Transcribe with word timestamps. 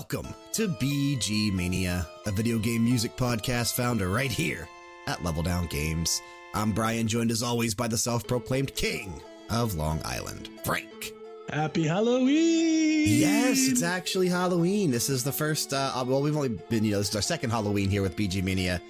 Welcome 0.00 0.34
to 0.54 0.66
BG 0.66 1.52
Mania, 1.52 2.08
a 2.24 2.30
video 2.30 2.58
game 2.58 2.82
music 2.82 3.14
podcast 3.18 3.74
found 3.74 4.00
right 4.00 4.30
here 4.30 4.66
at 5.06 5.22
Level 5.22 5.42
Down 5.42 5.66
Games. 5.66 6.22
I'm 6.54 6.72
Brian, 6.72 7.06
joined 7.06 7.30
as 7.30 7.42
always 7.42 7.74
by 7.74 7.86
the 7.86 7.98
self 7.98 8.26
proclaimed 8.26 8.74
king 8.74 9.20
of 9.50 9.74
Long 9.74 10.00
Island, 10.06 10.48
Frank. 10.64 11.12
Happy 11.50 11.86
Halloween! 11.86 13.08
Yes, 13.08 13.68
it's 13.68 13.82
actually 13.82 14.28
Halloween. 14.28 14.90
This 14.90 15.10
is 15.10 15.22
the 15.22 15.32
first, 15.32 15.74
uh, 15.74 16.02
well, 16.06 16.22
we've 16.22 16.34
only 16.34 16.48
been, 16.48 16.82
you 16.82 16.92
know, 16.92 16.98
this 16.98 17.10
is 17.10 17.16
our 17.16 17.20
second 17.20 17.50
Halloween 17.50 17.90
here 17.90 18.00
with 18.00 18.16
BG 18.16 18.42
Mania, 18.42 18.80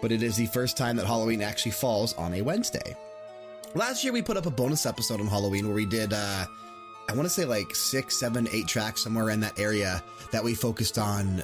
but 0.00 0.12
it 0.12 0.22
is 0.22 0.36
the 0.36 0.46
first 0.46 0.76
time 0.76 0.94
that 0.98 1.06
Halloween 1.06 1.42
actually 1.42 1.72
falls 1.72 2.14
on 2.14 2.32
a 2.34 2.42
Wednesday. 2.42 2.96
Last 3.74 4.04
year 4.04 4.12
we 4.12 4.22
put 4.22 4.36
up 4.36 4.46
a 4.46 4.50
bonus 4.50 4.86
episode 4.86 5.20
on 5.20 5.26
Halloween 5.26 5.66
where 5.66 5.74
we 5.74 5.84
did, 5.84 6.12
uh, 6.12 6.46
I 7.10 7.12
want 7.12 7.26
to 7.26 7.30
say 7.30 7.44
like 7.44 7.74
six, 7.74 8.16
seven, 8.16 8.46
eight 8.52 8.68
tracks 8.68 9.00
somewhere 9.00 9.30
in 9.30 9.40
that 9.40 9.58
area 9.58 10.00
that 10.30 10.44
we 10.44 10.54
focused 10.54 10.96
on 10.96 11.42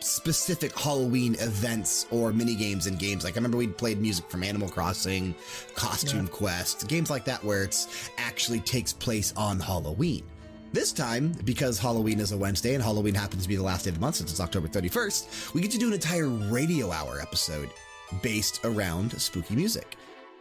specific 0.00 0.76
Halloween 0.76 1.36
events 1.38 2.06
or 2.10 2.32
mini 2.32 2.56
games 2.56 2.88
and 2.88 2.98
games. 2.98 3.22
Like 3.22 3.34
I 3.34 3.36
remember 3.36 3.56
we 3.56 3.68
played 3.68 4.00
music 4.00 4.28
from 4.28 4.42
Animal 4.42 4.68
Crossing, 4.68 5.32
Costume 5.76 6.26
Quest, 6.26 6.88
games 6.88 7.08
like 7.08 7.24
that 7.26 7.44
where 7.44 7.62
it's 7.62 8.10
actually 8.18 8.58
takes 8.58 8.92
place 8.92 9.32
on 9.36 9.60
Halloween. 9.60 10.24
This 10.72 10.92
time, 10.92 11.34
because 11.44 11.78
Halloween 11.78 12.18
is 12.18 12.32
a 12.32 12.36
Wednesday 12.36 12.74
and 12.74 12.82
Halloween 12.82 13.14
happens 13.14 13.44
to 13.44 13.48
be 13.48 13.54
the 13.54 13.62
last 13.62 13.84
day 13.84 13.90
of 13.90 13.94
the 13.94 14.00
month 14.00 14.16
since 14.16 14.32
it's 14.32 14.40
October 14.40 14.66
31st, 14.66 15.54
we 15.54 15.60
get 15.60 15.70
to 15.70 15.78
do 15.78 15.86
an 15.86 15.92
entire 15.92 16.26
radio 16.26 16.90
hour 16.90 17.20
episode 17.20 17.70
based 18.22 18.64
around 18.64 19.12
spooky 19.20 19.54
music. 19.54 19.96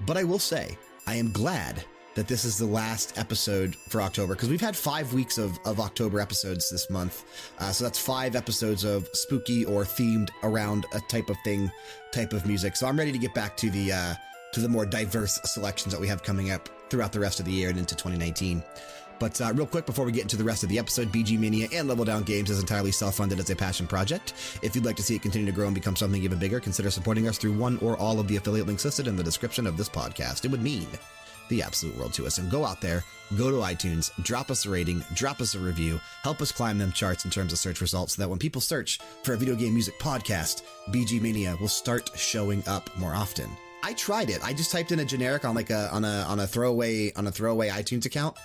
But 0.08 0.18
I 0.18 0.24
will 0.24 0.40
say, 0.40 0.76
I 1.06 1.14
am 1.18 1.31
glad 1.31 1.86
that 2.16 2.28
this 2.28 2.44
is 2.44 2.58
the 2.58 2.66
last 2.66 3.18
episode 3.18 3.75
for 3.75 4.02
October 4.02 4.36
because 4.36 4.50
we've 4.50 4.62
had 4.62 4.75
five 4.75 5.14
weeks 5.14 5.38
of, 5.38 5.58
of 5.66 5.80
October 5.80 6.20
episodes 6.20 6.70
this 6.70 6.90
month. 6.90 7.24
Uh, 7.59 7.72
so 7.72 7.84
that's 7.84 8.00
five 8.00 8.36
episodes 8.36 8.84
of 8.84 9.08
spooky 9.14 9.66
or 9.66 9.84
themed 9.84 10.30
around 10.44 10.86
a 10.94 11.00
type 11.02 11.30
of 11.30 11.38
thing, 11.44 11.72
type 12.12 12.34
of 12.34 12.46
music. 12.46 12.75
So 12.75 12.88
I'm 12.88 12.98
ready 12.98 13.12
to 13.12 13.18
get 13.18 13.34
back 13.34 13.56
to 13.58 13.69
the, 13.69 13.92
uh, 13.92 14.14
to 14.53 14.59
the 14.59 14.69
more 14.69 14.86
diverse 14.86 15.40
selections 15.46 15.94
that 15.94 16.02
we 16.02 16.08
have 16.08 16.24
coming 16.24 16.52
up 16.52 16.68
throughout 16.90 17.14
the 17.14 17.19
rest 17.19 17.40
of 17.40 17.46
the 17.46 17.52
year 17.52 17.69
and 17.69 17.78
into 17.78 17.96
2019. 17.96 18.64
But 19.19 19.40
uh, 19.42 19.52
real 19.53 19.68
quick, 19.68 19.86
before 19.86 20.06
we 20.06 20.14
get 20.14 20.24
into 20.24 20.38
the 20.38 20.44
rest 20.46 20.64
of 20.64 20.69
the 20.69 20.80
episode, 20.80 21.09
BG 21.09 21.38
Mania 21.38 21.68
and 21.74 21.88
Level 21.88 22.06
Down 22.06 22.24
Games 22.24 22.50
is 22.50 22.59
entirely 22.59 22.92
self 22.92 23.16
funded 23.16 23.38
as 23.40 23.50
a 23.50 23.56
passion 23.56 23.86
project. 23.86 24.34
If 24.62 24.75
you'd 24.75 24.86
like 24.86 24.96
to 24.96 25.03
see 25.03 25.16
it 25.16 25.22
continue 25.22 25.46
to 25.46 25.52
grow 25.52 25.66
and 25.66 25.75
become 25.75 25.96
something 25.96 26.24
even 26.24 26.40
bigger, 26.40 26.59
consider 26.59 26.90
supporting 26.90 27.28
us 27.28 27.38
through 27.38 27.53
one 27.53 27.78
or 27.80 27.98
all 27.98 28.19
of 28.19 28.28
the 28.28 28.38
affiliate 28.38 28.66
links 28.66 28.86
listed 28.86 29.08
in 29.08 29.18
the 29.18 29.24
description 29.24 29.68
of 29.68 29.75
this 29.75 29.90
podcast. 29.90 30.46
It 30.46 30.52
would 30.52 30.62
mean 30.62 30.88
the 31.50 31.62
absolute 31.62 31.98
world 31.98 32.14
to 32.14 32.26
us. 32.26 32.38
And 32.38 32.50
go 32.50 32.66
out 32.66 32.82
there, 32.82 33.04
go 33.38 33.52
to 33.52 33.58
iTunes, 33.58 34.12
drop 34.24 34.50
us 34.50 34.66
a 34.66 34.70
rating, 34.70 35.04
drop 35.14 35.42
us 35.42 35.56
a 35.56 35.60
review, 35.60 36.00
help 36.24 36.42
us 36.42 36.52
climb 36.52 36.78
them 36.78 36.92
charts 36.92 37.26
in 37.26 37.32
terms 37.32 37.52
of 37.52 37.60
search 37.60 37.82
results 37.82 38.16
so 38.16 38.22
that 38.22 38.30
when 38.30 38.40
people 38.40 38.62
search 38.62 39.00
for 39.24 39.34
a 39.34 39.38
video 39.38 39.56
game 39.56 39.74
music 39.74 40.00
podcast, 40.00 40.64
BG 40.90 41.22
Mania 41.22 41.58
will 41.60 41.68
start 41.68 42.10
showing 42.16 42.64
up 42.68 42.90
more 42.98 43.14
often. 43.14 43.50
I 43.84 43.94
tried 43.94 44.30
it. 44.30 44.44
I 44.44 44.54
just 44.54 44.72
typed 44.72 44.92
in 44.92 45.00
a 45.00 45.06
generic 45.06 45.46
on 45.46 45.56
like 45.56 45.70
a 45.70 45.90
on 45.94 46.04
a 46.04 46.26
on 46.28 46.40
a 46.40 46.48
throwaway 46.48 47.14
on 47.14 47.28
a 47.28 47.32
throwaway 47.32 47.70
iTunes 47.70 48.06
account. 48.06 48.38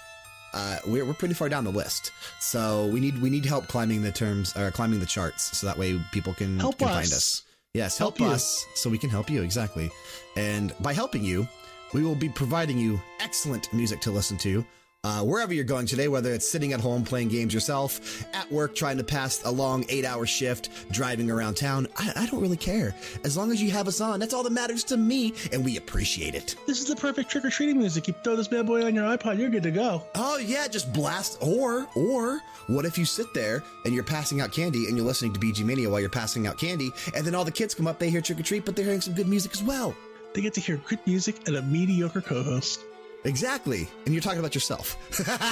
Uh, 0.53 0.79
we're, 0.87 1.05
we're 1.05 1.15
pretty 1.15 1.35
far 1.35 1.49
down 1.49 1.65
the 1.65 1.73
list, 1.73 2.13
so 2.39 2.87
we 2.87 3.01
need 3.01 3.21
we 3.21 3.29
need 3.29 3.45
help 3.45 3.67
climbing 3.67 4.03
the 4.03 4.13
terms 4.13 4.57
or 4.57 4.71
climbing 4.71 5.01
the 5.01 5.07
charts, 5.07 5.59
so 5.59 5.67
that 5.67 5.77
way 5.77 6.01
people 6.13 6.33
can, 6.33 6.61
help 6.61 6.79
can 6.79 6.87
us. 6.87 6.95
find 6.95 7.07
us. 7.07 7.43
Yes, 7.75 7.99
help, 7.99 8.19
Help 8.19 8.31
us 8.31 8.65
so 8.77 8.89
we 8.89 8.99
can 8.99 9.11
help 9.11 9.29
you 9.29 9.43
exactly. 9.43 9.91
And 10.37 10.73
by 10.81 10.93
helping 10.93 11.25
you, 11.25 11.49
we 11.95 12.03
will 12.03 12.15
be 12.15 12.29
providing 12.29 12.77
you 12.77 13.01
excellent 13.21 13.73
music 13.73 14.01
to 14.01 14.11
listen 14.11 14.37
to 14.39 14.65
uh, 15.05 15.21
wherever 15.21 15.53
you're 15.53 15.65
going 15.65 15.87
today, 15.87 16.09
whether 16.09 16.33
it's 16.33 16.49
sitting 16.49 16.73
at 16.73 16.81
home 16.81 17.05
playing 17.05 17.29
games 17.29 17.53
yourself, 17.53 18.25
at 18.35 18.51
work 18.51 18.75
trying 18.75 18.97
to 18.97 19.05
pass 19.05 19.45
a 19.45 19.51
long 19.51 19.85
eight 19.91 20.05
hour 20.05 20.25
shift, 20.27 20.71
driving 20.91 21.31
around 21.31 21.55
town. 21.55 21.87
I, 21.97 22.13
I 22.17 22.27
don't 22.27 22.41
really 22.41 22.57
care. 22.57 22.95
As 23.23 23.37
long 23.37 23.53
as 23.53 23.63
you 23.63 23.71
have 23.71 23.87
us 23.87 24.01
on, 24.01 24.19
that's 24.19 24.33
all 24.33 24.43
that 24.43 24.53
matters 24.53 24.83
to 24.85 24.97
me, 24.97 25.35
and 25.53 25.65
we 25.65 25.77
appreciate 25.77 26.35
it. 26.35 26.57
This 26.67 26.81
is 26.81 26.87
the 26.87 26.97
perfect 26.97 27.31
trick 27.31 27.45
or 27.45 27.51
treating 27.51 27.79
music. 27.79 28.09
You 28.09 28.15
throw 28.25 28.35
this 28.35 28.49
bad 28.49 28.67
boy 28.67 28.85
on 28.85 28.95
your 28.95 29.05
iPod, 29.05 29.39
you're 29.39 29.51
good 29.51 29.63
to 29.65 29.71
go. 29.71 30.03
Oh, 30.15 30.39
yeah, 30.39 30.67
just 30.69 30.93
blast. 30.93 31.37
Or, 31.43 31.87
or, 31.95 32.41
what 32.69 32.87
if 32.87 32.97
you 32.97 33.05
sit 33.05 33.33
there 33.35 33.63
and 33.85 33.95
you're 33.95 34.05
passing 34.05 34.41
out 34.41 34.53
candy 34.53 34.87
and 34.87 34.97
you're 34.97 35.07
listening 35.07 35.35
to 35.35 35.41
BG 35.41 35.65
Mania 35.65 35.91
while 35.91 36.01
you're 36.01 36.09
passing 36.09 36.47
out 36.47 36.59
candy, 36.59 36.91
and 37.15 37.27
then 37.27 37.35
all 37.35 37.45
the 37.45 37.53
kids 37.53 37.75
come 37.75 37.87
up, 37.87 37.99
they 37.99 38.09
hear 38.09 38.23
trick 38.23 38.41
or 38.41 38.43
treat, 38.43 38.65
but 38.65 38.75
they're 38.75 38.87
hearing 38.87 39.03
some 39.03 39.15
good 39.15 39.29
music 39.29 39.53
as 39.53 39.63
well? 39.63 39.95
They 40.35 40.41
get 40.43 40.55
to 40.55 40.61
hear 40.61 40.77
good 40.89 40.99
music 41.07 41.47
and 41.47 41.57
a 41.57 41.63
mediocre 41.63 42.21
co-host. 42.21 42.81
Exactly. 43.25 43.89
And 44.05 44.13
you're 44.15 44.21
talking 44.21 44.41
about 44.41 44.55
yourself. 44.55 44.99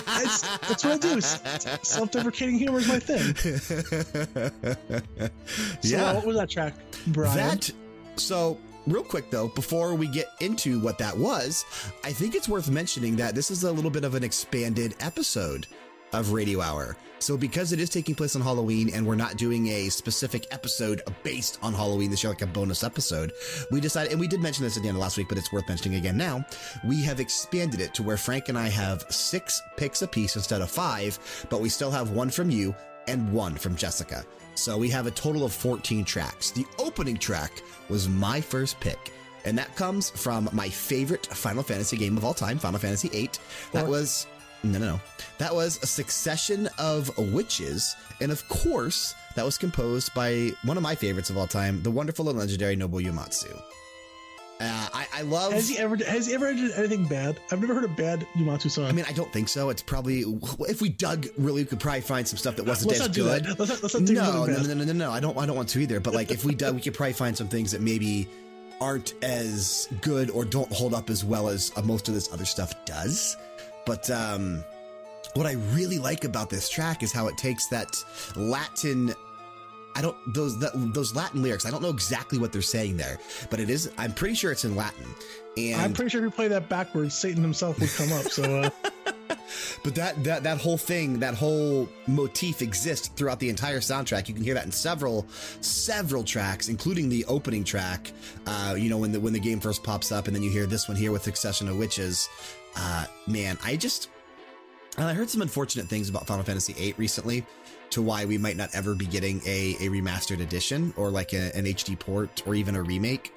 That's, 0.04 0.42
that's 0.68 0.84
what 0.84 0.92
I 0.92 0.98
do. 0.98 1.20
Self-deprecating 1.82 2.56
humor 2.58 2.78
is 2.80 2.88
my 2.88 2.98
thing. 2.98 3.34
So, 5.80 5.96
Yeah. 5.96 6.14
what 6.14 6.26
was 6.26 6.36
that 6.36 6.50
track, 6.50 6.74
Brian? 7.08 7.34
That 7.36 7.70
so 8.16 8.58
real 8.86 9.02
quick 9.02 9.30
though, 9.30 9.48
before 9.48 9.94
we 9.94 10.06
get 10.06 10.26
into 10.40 10.80
what 10.80 10.98
that 10.98 11.16
was, 11.16 11.64
I 12.04 12.12
think 12.12 12.34
it's 12.34 12.48
worth 12.48 12.68
mentioning 12.68 13.16
that 13.16 13.34
this 13.34 13.50
is 13.50 13.64
a 13.64 13.72
little 13.72 13.90
bit 13.90 14.04
of 14.04 14.14
an 14.14 14.22
expanded 14.24 14.94
episode 15.00 15.66
of 16.12 16.32
Radio 16.32 16.60
Hour. 16.60 16.96
So 17.18 17.36
because 17.36 17.72
it 17.72 17.78
is 17.78 17.88
taking 17.88 18.16
place 18.16 18.34
on 18.34 18.42
Halloween 18.42 18.90
and 18.92 19.06
we're 19.06 19.14
not 19.14 19.36
doing 19.36 19.68
a 19.68 19.88
specific 19.90 20.46
episode 20.50 21.02
based 21.22 21.58
on 21.62 21.72
Halloween 21.72 22.10
this 22.10 22.24
year, 22.24 22.32
like 22.32 22.42
a 22.42 22.46
bonus 22.46 22.82
episode, 22.82 23.32
we 23.70 23.80
decided, 23.80 24.10
and 24.10 24.20
we 24.20 24.26
did 24.26 24.40
mention 24.40 24.64
this 24.64 24.76
at 24.76 24.82
the 24.82 24.88
end 24.88 24.96
of 24.96 25.02
last 25.02 25.16
week, 25.16 25.28
but 25.28 25.38
it's 25.38 25.52
worth 25.52 25.68
mentioning 25.68 25.98
again 25.98 26.16
now. 26.16 26.44
We 26.84 27.00
have 27.02 27.20
expanded 27.20 27.80
it 27.80 27.94
to 27.94 28.02
where 28.02 28.16
Frank 28.16 28.48
and 28.48 28.58
I 28.58 28.68
have 28.68 29.04
six 29.08 29.62
picks 29.76 30.02
apiece 30.02 30.34
instead 30.34 30.62
of 30.62 30.70
five, 30.70 31.46
but 31.48 31.60
we 31.60 31.68
still 31.68 31.92
have 31.92 32.10
one 32.10 32.28
from 32.28 32.50
you 32.50 32.74
and 33.06 33.32
one 33.32 33.54
from 33.54 33.76
Jessica. 33.76 34.24
So 34.54 34.76
we 34.76 34.88
have 34.90 35.06
a 35.06 35.12
total 35.12 35.44
of 35.44 35.52
14 35.52 36.04
tracks. 36.04 36.50
The 36.50 36.66
opening 36.78 37.16
track 37.16 37.62
was 37.88 38.08
my 38.08 38.40
first 38.40 38.80
pick. 38.80 39.12
And 39.44 39.56
that 39.58 39.74
comes 39.76 40.10
from 40.10 40.48
my 40.52 40.68
favorite 40.68 41.26
Final 41.26 41.62
Fantasy 41.62 41.96
game 41.96 42.16
of 42.16 42.24
all 42.24 42.34
time, 42.34 42.58
Final 42.58 42.78
Fantasy 42.78 43.08
VIII. 43.08 43.30
That 43.72 43.86
was, 43.86 44.26
no, 44.62 44.78
no, 44.78 44.86
no. 44.86 45.00
That 45.38 45.54
was 45.54 45.82
a 45.82 45.86
succession 45.86 46.68
of 46.78 47.16
witches. 47.18 47.96
And 48.20 48.30
of 48.30 48.46
course, 48.48 49.14
that 49.34 49.44
was 49.44 49.58
composed 49.58 50.14
by 50.14 50.52
one 50.64 50.76
of 50.76 50.82
my 50.82 50.94
favorites 50.94 51.30
of 51.30 51.36
all 51.36 51.46
time, 51.46 51.82
the 51.82 51.90
wonderful 51.90 52.28
and 52.28 52.38
legendary 52.38 52.76
Nobuo 52.76 53.02
Uematsu. 53.04 53.60
Uh, 54.60 54.88
I, 54.94 55.06
I 55.14 55.22
love. 55.22 55.52
Has 55.52 55.68
he 55.68 55.76
ever 55.76 55.96
has 55.96 56.26
he 56.26 56.34
ever 56.34 56.54
did 56.54 56.70
anything 56.72 57.08
bad? 57.08 57.40
I've 57.50 57.60
never 57.60 57.74
heard 57.74 57.84
a 57.84 57.88
bad 57.88 58.24
Uematsu 58.36 58.70
song. 58.70 58.84
I 58.84 58.92
mean, 58.92 59.04
I 59.08 59.12
don't 59.12 59.32
think 59.32 59.48
so. 59.48 59.70
It's 59.70 59.82
probably 59.82 60.20
if 60.68 60.80
we 60.80 60.88
dug 60.88 61.26
really, 61.36 61.62
we 61.62 61.66
could 61.66 61.80
probably 61.80 62.02
find 62.02 62.28
some 62.28 62.38
stuff 62.38 62.54
that 62.56 62.66
wasn't 62.66 62.92
as 62.92 63.08
good. 63.08 63.44
Let's 63.58 63.58
not, 63.58 63.82
let's 63.82 63.94
not 63.94 64.02
no, 64.02 64.46
no, 64.46 64.62
no, 64.62 64.74
no, 64.74 64.84
no, 64.84 64.92
no. 64.92 65.10
I 65.10 65.18
don't. 65.18 65.36
I 65.36 65.46
don't 65.46 65.56
want 65.56 65.68
to 65.70 65.80
either. 65.80 65.98
But 65.98 66.14
like, 66.14 66.30
if 66.30 66.44
we 66.44 66.54
dug, 66.54 66.76
we 66.76 66.80
could 66.80 66.94
probably 66.94 67.14
find 67.14 67.36
some 67.36 67.48
things 67.48 67.72
that 67.72 67.80
maybe 67.80 68.28
aren't 68.80 69.14
as 69.22 69.88
good 70.00 70.30
or 70.30 70.44
don't 70.44 70.70
hold 70.72 70.94
up 70.94 71.10
as 71.10 71.24
well 71.24 71.48
as 71.48 71.72
uh, 71.76 71.82
most 71.82 72.06
of 72.06 72.14
this 72.14 72.32
other 72.32 72.44
stuff 72.44 72.72
does. 72.84 73.36
But 73.84 74.10
um, 74.10 74.64
what 75.34 75.46
I 75.46 75.52
really 75.72 75.98
like 75.98 76.24
about 76.24 76.50
this 76.50 76.68
track 76.68 77.02
is 77.02 77.12
how 77.12 77.28
it 77.28 77.36
takes 77.36 77.66
that 77.68 78.02
Latin. 78.36 79.14
I 79.94 80.00
don't 80.00 80.16
those 80.32 80.58
that, 80.60 80.72
those 80.94 81.14
Latin 81.14 81.42
lyrics. 81.42 81.66
I 81.66 81.70
don't 81.70 81.82
know 81.82 81.90
exactly 81.90 82.38
what 82.38 82.52
they're 82.52 82.62
saying 82.62 82.96
there, 82.96 83.18
but 83.50 83.60
it 83.60 83.68
is. 83.68 83.90
I'm 83.98 84.12
pretty 84.12 84.34
sure 84.34 84.50
it's 84.52 84.64
in 84.64 84.74
Latin. 84.74 85.06
And 85.56 85.80
I'm 85.80 85.92
pretty 85.92 86.08
sure 86.08 86.20
if 86.20 86.24
you 86.24 86.30
play 86.30 86.48
that 86.48 86.70
backwards, 86.70 87.14
Satan 87.14 87.42
himself 87.42 87.78
would 87.78 87.90
come 87.90 88.10
up. 88.12 88.24
So 88.24 88.62
uh, 88.62 88.70
But 89.82 89.94
that, 89.96 90.24
that 90.24 90.42
that 90.44 90.60
whole 90.60 90.78
thing, 90.78 91.18
that 91.20 91.34
whole 91.34 91.88
motif 92.06 92.62
exists 92.62 93.08
throughout 93.08 93.40
the 93.40 93.48
entire 93.48 93.80
soundtrack. 93.80 94.28
You 94.28 94.34
can 94.34 94.44
hear 94.44 94.54
that 94.54 94.64
in 94.64 94.72
several 94.72 95.26
several 95.60 96.22
tracks, 96.24 96.68
including 96.68 97.08
the 97.08 97.24
opening 97.26 97.64
track. 97.64 98.12
Uh, 98.46 98.74
you 98.78 98.88
know, 98.88 98.98
when 98.98 99.12
the 99.12 99.20
when 99.20 99.32
the 99.32 99.40
game 99.40 99.60
first 99.60 99.82
pops 99.82 100.12
up, 100.12 100.26
and 100.26 100.36
then 100.36 100.42
you 100.42 100.50
hear 100.50 100.66
this 100.66 100.88
one 100.88 100.96
here 100.96 101.12
with 101.12 101.22
Succession 101.22 101.68
of 101.68 101.76
Witches. 101.76 102.28
Uh, 102.76 103.06
man, 103.26 103.58
I 103.64 103.76
just 103.76 104.08
and 104.98 105.06
I 105.06 105.14
heard 105.14 105.30
some 105.30 105.42
unfortunate 105.42 105.86
things 105.86 106.08
about 106.08 106.26
Final 106.26 106.44
Fantasy 106.44 106.74
VIII 106.74 106.94
recently, 106.98 107.46
to 107.90 108.02
why 108.02 108.24
we 108.24 108.38
might 108.38 108.56
not 108.56 108.70
ever 108.74 108.94
be 108.94 109.06
getting 109.06 109.40
a, 109.46 109.76
a 109.80 109.88
remastered 109.88 110.40
edition 110.40 110.92
or 110.96 111.10
like 111.10 111.32
a, 111.32 111.54
an 111.56 111.64
HD 111.64 111.98
port 111.98 112.42
or 112.46 112.54
even 112.54 112.74
a 112.74 112.82
remake. 112.82 113.32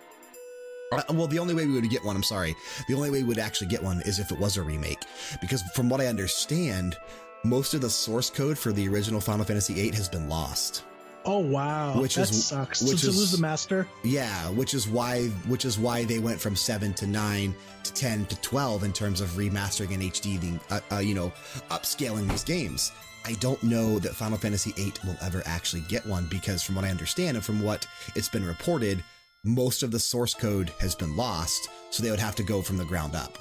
Uh, 0.92 1.02
well, 1.12 1.28
the 1.28 1.40
only 1.40 1.54
way 1.54 1.66
we 1.66 1.74
would 1.74 1.90
get 1.90 2.04
one, 2.04 2.16
I'm 2.16 2.24
sorry, 2.24 2.56
the 2.88 2.94
only 2.94 3.10
way 3.10 3.22
we 3.24 3.30
would 3.30 3.40
actually 3.40 3.68
get 3.68 3.84
one 3.84 4.02
is 4.02 4.20
if 4.20 4.32
it 4.32 4.40
was 4.40 4.58
a 4.58 4.64
remake. 4.64 5.02
Because 5.42 5.62
from 5.74 5.90
what 5.90 6.02
I 6.02 6.08
understand, 6.08 6.96
most 7.44 7.74
of 7.74 7.82
the 7.82 7.90
source 7.90 8.30
code 8.30 8.58
for 8.58 8.72
the 8.72 8.88
original 8.88 9.22
Final 9.22 9.46
Fantasy 9.46 9.74
VIII 9.74 9.92
has 9.92 10.10
been 10.10 10.30
lost. 10.30 10.84
Oh 11.28 11.40
wow, 11.40 12.00
Which 12.00 12.16
that 12.16 12.30
is- 12.30 12.46
sucks. 12.46 12.82
which 12.82 13.00
to, 13.00 13.06
to 13.06 13.10
is- 13.10 13.18
lose 13.18 13.32
the 13.32 13.40
master. 13.40 13.88
Yeah, 14.04 14.50
which 14.52 14.74
is 14.74 14.88
why 14.88 15.24
which 15.48 15.66
is 15.66 15.80
why 15.80 16.04
they 16.06 16.20
went 16.20 16.40
from 16.40 16.56
seven 16.56 16.94
to 16.96 17.08
nine 17.08 17.56
to 17.84 17.94
ten 17.94 18.26
to 18.28 18.40
twelve 18.42 18.84
in 18.84 18.94
terms 18.94 19.22
of 19.22 19.30
remastering 19.32 19.94
and 19.94 20.04
HD, 20.04 20.60
uh, 20.70 20.80
uh, 20.94 21.00
you 21.00 21.16
know, 21.16 21.32
upscaling 21.72 22.30
these 22.30 22.44
games. 22.44 22.92
I 23.28 23.34
don't 23.34 23.62
know 23.64 23.98
that 24.00 24.14
Final 24.14 24.38
Fantasy 24.38 24.72
VIII 24.74 24.94
will 25.04 25.18
ever 25.24 25.42
actually 25.48 25.82
get 25.90 26.06
one 26.06 26.28
because, 26.30 26.62
from 26.62 26.76
what 26.76 26.86
I 26.86 26.90
understand 26.92 27.38
and 27.38 27.44
from 27.46 27.60
what 27.64 27.88
it's 28.16 28.30
been 28.30 28.46
reported, 28.46 29.04
most 29.44 29.82
of 29.82 29.90
the 29.90 29.98
source 30.00 30.36
code 30.36 30.72
has 30.80 30.94
been 30.94 31.16
lost, 31.18 31.70
so 31.90 32.04
they 32.04 32.12
would 32.12 32.20
have 32.20 32.36
to 32.36 32.44
go 32.44 32.62
from 32.62 32.78
the 32.78 32.86
ground 32.86 33.16
up. 33.16 33.40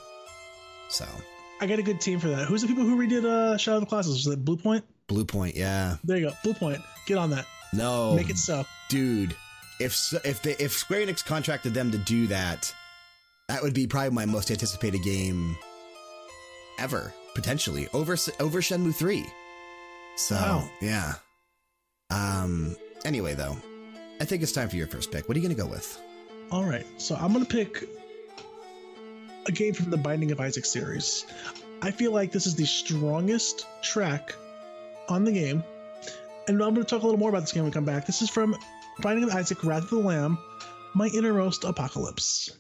So, 0.89 1.05
I 1.61 1.67
got 1.67 1.79
a 1.79 1.83
good 1.83 2.01
team 2.01 2.19
for 2.19 2.29
that. 2.29 2.47
Who's 2.47 2.63
the 2.63 2.69
people 2.69 2.85
who 2.85 2.97
redid 2.97 3.25
uh, 3.27 3.59
Shadow 3.59 3.77
of 3.77 3.81
the 3.83 3.87
Colossus? 3.89 4.25
Was 4.25 4.27
it 4.35 4.43
Bluepoint? 4.43 4.83
Blue 5.07 5.27
Point, 5.27 5.55
yeah. 5.55 5.97
There 6.03 6.17
you 6.17 6.31
go. 6.31 6.33
Bluepoint. 6.43 6.83
Get 7.05 7.19
on 7.19 7.29
that. 7.31 7.45
No, 7.76 8.15
Make 8.15 8.31
it 8.31 8.38
so. 8.38 8.65
dude. 8.88 9.35
If 9.81 10.12
if 10.25 10.41
they 10.43 10.53
if 10.53 10.73
Square 10.73 11.06
Enix 11.06 11.25
contracted 11.25 11.75
them 11.75 11.91
to 11.91 11.99
do 11.99 12.26
that, 12.29 12.73
that 13.49 13.62
would 13.62 13.75
be 13.75 13.87
probably 13.87 14.11
my 14.11 14.25
most 14.25 14.50
anticipated 14.50 15.03
game 15.03 15.56
ever, 16.79 17.12
potentially 17.35 17.88
over 17.93 18.17
over 18.41 18.61
Shenmue 18.61 18.94
three. 18.94 19.26
So 20.17 20.37
Wow. 20.37 20.69
yeah. 20.81 21.15
Um. 22.11 22.76
Anyway, 23.05 23.35
though, 23.35 23.56
I 24.21 24.25
think 24.25 24.43
it's 24.43 24.53
time 24.53 24.69
for 24.69 24.76
your 24.76 24.87
first 24.87 25.11
pick. 25.11 25.29
What 25.29 25.37
are 25.37 25.41
you 25.41 25.47
going 25.47 25.56
to 25.56 25.62
go 25.62 25.69
with? 25.69 26.00
All 26.53 26.65
right. 26.65 26.87
So 26.99 27.17
I'm 27.17 27.32
going 27.32 27.44
to 27.44 27.50
pick 27.53 27.88
a 29.47 29.53
game 29.53 29.75
from 29.75 29.91
the 29.91 29.97
Binding 29.97 30.31
of 30.31 30.41
Isaac 30.41 30.65
series. 30.65 31.26
I 31.82 31.91
feel 31.91 32.12
like 32.12 32.31
this 32.32 32.47
is 32.47 32.55
the 32.55 32.65
strongest 32.65 33.67
track 33.82 34.35
on 35.09 35.25
the 35.25 35.32
game. 35.32 35.62
And 36.46 36.62
I'm 36.62 36.75
going 36.75 36.85
to 36.85 36.85
talk 36.85 37.02
a 37.02 37.06
little 37.06 37.19
more 37.19 37.31
about 37.31 37.41
this 37.41 37.52
game 37.52 37.62
when 37.62 37.70
we 37.70 37.75
come 37.75 37.85
back. 37.85 38.06
This 38.06 38.20
is 38.20 38.29
from 38.29 38.56
Binding 39.00 39.25
of 39.25 39.35
Isaac 39.35 39.64
Wrath 39.64 39.85
of 39.85 39.91
the 39.91 39.99
Lamb, 39.99 40.38
My 40.94 41.08
Innermost 41.08 41.64
Apocalypse. 41.64 42.50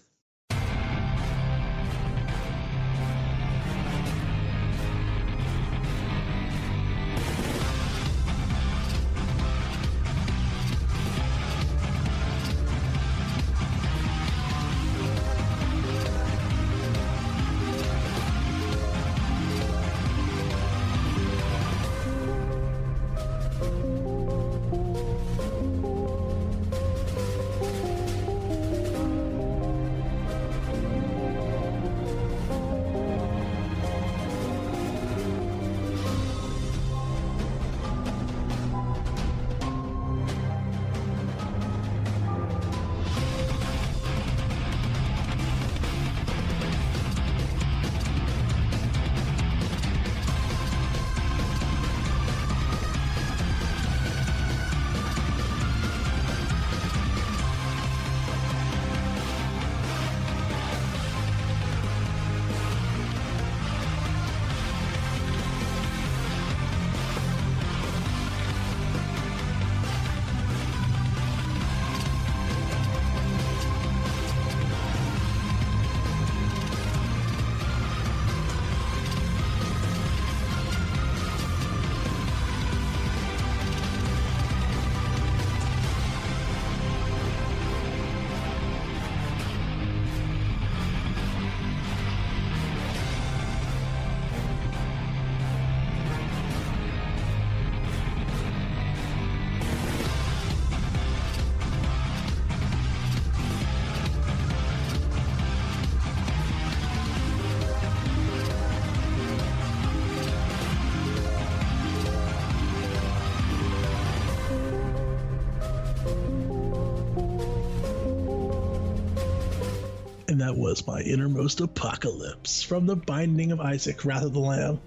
And 120.34 120.40
that 120.40 120.56
was 120.56 120.84
My 120.84 121.00
Innermost 121.00 121.60
Apocalypse 121.60 122.60
from 122.60 122.86
the 122.86 122.96
Binding 122.96 123.52
of 123.52 123.60
Isaac 123.60 124.04
Wrath 124.04 124.24
of 124.24 124.32
the 124.32 124.40
Lamb. 124.40 124.80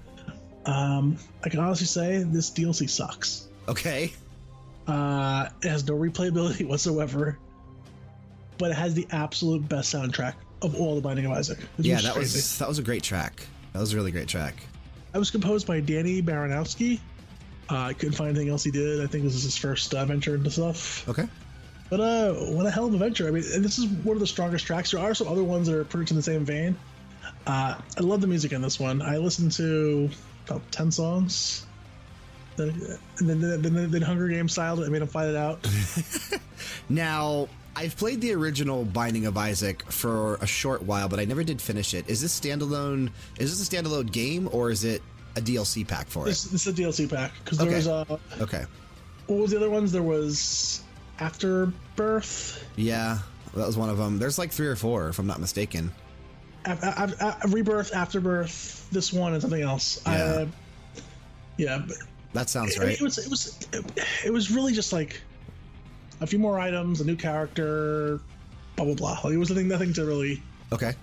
Um, 0.66 1.16
I 1.42 1.48
can 1.48 1.62
honestly 1.62 1.88
say 1.88 2.22
this 2.24 2.52
DLC 2.52 2.90
sucks. 2.90 3.48
Okay. 3.70 4.12
Uh, 4.88 5.48
it 5.64 5.70
has 5.70 5.88
no 5.88 5.94
replayability 5.94 6.68
whatsoever, 6.68 7.40
but 8.58 8.72
it 8.72 8.74
has 8.74 8.94
the 8.94 9.08
absolute 9.12 9.70
best 9.70 9.94
soundtrack 9.96 10.34
of 10.62 10.76
all 10.76 10.96
the 10.96 11.02
Binding 11.02 11.26
of 11.28 11.32
Isaac. 11.32 11.60
It's 11.78 11.88
Yeah, 11.88 12.02
that 12.02 12.16
crazy. 12.16 12.40
was 12.40 12.58
that 12.58 12.68
was 12.68 12.80
a 12.80 12.84
great 12.84 13.04
track. 13.04 13.48
That 13.72 13.80
was 13.80 13.94
a 13.94 13.96
really 13.96 14.12
great 14.12 14.28
track. 14.28 14.56
It 15.16 15.18
was 15.18 15.32
composed 15.32 15.66
by 15.66 15.80
Danny 15.80 16.22
Baranowski. 16.22 17.00
Uh, 17.72 17.78
I 17.78 17.94
couldn't 17.94 18.16
find 18.16 18.32
anything 18.32 18.50
else 18.50 18.66
he 18.66 18.72
did. 18.72 19.02
I 19.02 19.08
think 19.08 19.24
this 19.24 19.34
is 19.36 19.44
his 19.44 19.56
first 19.56 19.94
uh, 19.96 20.04
venture 20.04 20.36
into 20.36 20.52
stuff. 20.52 21.08
Okay. 21.08 21.30
But 21.90 22.00
uh, 22.02 22.34
what 22.34 22.66
a 22.66 22.72
hell 22.72 22.86
of 22.86 22.94
a 22.94 22.98
venture! 22.98 23.28
I 23.28 23.32
mean, 23.32 23.44
this 23.62 23.78
is 23.78 23.86
one 23.88 24.16
of 24.16 24.20
the 24.20 24.28
strongest 24.28 24.66
tracks. 24.66 24.92
There 24.92 25.00
are 25.00 25.14
some 25.14 25.28
other 25.28 25.44
ones 25.44 25.68
that 25.68 25.76
are 25.76 25.86
pretty 25.86 26.04
much 26.04 26.12
in 26.12 26.18
the 26.18 26.24
same 26.24 26.44
vein. 26.46 26.76
Uh, 27.46 27.80
I 27.98 28.02
love 28.02 28.20
the 28.22 28.28
music 28.28 28.52
in 28.52 28.62
this 28.62 28.80
one. 28.80 29.02
I 29.02 29.18
listened 29.18 29.54
to 29.54 30.10
about 30.48 30.70
ten 30.72 30.92
songs. 30.92 31.66
Then, 32.58 32.70
and 33.20 33.30
then, 33.30 33.40
then, 33.40 33.62
then, 33.62 33.92
then 33.92 34.02
Hunger 34.02 34.28
Games 34.28 34.52
styled 34.54 34.80
it 34.80 34.84
and 34.84 34.92
made 34.92 35.02
him 35.04 35.08
fight 35.08 35.28
it 35.30 35.36
out. 35.36 35.66
Now, 36.90 37.48
I've 37.76 37.96
played 37.98 38.22
the 38.22 38.34
original 38.34 38.84
Binding 38.86 39.26
of 39.26 39.38
Isaac 39.38 39.84
for 39.92 40.36
a 40.36 40.48
short 40.48 40.84
while, 40.84 41.08
but 41.10 41.20
I 41.20 41.26
never 41.26 41.44
did 41.44 41.62
finish 41.62 41.94
it. 41.94 42.10
Is 42.10 42.22
this 42.22 42.38
standalone? 42.38 43.12
Is 43.38 43.58
this 43.58 43.68
a 43.68 43.76
standalone 43.76 44.12
game 44.12 44.50
or 44.52 44.72
is 44.72 44.84
it 44.84 45.02
a 45.36 45.42
DLC 45.42 45.88
pack 45.88 46.08
for 46.08 46.28
it? 46.28 46.32
It's, 46.32 46.46
this 46.46 46.66
a 46.68 46.74
DLC 46.74 47.10
pack 47.10 47.34
because 47.44 47.58
there 47.60 47.68
Okay. 47.68 47.76
was 47.76 47.88
uh, 47.88 48.06
Okay. 48.42 48.66
what 49.28 49.40
was 49.40 49.52
the 49.52 49.58
other 49.58 49.70
ones? 49.70 49.92
There 49.92 50.02
was 50.04 50.82
Afterbirth, 51.20 52.64
Yeah, 52.76 53.20
that 53.56 53.66
was 53.68 53.78
one 53.78 53.90
of 53.90 53.98
them. 53.98 54.20
There's 54.20 54.38
like 54.38 54.52
three 54.52 54.68
or 54.68 54.76
four, 54.76 55.10
if 55.10 55.20
I'm 55.20 55.28
not 55.28 55.40
mistaken. 55.40 55.92
Af- 56.66 56.80
Af- 56.84 57.16
Af- 57.22 57.54
Rebirth, 57.54 57.94
Afterbirth, 57.94 58.88
this 58.92 59.12
one, 59.14 59.34
and 59.34 59.42
something 59.42 59.62
else. 59.62 60.02
Yeah. 60.06 60.12
Uh, 60.14 60.46
yeah, 61.58 61.86
That 62.34 62.50
sounds 62.50 62.78
right. 62.78 62.90
it 62.90 63.02
was 63.02 63.18
it 63.18 63.30
was 63.30 63.58
it 64.24 64.32
was 64.32 64.52
really 64.52 64.74
just 64.74 64.94
like 64.94 65.22
a 66.22 66.28
few 66.28 66.38
more 66.40 66.60
items, 66.60 67.02
a 67.02 67.06
new 67.06 67.16
character, 67.16 68.20
blah 68.76 68.86
blah 68.86 68.94
blah. 68.96 69.20
Like, 69.24 69.34
it 69.34 69.38
was 69.38 69.50
nothing 69.50 69.68
nothing 69.68 69.94
to 69.94 70.06
really 70.06 70.42
Okay. 70.72 70.94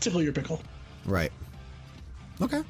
tickle 0.00 0.22
your 0.22 0.32
pickle. 0.32 0.62
Right. 1.04 1.32
Okay. 2.40 2.62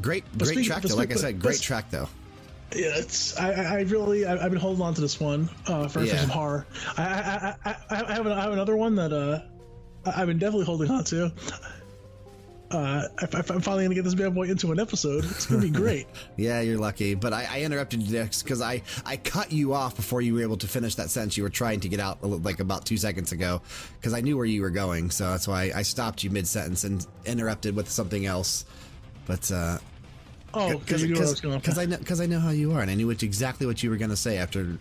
Great, 0.00 0.24
But 0.32 0.38
great 0.40 0.48
speaking- 0.48 0.64
track 0.64 0.82
though. 0.82 0.96
Like 0.96 1.12
I 1.12 1.16
said, 1.16 1.40
great 1.40 1.60
track 1.60 1.90
though. 1.90 2.08
Yeah, 2.74 2.92
it's 2.96 3.36
I, 3.36 3.52
I 3.52 3.62
I 3.62 3.80
really 3.82 4.24
I, 4.26 4.34
I've 4.44 4.50
been 4.52 4.60
holding 4.60 4.82
on 4.82 4.94
to 4.94 5.00
this 5.00 5.18
one 5.18 5.48
uh, 5.66 5.88
for, 5.88 6.00
for 6.00 6.06
some 6.06 6.28
horror. 6.30 6.66
I 6.96 7.02
I, 7.02 7.54
I, 7.64 7.76
I, 7.90 8.04
I 8.08 8.12
have 8.14 8.26
an, 8.26 8.32
I 8.32 8.42
have 8.42 8.52
another 8.52 8.76
one 8.76 8.94
that 8.96 9.12
uh 9.12 9.40
I- 10.08 10.20
I've 10.22 10.28
been 10.28 10.38
definitely 10.38 10.66
holding 10.66 10.90
on 10.90 11.04
to. 11.04 11.32
Uh, 12.70 13.08
if, 13.20 13.34
if 13.34 13.50
I'm 13.50 13.60
finally 13.60 13.82
gonna 13.84 13.96
get 13.96 14.04
this 14.04 14.14
bad 14.14 14.32
boy 14.32 14.44
into 14.44 14.70
an 14.70 14.78
episode, 14.78 15.24
it's 15.24 15.46
gonna 15.46 15.60
be 15.60 15.70
great. 15.82 16.06
Yeah, 16.36 16.60
you're 16.60 16.78
lucky. 16.78 17.16
But 17.16 17.32
I, 17.32 17.44
I 17.50 17.60
interrupted 17.62 18.00
you 18.00 18.16
next 18.20 18.44
because 18.44 18.62
I, 18.62 18.82
I 19.04 19.16
cut 19.16 19.50
you 19.50 19.74
off 19.74 19.96
before 19.96 20.20
you 20.22 20.34
were 20.34 20.42
able 20.42 20.56
to 20.58 20.68
finish 20.68 20.94
that 20.94 21.10
sentence 21.10 21.36
you 21.36 21.42
were 21.42 21.48
trying 21.50 21.80
to 21.80 21.88
get 21.88 21.98
out 21.98 22.22
like 22.22 22.60
about 22.60 22.86
two 22.86 22.96
seconds 22.96 23.32
ago 23.32 23.60
because 23.98 24.14
I 24.14 24.20
knew 24.20 24.36
where 24.36 24.46
you 24.46 24.62
were 24.62 24.70
going. 24.70 25.10
So 25.10 25.28
that's 25.32 25.48
why 25.48 25.72
I 25.74 25.82
stopped 25.82 26.22
you 26.22 26.30
mid 26.30 26.46
sentence 26.46 26.84
and 26.84 27.04
interrupted 27.26 27.74
with 27.74 27.90
something 27.90 28.24
else. 28.24 28.64
But 29.26 29.50
uh, 29.50 29.78
Oh, 30.52 30.78
because 30.78 31.04
I 31.04 31.08
was 31.08 31.40
going. 31.40 31.58
because 31.58 31.78
I 31.78 31.86
know 31.86 31.96
because 31.96 32.20
I 32.20 32.26
know 32.26 32.40
how 32.40 32.50
you 32.50 32.72
are 32.72 32.80
and 32.80 32.90
I 32.90 32.94
knew 32.94 33.06
what, 33.06 33.22
exactly 33.22 33.66
what 33.66 33.82
you 33.82 33.90
were 33.90 33.96
going 33.96 34.10
to 34.10 34.16
say 34.16 34.38
after 34.38 34.76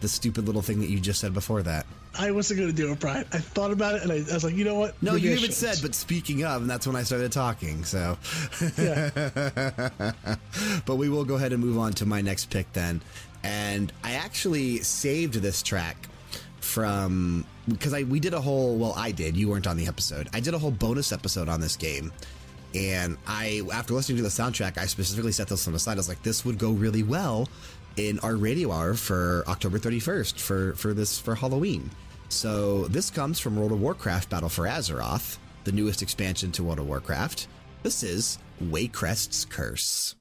the 0.00 0.08
stupid 0.08 0.46
little 0.46 0.62
thing 0.62 0.80
that 0.80 0.88
you 0.88 0.98
just 1.00 1.20
said 1.20 1.34
before 1.34 1.62
that. 1.62 1.86
I 2.18 2.30
wasn't 2.30 2.60
gonna 2.60 2.72
do 2.72 2.92
it, 2.92 3.00
Brian. 3.00 3.26
I 3.32 3.38
thought 3.38 3.72
about 3.72 3.96
it 3.96 4.02
and 4.02 4.12
I, 4.12 4.16
I 4.16 4.34
was 4.34 4.44
like, 4.44 4.54
you 4.54 4.64
know 4.64 4.76
what? 4.76 5.00
No, 5.02 5.14
Maybe 5.14 5.28
you 5.28 5.30
I 5.32 5.36
even 5.38 5.50
said, 5.50 5.78
but 5.82 5.94
speaking 5.94 6.44
of, 6.44 6.62
and 6.62 6.70
that's 6.70 6.86
when 6.86 6.94
I 6.96 7.02
started 7.02 7.32
talking. 7.32 7.84
So, 7.84 8.16
Yeah. 8.78 9.10
but 10.86 10.96
we 10.96 11.08
will 11.08 11.24
go 11.24 11.34
ahead 11.34 11.52
and 11.52 11.62
move 11.62 11.76
on 11.76 11.92
to 11.94 12.06
my 12.06 12.20
next 12.20 12.50
pick 12.50 12.72
then. 12.72 13.02
And 13.42 13.92
I 14.02 14.12
actually 14.12 14.78
saved 14.78 15.34
this 15.34 15.62
track 15.62 16.08
from 16.60 17.44
because 17.68 17.92
I 17.92 18.04
we 18.04 18.20
did 18.20 18.32
a 18.32 18.40
whole 18.40 18.76
well 18.76 18.94
I 18.96 19.10
did 19.10 19.36
you 19.36 19.48
weren't 19.50 19.66
on 19.66 19.76
the 19.76 19.86
episode 19.86 20.28
I 20.32 20.40
did 20.40 20.54
a 20.54 20.58
whole 20.58 20.70
bonus 20.70 21.12
episode 21.12 21.48
on 21.48 21.60
this 21.60 21.76
game 21.76 22.10
And 22.74 23.16
I, 23.26 23.62
after 23.72 23.94
listening 23.94 24.16
to 24.16 24.22
the 24.22 24.28
soundtrack, 24.28 24.78
I 24.78 24.86
specifically 24.86 25.32
set 25.32 25.48
this 25.48 25.66
on 25.66 25.72
the 25.72 25.78
side. 25.78 25.92
I 25.92 25.96
was 25.96 26.08
like, 26.08 26.22
this 26.22 26.44
would 26.44 26.58
go 26.58 26.72
really 26.72 27.02
well 27.02 27.48
in 27.96 28.18
our 28.20 28.34
radio 28.36 28.72
hour 28.72 28.94
for 28.94 29.44
October 29.46 29.78
31st 29.78 30.40
for, 30.40 30.74
for 30.74 30.92
this 30.92 31.18
for 31.18 31.34
Halloween. 31.34 31.90
So 32.28 32.86
this 32.86 33.10
comes 33.10 33.38
from 33.38 33.56
World 33.56 33.72
of 33.72 33.80
Warcraft 33.80 34.28
Battle 34.28 34.48
for 34.48 34.64
Azeroth, 34.64 35.38
the 35.62 35.72
newest 35.72 36.02
expansion 36.02 36.50
to 36.52 36.64
World 36.64 36.80
of 36.80 36.88
Warcraft. 36.88 37.46
This 37.84 38.02
is 38.02 38.38
Waycrest's 38.62 39.44
Curse. 39.44 40.16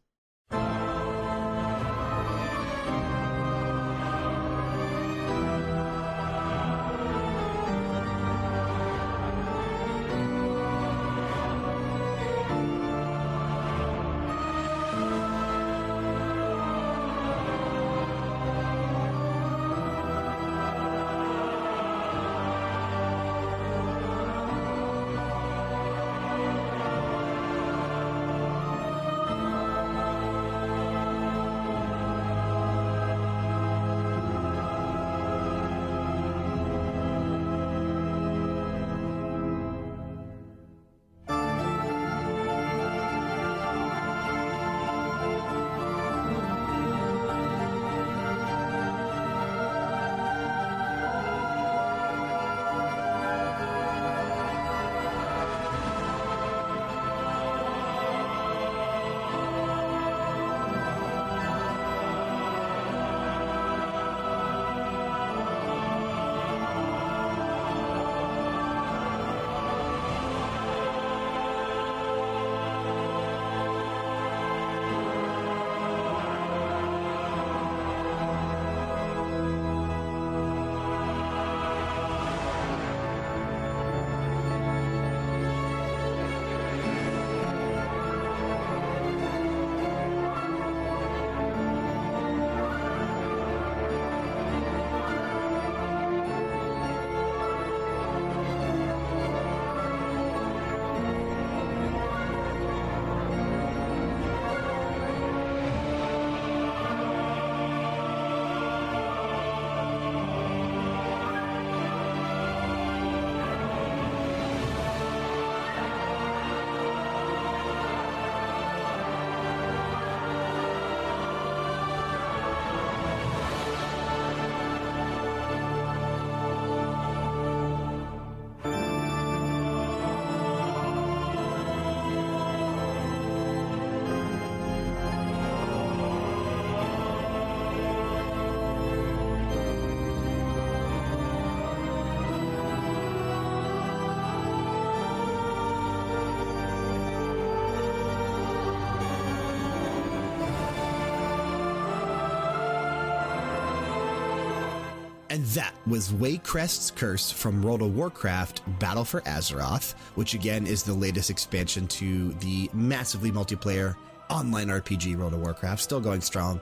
Was 155.85 156.09
Waycrest's 156.09 156.91
Curse 156.91 157.31
from 157.31 157.61
World 157.61 157.81
of 157.81 157.95
Warcraft 157.95 158.61
Battle 158.79 159.03
for 159.03 159.21
Azeroth, 159.21 159.93
which 160.15 160.33
again 160.33 160.65
is 160.65 160.83
the 160.83 160.93
latest 160.93 161.29
expansion 161.29 161.87
to 161.87 162.31
the 162.33 162.69
massively 162.73 163.31
multiplayer 163.31 163.95
online 164.29 164.69
RPG 164.69 165.17
World 165.17 165.33
of 165.33 165.41
Warcraft, 165.41 165.81
still 165.81 165.99
going 165.99 166.21
strong. 166.21 166.61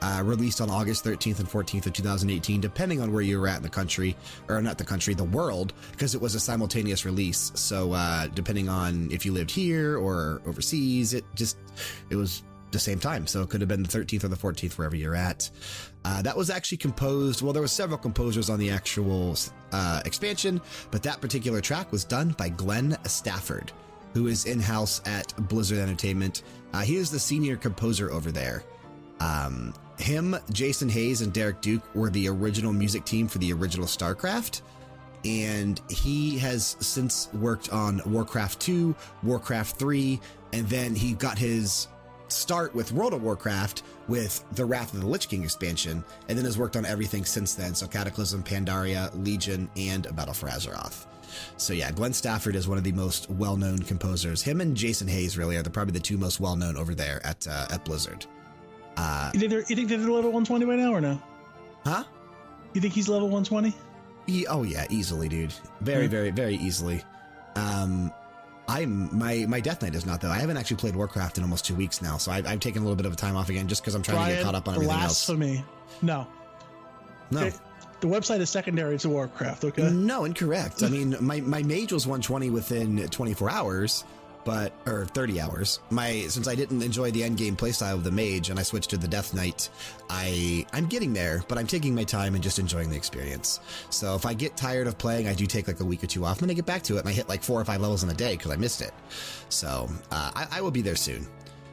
Uh, 0.00 0.20
released 0.24 0.60
on 0.60 0.70
August 0.70 1.04
13th 1.04 1.38
and 1.38 1.48
14th 1.48 1.86
of 1.86 1.92
2018, 1.92 2.60
depending 2.60 3.00
on 3.00 3.12
where 3.12 3.22
you 3.22 3.38
were 3.38 3.46
at 3.46 3.58
in 3.58 3.62
the 3.62 3.68
country, 3.68 4.16
or 4.48 4.60
not 4.60 4.78
the 4.78 4.84
country, 4.84 5.14
the 5.14 5.22
world, 5.22 5.72
because 5.92 6.14
it 6.14 6.20
was 6.20 6.34
a 6.34 6.40
simultaneous 6.40 7.04
release. 7.04 7.52
So 7.54 7.92
uh, 7.92 8.26
depending 8.28 8.68
on 8.68 9.10
if 9.12 9.24
you 9.24 9.32
lived 9.32 9.50
here 9.50 9.96
or 9.96 10.42
overseas, 10.46 11.14
it 11.14 11.24
just 11.34 11.56
it 12.10 12.16
was 12.16 12.42
the 12.72 12.78
same 12.78 12.98
time. 12.98 13.26
So 13.26 13.42
it 13.42 13.50
could 13.50 13.60
have 13.60 13.68
been 13.68 13.82
the 13.82 13.88
13th 13.88 14.24
or 14.24 14.28
the 14.28 14.36
14th, 14.36 14.78
wherever 14.78 14.96
you're 14.96 15.14
at. 15.14 15.48
Uh, 16.04 16.22
that 16.22 16.36
was 16.36 16.50
actually 16.50 16.78
composed, 16.78 17.42
well, 17.42 17.52
there 17.52 17.62
were 17.62 17.68
several 17.68 17.98
composers 17.98 18.50
on 18.50 18.58
the 18.58 18.70
actual 18.70 19.36
uh, 19.70 20.02
expansion, 20.04 20.60
but 20.90 21.02
that 21.02 21.20
particular 21.20 21.60
track 21.60 21.92
was 21.92 22.04
done 22.04 22.30
by 22.38 22.48
Glenn 22.48 22.96
Stafford, 23.04 23.70
who 24.14 24.26
is 24.26 24.46
in 24.46 24.58
house 24.58 25.00
at 25.06 25.32
Blizzard 25.48 25.78
Entertainment. 25.78 26.42
Uh, 26.72 26.80
he 26.80 26.96
is 26.96 27.10
the 27.10 27.18
senior 27.18 27.56
composer 27.56 28.10
over 28.10 28.32
there. 28.32 28.64
Um, 29.20 29.72
him, 29.98 30.36
Jason 30.52 30.88
Hayes, 30.88 31.20
and 31.20 31.32
Derek 31.32 31.60
Duke 31.60 31.94
were 31.94 32.10
the 32.10 32.28
original 32.28 32.72
music 32.72 33.04
team 33.04 33.28
for 33.28 33.38
the 33.38 33.52
original 33.52 33.86
StarCraft. 33.86 34.62
And 35.24 35.80
he 35.88 36.36
has 36.38 36.76
since 36.80 37.32
worked 37.32 37.72
on 37.72 38.02
Warcraft 38.06 38.58
2, 38.60 38.94
Warcraft 39.22 39.76
3, 39.78 40.20
and 40.52 40.68
then 40.68 40.96
he 40.96 41.12
got 41.12 41.38
his 41.38 41.86
start 42.32 42.74
with 42.74 42.92
World 42.92 43.14
of 43.14 43.22
Warcraft 43.22 43.82
with 44.08 44.44
the 44.52 44.64
Wrath 44.64 44.92
of 44.94 45.00
the 45.00 45.06
Lich 45.06 45.28
King 45.28 45.44
expansion, 45.44 46.04
and 46.28 46.36
then 46.36 46.44
has 46.44 46.58
worked 46.58 46.76
on 46.76 46.84
everything 46.84 47.24
since 47.24 47.54
then. 47.54 47.74
So 47.74 47.86
Cataclysm, 47.86 48.42
Pandaria, 48.42 49.10
Legion, 49.24 49.70
and 49.76 50.14
Battle 50.16 50.34
for 50.34 50.48
Azeroth. 50.48 51.06
So 51.56 51.72
yeah, 51.72 51.90
Glenn 51.90 52.12
Stafford 52.12 52.56
is 52.56 52.68
one 52.68 52.78
of 52.78 52.84
the 52.84 52.92
most 52.92 53.30
well-known 53.30 53.78
composers. 53.78 54.42
Him 54.42 54.60
and 54.60 54.76
Jason 54.76 55.08
Hayes 55.08 55.38
really 55.38 55.56
are 55.56 55.62
the, 55.62 55.70
probably 55.70 55.92
the 55.92 56.00
two 56.00 56.18
most 56.18 56.40
well-known 56.40 56.76
over 56.76 56.94
there 56.94 57.24
at 57.24 57.46
uh, 57.46 57.66
at 57.70 57.84
Blizzard. 57.84 58.26
Uh, 58.96 59.30
you, 59.32 59.40
think 59.40 59.50
they're, 59.50 59.60
you 59.60 59.76
think 59.76 59.88
they're 59.88 59.98
level 59.98 60.32
120 60.32 60.64
right 60.66 60.78
now 60.78 60.92
or 60.92 61.00
no? 61.00 61.20
Huh? 61.84 62.04
You 62.74 62.80
think 62.80 62.94
he's 62.94 63.08
level 63.08 63.28
120? 63.28 63.74
He, 64.26 64.46
oh 64.46 64.62
yeah, 64.62 64.86
easily, 64.90 65.28
dude. 65.28 65.52
Very, 65.80 66.06
very, 66.06 66.30
very 66.30 66.56
easily. 66.56 67.02
Um, 67.56 68.12
I'm 68.68 69.16
my 69.16 69.44
my 69.48 69.60
Death 69.60 69.82
Knight 69.82 69.94
is 69.94 70.06
not 70.06 70.20
though. 70.20 70.30
I 70.30 70.38
haven't 70.38 70.56
actually 70.56 70.76
played 70.76 70.96
Warcraft 70.96 71.38
in 71.38 71.44
almost 71.44 71.64
two 71.64 71.74
weeks 71.74 72.00
now, 72.00 72.16
so 72.16 72.30
I've, 72.32 72.46
I've 72.46 72.60
taken 72.60 72.82
a 72.82 72.84
little 72.84 72.96
bit 72.96 73.06
of 73.06 73.12
a 73.12 73.16
time 73.16 73.36
off 73.36 73.48
again 73.48 73.68
just 73.68 73.82
because 73.82 73.94
I'm 73.94 74.02
trying 74.02 74.18
Brian, 74.18 74.30
to 74.30 74.36
get 74.36 74.44
caught 74.44 74.54
up 74.54 74.68
on 74.68 74.74
everything 74.74 74.96
blasphemy. 74.96 75.56
else. 75.58 75.66
No, 76.02 76.26
no. 77.30 77.46
Okay. 77.46 77.56
The 78.00 78.08
website 78.08 78.40
is 78.40 78.50
secondary 78.50 78.98
to 78.98 79.08
Warcraft. 79.08 79.64
Okay. 79.64 79.90
No, 79.90 80.24
incorrect. 80.24 80.82
I 80.82 80.88
mean, 80.88 81.16
my 81.20 81.40
my 81.40 81.62
mage 81.62 81.92
was 81.92 82.06
120 82.06 82.50
within 82.50 83.08
24 83.08 83.50
hours, 83.50 84.04
but 84.44 84.72
or 84.86 85.06
30 85.06 85.40
hours. 85.40 85.80
My 85.90 86.22
since 86.28 86.48
I 86.48 86.54
didn't 86.54 86.82
enjoy 86.82 87.10
the 87.10 87.22
end 87.22 87.36
game 87.36 87.56
playstyle 87.56 87.94
of 87.94 88.04
the 88.04 88.10
mage 88.10 88.50
and 88.50 88.58
I 88.58 88.62
switched 88.62 88.90
to 88.90 88.96
the 88.96 89.08
Death 89.08 89.34
Knight, 89.34 89.68
I 90.10 90.66
I'm 90.72 90.86
getting 90.86 91.12
there, 91.12 91.44
but 91.48 91.58
I'm 91.58 91.66
taking 91.66 91.94
my 91.94 92.04
time 92.04 92.34
and 92.34 92.42
just 92.42 92.58
enjoying 92.58 92.90
the 92.90 92.96
experience. 92.96 93.60
So 93.90 94.14
if 94.14 94.26
I 94.26 94.34
get 94.34 94.56
tired 94.56 94.86
of 94.86 94.98
playing, 94.98 95.28
I 95.28 95.34
do 95.34 95.46
take 95.46 95.68
like 95.68 95.80
a 95.80 95.84
week 95.84 96.02
or 96.02 96.06
two 96.06 96.24
off, 96.24 96.40
and 96.40 96.48
then 96.48 96.54
I 96.54 96.54
get 96.54 96.66
back 96.66 96.82
to 96.84 96.96
it, 96.96 97.00
and 97.00 97.08
I 97.08 97.12
hit 97.12 97.28
like 97.28 97.42
four 97.42 97.60
or 97.60 97.64
five 97.64 97.80
levels 97.80 98.02
in 98.02 98.10
a 98.10 98.14
day 98.14 98.36
because 98.36 98.50
I 98.50 98.56
missed 98.56 98.80
it. 98.80 98.92
So 99.48 99.88
uh, 100.10 100.30
I, 100.34 100.46
I 100.58 100.60
will 100.60 100.70
be 100.70 100.82
there 100.82 100.96
soon. 100.96 101.26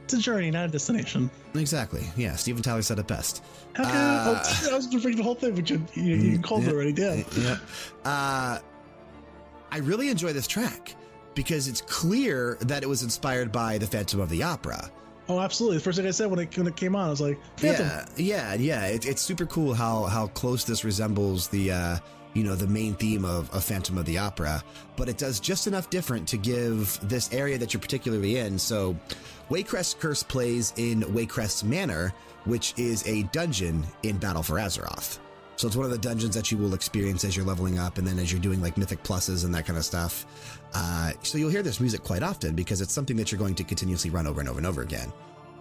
It's 0.03 0.15
a 0.15 0.17
journey, 0.17 0.49
not 0.49 0.65
a 0.65 0.71
destination. 0.71 1.29
Exactly. 1.53 2.03
Yeah. 2.17 2.35
Steven 2.35 2.63
Tyler 2.63 2.81
said 2.81 2.97
it 2.97 3.05
best. 3.05 3.43
How 3.75 3.83
can 3.83 3.95
uh, 3.95 4.43
I, 4.43 4.69
I 4.71 4.75
was 4.75 4.88
going 4.88 4.97
to 4.97 5.03
bring 5.03 5.17
the 5.17 5.21
whole 5.21 5.35
thing, 5.35 5.53
but 5.53 5.69
you, 5.69 5.85
you, 5.93 6.15
you 6.15 6.39
called 6.39 6.63
yeah, 6.63 6.69
it 6.69 6.73
already. 6.73 6.93
Yeah. 6.99 7.23
Yeah. 7.38 7.57
Uh, 8.03 8.57
I 9.71 9.77
really 9.77 10.09
enjoy 10.09 10.33
this 10.33 10.47
track 10.47 10.95
because 11.39 11.69
it's 11.69 11.79
clear 11.79 12.58
that 12.60 12.84
it 12.84 12.89
was 12.89 13.01
inspired 13.01 13.50
by 13.50 13.77
the 13.77 13.88
Phantom 13.88 14.19
of 14.19 14.27
the 14.27 14.43
Opera. 14.43 14.91
Oh, 15.29 15.39
absolutely. 15.39 15.77
The 15.77 15.84
first 15.84 15.98
thing 15.98 16.05
I 16.05 16.12
said 16.12 16.29
when 16.29 16.39
it, 16.39 16.58
when 16.58 16.67
it 16.67 16.75
came 16.75 16.98
on, 16.98 17.08
I 17.08 17.10
was 17.10 17.22
like, 17.22 17.39
Phantom. 17.55 17.88
Yeah, 17.88 18.05
yeah, 18.17 18.53
yeah. 18.55 18.86
It, 18.88 19.05
it's 19.05 19.22
super 19.22 19.46
cool 19.46 19.74
how 19.74 20.03
how 20.03 20.27
close 20.27 20.65
this 20.65 20.84
resembles 20.84 21.48
the 21.48 21.72
uh, 21.72 21.98
you 22.34 22.43
know 22.43 22.55
the 22.55 22.67
main 22.67 22.93
theme 22.93 23.24
of, 23.24 23.50
of 23.53 23.63
Phantom 23.63 23.98
of 23.98 24.03
the 24.03 24.17
Opera, 24.17 24.62
but 24.98 25.08
it 25.08 25.17
does 25.17 25.39
just 25.39 25.65
enough 25.65 25.89
different 25.89 26.27
to 26.27 26.36
give 26.36 27.00
this 27.08 27.31
area 27.31 27.58
that 27.58 27.74
you're 27.74 27.79
particularly 27.79 28.36
in. 28.36 28.60
So, 28.60 28.98
Waycrest 29.50 29.98
Curse 30.01 30.24
plays 30.24 30.74
in 30.75 31.03
Waycrest 31.03 31.63
Manor, 31.63 32.13
which 32.43 32.74
is 32.75 33.08
a 33.08 33.24
dungeon 33.31 33.88
in 34.03 34.17
Battle 34.17 34.43
for 34.43 34.55
Azeroth. 34.55 35.19
So 35.60 35.67
it's 35.67 35.75
one 35.75 35.84
of 35.84 35.91
the 35.91 35.98
dungeons 35.98 36.36
that 36.36 36.53
you 36.53 36.58
will 36.58 36.74
experience 36.74 37.25
as 37.25 37.36
you're 37.36 37.46
leveling 37.46 37.79
up 37.79 37.98
and 37.98 38.08
then 38.08 38.17
as 38.17 38.31
you're 38.31 38.39
doing 38.39 38.62
like 38.62 38.77
mythic 38.77 39.03
pluses 39.03 39.43
and 39.43 39.53
that 39.53 39.65
kind 39.65 39.77
of 39.77 39.84
stuff. 39.84 40.25
Uh, 40.73 41.11
so 41.23 41.38
you'll 41.38 41.49
hear 41.49 41.63
this 41.63 41.79
music 41.79 42.03
quite 42.03 42.23
often 42.23 42.55
because 42.55 42.81
it's 42.81 42.93
something 42.93 43.17
that 43.17 43.31
you're 43.31 43.39
going 43.39 43.55
to 43.55 43.63
continuously 43.63 44.09
run 44.09 44.27
over 44.27 44.39
and 44.39 44.49
over 44.49 44.59
and 44.59 44.67
over 44.67 44.81
again. 44.81 45.11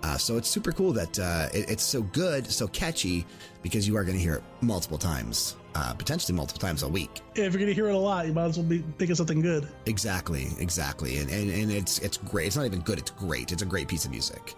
Uh, 0.03 0.16
so 0.16 0.37
it's 0.37 0.49
super 0.49 0.71
cool 0.71 0.92
that 0.92 1.18
uh, 1.18 1.49
it, 1.53 1.68
it's 1.71 1.83
so 1.83 2.03
good, 2.03 2.47
so 2.47 2.68
catchy, 2.68 3.27
because 3.62 3.88
you 3.88 3.97
are 3.97 4.05
going 4.05 4.16
to 4.16 4.23
hear 4.23 4.35
it 4.35 4.44
multiple 4.61 4.99
times, 4.99 5.57
uh, 5.75 5.92
potentially 5.92 6.37
multiple 6.37 6.61
times 6.61 6.85
a 6.85 6.88
week. 6.88 7.11
Yeah, 7.35 7.47
if 7.47 7.53
you're 7.53 7.59
going 7.59 7.66
to 7.66 7.75
hear 7.75 7.88
it 7.88 7.94
a 7.94 7.99
lot, 7.99 8.27
you 8.27 8.33
might 8.33 8.44
as 8.44 8.59
well 8.59 8.66
be 8.66 8.85
thinking 8.97 9.16
something 9.16 9.40
good. 9.40 9.66
Exactly, 9.87 10.49
exactly. 10.61 11.18
And, 11.18 11.29
and, 11.31 11.51
and 11.51 11.73
it's, 11.73 11.99
it's 11.99 12.16
great. 12.18 12.47
It's 12.47 12.57
not 12.57 12.66
even 12.66 12.81
good, 12.81 12.99
it's 12.99 13.11
great. 13.11 13.51
It's 13.51 13.62
a 13.62 13.66
great 13.66 13.88
piece 13.88 14.05
of 14.05 14.12
music. 14.12 14.55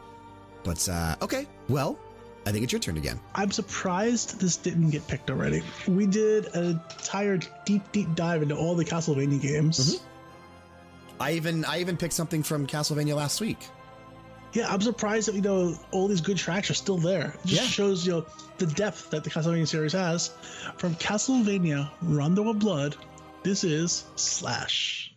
But, 0.63 0.87
uh, 0.91 1.17
okay, 1.23 1.47
well, 1.71 1.99
I 2.45 2.53
think 2.53 2.65
it's 2.65 2.73
your 2.73 2.81
turn 2.81 2.99
again. 2.99 3.19
I'm 3.35 3.51
surprised 3.51 4.41
this 4.41 4.59
didn't 4.59 4.91
get 4.91 5.07
picked 5.09 5.31
already. 5.31 5.63
We 5.89 6.07
did 6.07 6.55
an 6.55 6.81
entire 6.93 7.39
deep, 7.65 7.91
deep 7.93 8.15
dive 8.15 8.43
into 8.43 8.57
all 8.57 8.75
the 8.75 8.85
Castlevania 8.85 9.41
games. 9.41 10.03
I 11.21 11.33
even 11.33 11.65
I 11.67 11.81
even 11.81 11.97
picked 11.97 12.15
something 12.15 12.43
from 12.43 12.67
Castlevania 12.67 13.15
last 13.15 13.41
week. 13.41 13.59
Yeah, 14.53 14.67
I'm 14.73 14.81
surprised 14.81 15.29
that 15.29 15.35
you 15.35 15.43
know 15.43 15.77
all 15.93 16.09
these 16.09 16.21
good 16.21 16.37
tracks 16.39 16.71
are 16.71 16.75
still 16.75 16.97
there. 16.99 17.35
It 17.45 17.47
just 17.47 17.63
Yeah. 17.63 17.69
shows 17.69 18.07
you 18.07 18.13
know 18.13 18.27
the 18.59 18.67
depth 18.67 19.11
that 19.11 19.23
the 19.23 19.31
Castlevania 19.31 19.69
series 19.69 19.93
has. 19.93 20.31
From 20.77 20.95
Castlevania 20.97 21.91
Rondo 22.03 22.49
of 22.49 22.59
Blood, 22.59 22.97
this 23.43 23.63
is 23.65 24.05
Slash. 24.17 25.10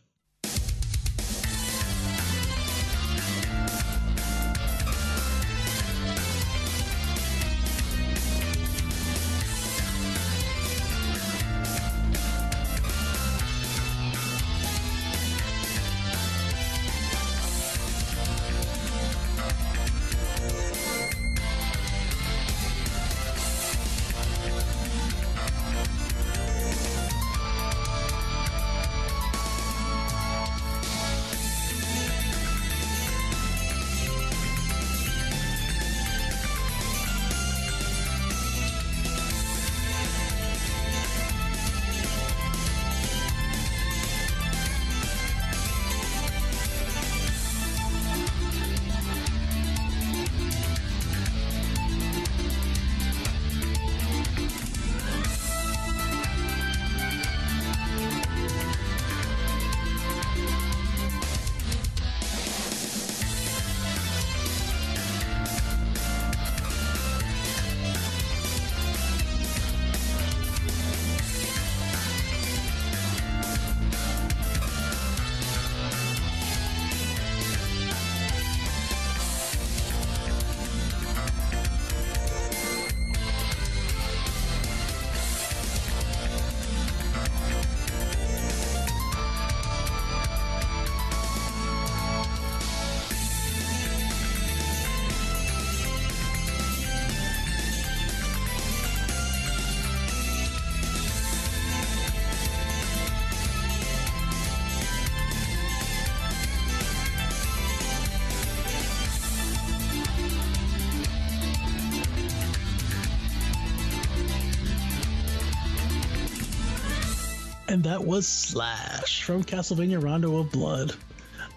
And 117.73 117.83
that 117.85 118.05
was 118.05 118.27
Slash 118.27 119.23
from 119.23 119.43
Castlevania 119.43 119.99
Rondo 119.99 120.37
of 120.37 120.51
Blood. 120.51 120.95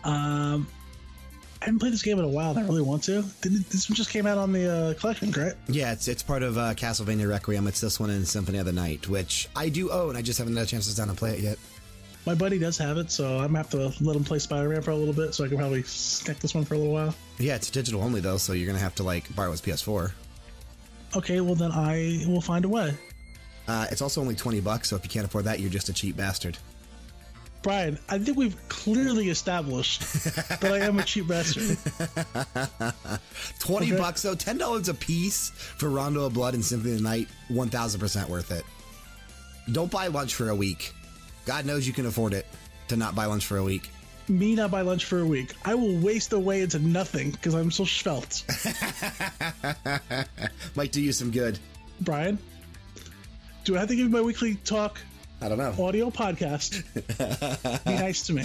Um, 0.02 0.66
I 1.60 1.66
haven't 1.66 1.78
played 1.78 1.92
this 1.92 2.02
game 2.02 2.18
in 2.18 2.24
a 2.24 2.28
while, 2.28 2.52
and 2.52 2.58
I 2.58 2.62
really 2.62 2.80
want 2.80 3.02
to. 3.02 3.22
Did, 3.42 3.52
this 3.64 3.90
one 3.90 3.96
just 3.96 4.08
came 4.08 4.26
out 4.26 4.38
on 4.38 4.50
the 4.50 4.72
uh, 4.72 4.94
collection, 4.94 5.30
right? 5.32 5.52
Yeah, 5.68 5.92
it's 5.92 6.08
it's 6.08 6.22
part 6.22 6.42
of 6.42 6.56
uh, 6.56 6.72
Castlevania 6.72 7.28
Requiem. 7.28 7.66
It's 7.66 7.82
this 7.82 8.00
one 8.00 8.08
and 8.08 8.26
Symphony 8.26 8.56
of 8.56 8.64
the 8.64 8.72
Night, 8.72 9.10
which 9.10 9.46
I 9.54 9.68
do 9.68 9.90
own. 9.90 10.16
I 10.16 10.22
just 10.22 10.38
haven't 10.38 10.56
had 10.56 10.64
a 10.64 10.66
chance 10.66 10.84
to 10.86 10.92
sit 10.92 10.96
down 10.96 11.10
and 11.10 11.18
play 11.18 11.34
it 11.34 11.40
yet. 11.40 11.58
My 12.24 12.34
buddy 12.34 12.58
does 12.58 12.78
have 12.78 12.96
it, 12.96 13.10
so 13.10 13.34
I'm 13.36 13.48
gonna 13.48 13.58
have 13.58 13.70
to 13.72 13.92
let 14.02 14.16
him 14.16 14.24
play 14.24 14.38
Spider-Man 14.38 14.80
for 14.80 14.92
a 14.92 14.96
little 14.96 15.12
bit, 15.12 15.34
so 15.34 15.44
I 15.44 15.48
can 15.48 15.58
probably 15.58 15.82
stick 15.82 16.38
this 16.38 16.54
one 16.54 16.64
for 16.64 16.76
a 16.76 16.78
little 16.78 16.94
while. 16.94 17.14
Yeah, 17.38 17.56
it's 17.56 17.68
digital 17.68 18.02
only 18.02 18.22
though, 18.22 18.38
so 18.38 18.54
you're 18.54 18.66
gonna 18.66 18.78
have 18.78 18.94
to 18.94 19.02
like 19.02 19.36
borrow 19.36 19.50
his 19.50 19.60
PS4. 19.60 20.12
Okay, 21.14 21.42
well 21.42 21.54
then 21.54 21.72
I 21.72 22.24
will 22.26 22.40
find 22.40 22.64
a 22.64 22.70
way. 22.70 22.94
Uh, 23.68 23.86
it's 23.90 24.00
also 24.02 24.20
only 24.20 24.34
twenty 24.36 24.60
bucks, 24.60 24.88
so 24.90 24.96
if 24.96 25.02
you 25.04 25.10
can't 25.10 25.26
afford 25.26 25.44
that, 25.46 25.58
you're 25.60 25.70
just 25.70 25.88
a 25.88 25.92
cheap 25.92 26.16
bastard. 26.16 26.56
Brian, 27.62 27.98
I 28.08 28.18
think 28.18 28.36
we've 28.38 28.56
clearly 28.68 29.28
established 29.28 30.00
that 30.60 30.64
I 30.64 30.78
am 30.80 31.00
a 31.00 31.02
cheap 31.02 31.26
bastard. 31.26 31.76
Twenty 33.58 33.92
Okay. 33.92 34.00
bucks 34.00 34.22
though, 34.22 34.36
ten 34.36 34.56
dollars 34.56 34.88
a 34.88 34.94
piece 34.94 35.50
for 35.50 35.90
Rondo 35.90 36.26
of 36.26 36.34
Blood 36.34 36.54
and 36.54 36.64
Symphony 36.64 36.92
of 36.92 36.98
the 36.98 37.02
Night, 37.02 37.28
one 37.48 37.68
thousand 37.68 37.98
percent 37.98 38.28
worth 38.28 38.52
it. 38.52 38.64
Don't 39.72 39.90
buy 39.90 40.06
lunch 40.06 40.34
for 40.34 40.50
a 40.50 40.54
week. 40.54 40.92
God 41.44 41.66
knows 41.66 41.88
you 41.88 41.92
can 41.92 42.06
afford 42.06 42.34
it 42.34 42.46
to 42.88 42.96
not 42.96 43.16
buy 43.16 43.26
lunch 43.26 43.46
for 43.46 43.56
a 43.56 43.64
week. 43.64 43.90
Me 44.28 44.54
not 44.54 44.70
buy 44.70 44.82
lunch 44.82 45.04
for 45.04 45.18
a 45.20 45.26
week. 45.26 45.54
I 45.64 45.74
will 45.74 45.96
waste 45.98 46.32
away 46.32 46.60
into 46.62 46.78
nothing 46.78 47.32
because 47.32 47.54
I'm 47.54 47.72
so 47.72 47.84
svelte. 47.84 48.44
Might 50.76 50.92
do 50.92 51.00
you 51.00 51.12
some 51.12 51.30
good. 51.30 51.58
Brian, 52.00 52.38
do 53.66 53.76
I 53.76 53.80
have 53.80 53.88
to 53.88 53.94
give 53.96 54.04
you 54.06 54.10
my 54.10 54.20
weekly 54.22 54.54
talk 54.64 54.98
I 55.42 55.48
don't 55.50 55.58
know. 55.58 55.74
audio 55.84 56.08
podcast? 56.10 56.82
Be 57.84 57.90
nice 57.92 58.26
to 58.26 58.32
me. 58.32 58.42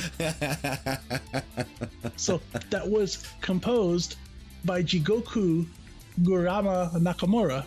so 2.18 2.42
that 2.70 2.90
was 2.90 3.26
composed 3.40 4.18
by 4.66 4.84
Jigoku 4.84 5.66
Gurama 6.22 6.92
Nakamura, 7.00 7.66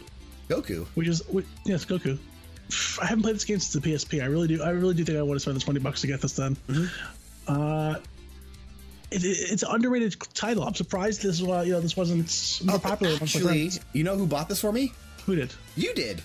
Goku. 0.49 0.85
which 0.95 1.09
is 1.09 1.27
which, 1.29 1.47
yes, 1.65 1.85
Goku. 1.87 2.19
I 3.01 3.07
haven't 3.07 3.23
played 3.23 3.35
this 3.37 3.45
game 3.45 3.59
since 3.61 3.73
the 3.73 3.91
PSP. 3.91 4.23
I 4.23 4.27
really 4.27 4.49
do. 4.49 4.63
I 4.63 4.71
really 4.71 4.95
do 4.95 5.05
think 5.05 5.19
I 5.19 5.23
want 5.23 5.37
to 5.37 5.41
spend 5.41 5.57
the 5.57 5.61
twenty 5.61 5.81
bucks 5.81 6.01
to 6.03 6.07
get 6.07 6.21
this 6.21 6.37
done. 6.37 6.57
Uh, 7.49 7.97
it, 9.11 9.25
it- 9.25 9.53
it's 9.53 9.63
an 9.63 9.69
underrated 9.73 10.17
title. 10.35 10.65
I'm 10.65 10.75
surprised 10.75 11.23
this 11.23 11.43
uh, 11.43 11.61
you 11.65 11.73
know 11.73 11.81
this 11.81 11.97
wasn't 11.97 12.61
more 12.65 12.79
popular. 12.79 13.15
Oh, 13.15 13.23
Actually, 13.25 13.71
you 13.93 14.03
know 14.05 14.17
who 14.17 14.27
bought 14.27 14.49
this 14.49 14.61
for 14.61 14.73
me? 14.73 14.93
who 15.27 15.35
did? 15.35 15.53
You 15.77 15.95
did. 15.95 16.21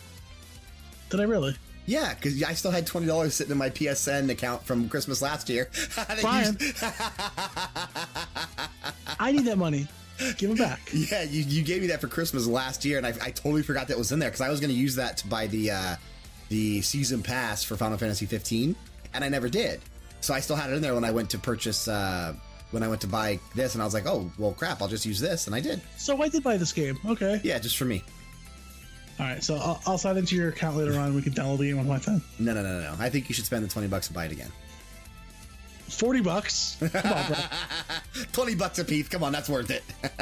Did 1.10 1.20
I 1.20 1.24
really? 1.24 1.56
Yeah, 1.86 2.14
because 2.14 2.44
I 2.44 2.54
still 2.54 2.72
had 2.72 2.86
twenty 2.86 3.08
dollars 3.08 3.34
sitting 3.34 3.52
in 3.52 3.58
my 3.58 3.70
PSN 3.70 4.30
account 4.30 4.64
from 4.64 4.90
Christmas 4.90 5.22
last 5.22 5.50
year. 5.50 5.70
Brian, 6.22 6.56
I 9.20 9.32
need 9.32 9.46
that 9.46 9.58
money. 9.58 9.88
Give 10.38 10.52
it 10.52 10.58
back. 10.58 10.82
yeah, 10.94 11.24
you, 11.24 11.44
you 11.44 11.64
gave 11.64 11.82
me 11.82 11.88
that 11.88 12.02
for 12.02 12.08
Christmas 12.08 12.46
last 12.46 12.84
year, 12.84 12.98
and 12.98 13.08
I, 13.08 13.14
I 13.22 13.32
totally 13.32 13.64
forgot 13.64 13.88
that 13.88 13.98
was 13.98 14.12
in 14.12 14.20
there 14.20 14.30
because 14.30 14.42
I 14.42 14.50
was 14.50 14.60
going 14.60 14.70
to 14.70 14.76
use 14.76 14.96
that 14.96 15.18
to 15.18 15.28
buy 15.28 15.48
the 15.48 15.72
uh, 15.72 15.96
the 16.50 16.82
season 16.82 17.24
pass 17.24 17.64
for 17.64 17.78
Final 17.78 17.98
Fantasy 17.98 18.26
15, 18.26 18.76
and 19.14 19.24
I 19.24 19.30
never 19.30 19.50
did. 19.50 19.80
So 20.22 20.34
I 20.34 20.42
still 20.42 20.58
had 20.58 20.70
it 20.70 20.74
in 20.74 20.82
there 20.82 20.94
when 20.94 21.06
I 21.06 21.12
went 21.12 21.30
to 21.32 21.40
purchase, 21.40 21.88
uh, 21.88 22.34
when 22.72 22.84
I 22.84 22.88
went 22.90 23.02
to 23.02 23.08
buy 23.08 23.40
this, 23.56 23.76
and 23.76 23.82
I 23.82 23.86
was 23.86 23.94
like, 23.94 24.06
oh, 24.06 24.30
well, 24.38 24.52
crap, 24.52 24.82
I'll 24.82 24.88
just 24.90 25.06
use 25.06 25.20
this. 25.20 25.48
And 25.48 25.56
I 25.56 25.62
did. 25.62 25.80
So 25.98 26.22
I 26.22 26.28
did 26.28 26.44
buy 26.44 26.58
this 26.58 26.74
game. 26.74 27.00
Okay. 27.06 27.40
Yeah, 27.44 27.58
just 27.60 27.78
for 27.78 27.86
me. 27.86 28.04
All 29.20 29.26
right. 29.26 29.44
So 29.44 29.56
I'll, 29.56 29.82
I'll 29.86 29.98
sign 29.98 30.18
into 30.18 30.36
your 30.36 30.50
account 30.50 30.78
later 30.78 30.94
on. 30.98 31.08
and 31.08 31.16
We 31.16 31.22
can 31.22 31.34
download 31.34 31.58
the 31.60 31.70
game 31.70 31.80
on 31.80 31.88
my 31.88 32.00
time. 32.00 32.22
No, 32.40 32.54
no, 32.54 32.62
no, 32.64 32.80
no. 32.82 32.96
I 33.00 33.10
think 33.10 33.28
you 33.30 33.36
should 33.36 33.46
spend 33.46 33.64
the 33.64 33.68
20 33.70 33.88
bucks 33.88 34.08
and 34.08 34.16
buy 34.16 34.26
it 34.26 34.32
again. 34.32 34.52
40 35.90 36.22
bucks. 36.22 36.78
Come 36.80 37.12
on, 37.14 37.28
bro. 37.28 37.38
20 38.32 38.56
bucks 38.56 38.80
a 38.80 38.86
piece. 38.86 39.08
Come 39.10 39.24
on, 39.24 39.32
that's 39.32 39.50
worth 39.50 39.72
it. 39.72 39.84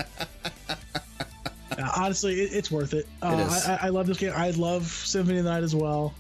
Honestly, 1.96 2.42
it, 2.42 2.54
it's 2.54 2.72
worth 2.72 2.94
it. 2.94 3.08
Uh, 3.22 3.38
It 3.40 3.48
is. 3.48 3.66
I, 3.68 3.76
I- 3.84 3.90
love 3.90 4.08
this 4.08 4.18
game. 4.18 4.34
I 4.36 4.50
love 4.52 4.86
Symphony 4.88 5.38
of 5.40 5.44
the 5.44 5.52
Night 5.52 5.64
as 5.64 5.76
well. 5.76 6.14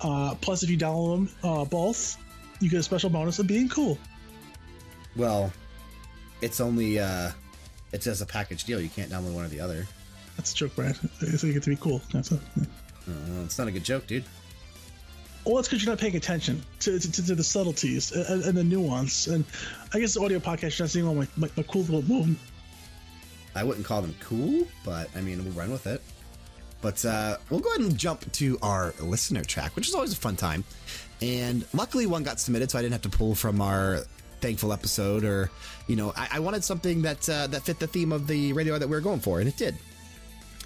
Uh, 0.00 0.34
plus, 0.40 0.62
if 0.62 0.70
you 0.70 0.76
download 0.78 1.26
them 1.26 1.50
uh, 1.50 1.64
both, 1.64 2.18
you 2.60 2.68
get 2.70 2.80
a 2.80 2.82
special 2.82 3.10
bonus 3.10 3.38
of 3.38 3.46
being 3.46 3.68
cool. 3.68 3.98
well, 5.16 5.52
it's 6.42 6.60
only, 6.60 6.98
uh, 6.98 7.30
it 7.92 8.02
says 8.02 8.20
a 8.20 8.26
package 8.26 8.64
deal. 8.64 8.80
You 8.80 8.90
can't 8.90 9.10
download 9.10 9.32
one 9.34 9.44
or 9.44 9.48
the 9.48 9.60
other. 9.60 9.86
That's 10.36 10.52
a 10.52 10.56
joke, 10.56 10.74
Brad. 10.76 10.96
So 11.20 11.46
you 11.46 11.52
get 11.52 11.62
to 11.62 11.70
be 11.70 11.76
cool. 11.76 12.02
That's 12.12 12.32
a, 12.32 12.40
yeah. 12.56 12.64
Uh, 13.08 13.44
it's 13.44 13.58
not 13.58 13.68
a 13.68 13.70
good 13.70 13.84
joke, 13.84 14.06
dude. 14.06 14.24
Well, 15.44 15.58
it's 15.58 15.68
because 15.68 15.84
you're 15.84 15.92
not 15.92 16.00
paying 16.00 16.16
attention 16.16 16.62
to, 16.80 16.98
to, 16.98 17.26
to 17.26 17.34
the 17.34 17.44
subtleties 17.44 18.12
and, 18.12 18.42
and 18.44 18.56
the 18.56 18.64
nuance. 18.64 19.26
And 19.26 19.44
I 19.92 20.00
guess 20.00 20.14
the 20.14 20.22
audio 20.22 20.38
podcast, 20.38 20.78
you're 20.78 20.84
not 20.84 20.90
seeing 20.90 21.06
all 21.06 21.14
my, 21.14 21.28
my, 21.36 21.50
my 21.56 21.62
cool 21.64 21.82
little 21.82 22.02
move. 22.02 22.38
I 23.54 23.62
wouldn't 23.62 23.86
call 23.86 24.00
them 24.00 24.14
cool, 24.20 24.66
but 24.84 25.08
I 25.14 25.20
mean, 25.20 25.44
we'll 25.44 25.52
run 25.52 25.70
with 25.70 25.86
it. 25.86 26.02
But 26.80 27.04
uh, 27.04 27.36
we'll 27.50 27.60
go 27.60 27.70
ahead 27.70 27.82
and 27.82 27.96
jump 27.96 28.30
to 28.32 28.58
our 28.62 28.94
listener 29.00 29.44
track, 29.44 29.76
which 29.76 29.88
is 29.88 29.94
always 29.94 30.12
a 30.12 30.16
fun 30.16 30.36
time. 30.36 30.64
And 31.22 31.64
luckily, 31.72 32.06
one 32.06 32.22
got 32.22 32.40
submitted, 32.40 32.70
so 32.70 32.78
I 32.78 32.82
didn't 32.82 32.92
have 32.92 33.02
to 33.02 33.16
pull 33.16 33.34
from 33.34 33.60
our 33.60 34.00
thankful 34.40 34.72
episode. 34.72 35.24
Or, 35.24 35.50
you 35.86 35.96
know, 35.96 36.12
I, 36.16 36.28
I 36.32 36.40
wanted 36.40 36.64
something 36.64 37.02
that 37.02 37.28
uh, 37.28 37.46
that 37.46 37.62
fit 37.62 37.78
the 37.78 37.86
theme 37.86 38.12
of 38.12 38.26
the 38.26 38.52
radio 38.52 38.78
that 38.78 38.86
we 38.86 38.94
were 38.94 39.00
going 39.00 39.20
for, 39.20 39.40
and 39.40 39.48
it 39.48 39.56
did. 39.56 39.76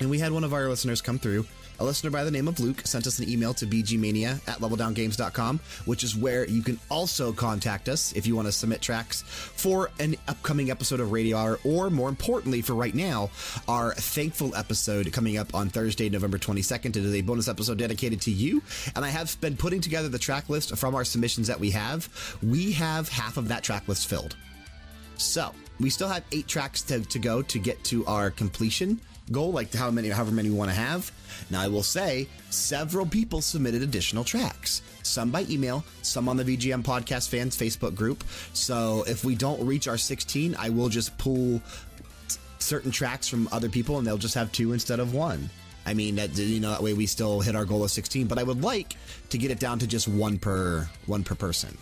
And 0.01 0.11
we 0.11 0.19
had 0.19 0.33
one 0.33 0.45
of 0.45 0.53
our 0.53 0.69
listeners 0.69 1.01
come 1.01 1.19
through. 1.19 1.45
A 1.81 1.85
listener 1.85 2.11
by 2.11 2.25
the 2.25 2.31
name 2.31 2.49
of 2.49 2.59
Luke 2.59 2.83
sent 2.85 3.07
us 3.07 3.21
an 3.21 3.29
email 3.29 3.55
to 3.55 3.67
bgmania 3.67 4.41
at 4.49 4.59
leveldowngames.com, 4.59 5.61
which 5.85 6.03
is 6.03 6.17
where 6.17 6.45
you 6.49 6.61
can 6.61 6.79
also 6.89 7.33
contact 7.33 7.89
us 7.89 8.13
if 8.15 8.27
you 8.27 8.35
want 8.35 8.47
to 8.47 8.53
submit 8.53 8.81
tracks 8.81 9.23
for 9.23 9.91
an 10.01 10.17
upcoming 10.27 10.73
episode 10.73 10.99
of 10.99 11.13
Radio 11.13 11.37
Hour, 11.37 11.61
or 11.65 11.89
more 11.89 12.09
importantly, 12.09 12.63
for 12.63 12.75
right 12.75 12.95
now, 12.95 13.31
our 13.69 13.95
thankful 13.95 14.57
episode 14.57 15.13
coming 15.13 15.37
up 15.37 15.55
on 15.55 15.69
Thursday, 15.69 16.09
November 16.09 16.39
22nd. 16.39 16.87
It 16.87 16.97
is 16.97 17.15
a 17.15 17.21
bonus 17.21 17.47
episode 17.47 17.79
dedicated 17.79 18.21
to 18.23 18.33
you. 18.33 18.61
And 18.97 19.05
I 19.05 19.11
have 19.11 19.41
been 19.41 19.57
putting 19.57 19.81
together 19.81 20.09
the 20.09 20.19
track 20.19 20.49
list 20.49 20.77
from 20.77 20.97
our 20.97 21.05
submissions 21.05 21.47
that 21.47 21.61
we 21.61 21.71
have. 21.71 22.09
We 22.43 22.73
have 22.73 23.09
half 23.09 23.37
of 23.37 23.49
that 23.49 23.63
track 23.63 23.87
list 23.87 24.09
filled. 24.09 24.37
So 25.17 25.53
we 25.81 25.91
still 25.91 26.09
have 26.09 26.25
eight 26.33 26.47
tracks 26.47 26.83
to, 26.83 27.01
to 27.01 27.19
go 27.19 27.43
to 27.43 27.59
get 27.59 27.83
to 27.85 28.05
our 28.07 28.31
completion 28.31 29.01
goal, 29.31 29.53
like 29.53 29.73
how 29.73 29.91
many, 29.91 30.09
however 30.09 30.33
many 30.33 30.51
we 30.51 30.57
want 30.57 30.71
to 30.71 30.77
have. 30.77 31.11
Now, 31.51 31.61
I 31.61 31.69
will 31.69 31.83
say 31.83 32.29
several 32.51 33.07
people 33.07 33.41
submitted 33.41 33.83
additional 33.83 34.25
tracks, 34.25 34.83
some 35.03 35.31
by 35.31 35.45
email, 35.49 35.85
some 36.03 36.29
on 36.29 36.37
the 36.37 36.45
VGM 36.45 36.83
Podcast 36.83 37.29
Fans 37.29 37.57
Facebook 37.57 37.95
group. 37.95 38.25
So 38.53 39.05
if 39.07 39.25
we 39.25 39.35
don't 39.35 39.65
reach 39.65 39.89
our 39.89 39.99
16, 39.99 40.57
I 40.59 40.71
will 40.71 40.89
just 40.89 41.17
pull 41.19 41.61
certain 42.59 42.91
tracks 42.91 43.29
from 43.29 43.49
other 43.53 43.69
people 43.69 43.99
and 43.99 44.07
they'll 44.07 44.19
just 44.19 44.35
have 44.35 44.51
two 44.53 44.73
instead 44.73 45.01
of 45.01 45.15
one. 45.15 45.49
I 45.87 45.95
mean, 45.95 46.17
that, 46.17 46.37
you 46.37 46.61
know, 46.61 46.71
that 46.71 46.83
way 46.83 46.93
we 46.93 47.07
still 47.07 47.41
hit 47.41 47.57
our 47.57 47.65
goal 47.65 47.83
of 47.83 47.91
16, 47.91 48.27
but 48.27 48.39
I 48.39 48.43
would 48.43 48.63
like 48.63 48.95
to 49.31 49.39
get 49.39 49.51
it 49.51 49.59
down 49.59 49.79
to 49.79 49.87
just 49.87 50.07
one 50.07 50.39
per 50.39 50.89
one 51.07 51.25
per 51.25 51.35
person. 51.35 51.77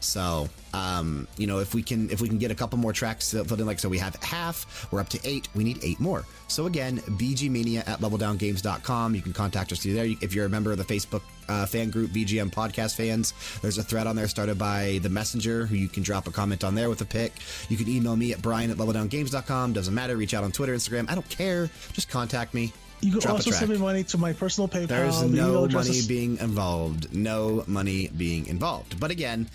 So, 0.00 0.48
um, 0.72 1.28
you 1.36 1.46
know, 1.46 1.58
if 1.58 1.74
we 1.74 1.82
can 1.82 2.10
if 2.10 2.20
we 2.20 2.28
can 2.28 2.38
get 2.38 2.50
a 2.50 2.54
couple 2.54 2.78
more 2.78 2.92
tracks 2.92 3.32
filled 3.32 3.60
in, 3.60 3.66
like 3.66 3.78
so 3.78 3.88
we 3.88 3.98
have 3.98 4.16
half, 4.16 4.90
we're 4.90 5.00
up 5.00 5.08
to 5.10 5.20
eight. 5.24 5.48
We 5.54 5.62
need 5.62 5.78
eight 5.82 6.00
more. 6.00 6.24
So 6.48 6.66
again, 6.66 6.98
bgmania 6.98 7.86
at 7.88 8.00
leveldowngames.com. 8.00 9.14
You 9.14 9.22
can 9.22 9.32
contact 9.32 9.72
us 9.72 9.80
through 9.80 9.94
there. 9.94 10.06
If 10.20 10.34
you're 10.34 10.46
a 10.46 10.48
member 10.48 10.72
of 10.72 10.78
the 10.78 10.84
Facebook 10.84 11.22
uh, 11.48 11.66
fan 11.66 11.90
group, 11.90 12.10
VGM 12.10 12.50
Podcast 12.50 12.96
Fans, 12.96 13.34
there's 13.60 13.78
a 13.78 13.82
thread 13.82 14.06
on 14.06 14.16
there 14.16 14.28
started 14.28 14.58
by 14.58 14.98
the 15.02 15.08
Messenger, 15.10 15.66
who 15.66 15.76
you 15.76 15.88
can 15.88 16.02
drop 16.02 16.26
a 16.26 16.30
comment 16.30 16.64
on 16.64 16.74
there 16.74 16.88
with 16.88 17.00
a 17.02 17.06
pic. 17.06 17.32
You 17.68 17.76
can 17.76 17.88
email 17.88 18.16
me 18.16 18.32
at 18.32 18.42
brian 18.42 18.70
at 18.70 18.78
leveldowngames.com. 18.78 19.72
Doesn't 19.74 19.94
matter. 19.94 20.16
Reach 20.16 20.34
out 20.34 20.44
on 20.44 20.52
Twitter, 20.52 20.74
Instagram. 20.74 21.10
I 21.10 21.14
don't 21.14 21.28
care. 21.28 21.70
Just 21.92 22.08
contact 22.08 22.54
me. 22.54 22.72
You 23.02 23.12
can 23.12 23.20
Drop 23.20 23.34
also 23.34 23.50
send 23.50 23.70
me 23.70 23.78
money 23.78 24.04
to 24.04 24.18
my 24.18 24.34
personal 24.34 24.68
PayPal. 24.68 24.88
There's 24.88 25.22
no 25.22 25.66
money 25.66 26.00
being 26.06 26.36
involved. 26.36 27.14
No 27.14 27.64
money 27.66 28.08
being 28.08 28.46
involved. 28.46 29.00
But 29.00 29.10
again, 29.10 29.48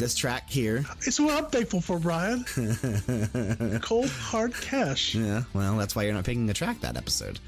this 0.00 0.14
track 0.16 0.50
here 0.50 0.84
It's 1.06 1.20
what 1.20 1.36
I'm 1.44 1.50
thankful 1.50 1.80
for, 1.80 1.98
Brian. 1.98 2.44
Cold 3.82 4.08
hard 4.10 4.54
cash. 4.54 5.14
Yeah, 5.14 5.44
well, 5.54 5.76
that's 5.76 5.94
why 5.94 6.02
you're 6.04 6.14
not 6.14 6.24
picking 6.24 6.46
the 6.46 6.54
track 6.54 6.80
that 6.80 6.96
episode. 6.96 7.38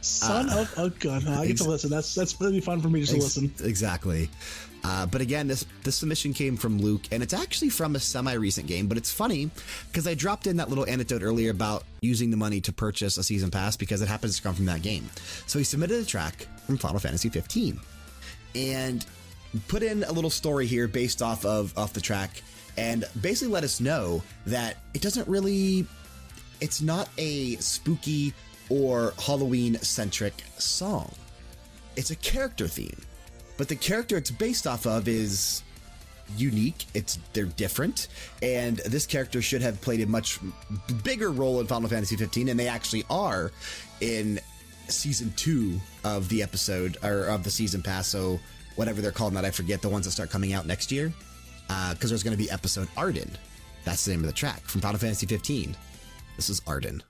Son 0.00 0.48
Uh, 0.48 0.62
of 0.62 0.78
a 0.78 0.90
gun. 0.98 1.26
I 1.28 1.46
get 1.46 1.58
to 1.58 1.64
listen. 1.64 1.90
That's 1.90 2.14
that's 2.14 2.40
really 2.40 2.60
fun 2.60 2.80
for 2.80 2.88
me 2.88 3.00
just 3.00 3.12
to 3.12 3.18
listen. 3.20 3.52
Exactly. 3.62 4.30
Uh, 4.82 5.04
but 5.04 5.20
again, 5.20 5.46
this 5.46 5.66
this 5.84 5.96
submission 5.96 6.32
came 6.32 6.56
from 6.56 6.78
Luke, 6.78 7.02
and 7.12 7.22
it's 7.22 7.34
actually 7.34 7.68
from 7.68 7.94
a 7.96 8.00
semi-recent 8.00 8.66
game. 8.66 8.86
But 8.88 8.96
it's 8.96 9.12
funny 9.12 9.50
because 9.88 10.06
I 10.06 10.14
dropped 10.14 10.46
in 10.46 10.56
that 10.56 10.70
little 10.70 10.86
anecdote 10.86 11.22
earlier 11.22 11.50
about 11.50 11.84
using 12.00 12.30
the 12.30 12.38
money 12.38 12.62
to 12.62 12.72
purchase 12.72 13.18
a 13.18 13.22
season 13.22 13.50
pass 13.50 13.76
because 13.76 14.00
it 14.00 14.08
happens 14.08 14.36
to 14.36 14.42
come 14.42 14.54
from 14.54 14.64
that 14.66 14.80
game. 14.80 15.10
So 15.46 15.58
he 15.58 15.64
submitted 15.66 16.00
a 16.02 16.06
track 16.06 16.46
from 16.66 16.78
Final 16.78 16.98
Fantasy 16.98 17.28
15, 17.28 17.78
and 18.54 19.04
put 19.68 19.82
in 19.82 20.04
a 20.04 20.12
little 20.12 20.30
story 20.30 20.66
here 20.66 20.88
based 20.88 21.22
off 21.22 21.44
of 21.44 21.76
off 21.76 21.92
the 21.92 22.00
track, 22.00 22.42
and 22.76 23.04
basically 23.20 23.52
let 23.52 23.64
us 23.64 23.80
know 23.80 24.22
that 24.46 24.76
it 24.94 25.02
doesn't 25.02 25.26
really 25.28 25.86
it's 26.60 26.82
not 26.82 27.08
a 27.18 27.56
spooky 27.56 28.34
or 28.68 29.14
Halloween 29.18 29.76
centric 29.76 30.34
song. 30.58 31.12
It's 31.96 32.10
a 32.10 32.16
character 32.16 32.68
theme. 32.68 33.00
But 33.56 33.68
the 33.68 33.76
character 33.76 34.16
it's 34.16 34.30
based 34.30 34.66
off 34.66 34.86
of 34.86 35.08
is 35.08 35.62
unique. 36.36 36.86
It's 36.94 37.18
they're 37.32 37.44
different, 37.44 38.08
and 38.42 38.78
this 38.78 39.06
character 39.06 39.42
should 39.42 39.62
have 39.62 39.80
played 39.80 40.00
a 40.00 40.06
much 40.06 40.38
bigger 41.02 41.30
role 41.30 41.60
in 41.60 41.66
Final 41.66 41.88
Fantasy 41.88 42.16
15, 42.16 42.48
and 42.48 42.58
they 42.58 42.68
actually 42.68 43.04
are 43.10 43.52
in 44.00 44.40
season 44.88 45.32
two 45.36 45.80
of 46.04 46.28
the 46.28 46.42
episode 46.42 46.96
or 47.02 47.26
of 47.26 47.44
the 47.44 47.50
season 47.50 47.82
pass. 47.82 48.06
So 48.08 48.40
whatever 48.80 49.02
they're 49.02 49.12
calling 49.12 49.34
that, 49.34 49.44
I 49.44 49.50
forget 49.50 49.82
the 49.82 49.90
ones 49.90 50.06
that 50.06 50.12
start 50.12 50.30
coming 50.30 50.54
out 50.54 50.64
next 50.64 50.90
year, 50.90 51.12
uh, 51.68 51.92
because 51.92 52.08
there's 52.08 52.22
going 52.22 52.34
to 52.34 52.42
be 52.42 52.50
episode 52.50 52.88
Ardyn. 52.96 53.28
That's 53.84 54.06
the 54.06 54.12
name 54.12 54.20
of 54.20 54.26
the 54.26 54.32
track 54.32 54.62
from 54.62 54.80
Final 54.80 54.98
Fantasy 54.98 55.26
15. 55.26 55.76
This 56.36 56.48
is 56.48 56.60
Ardyn. 56.60 57.02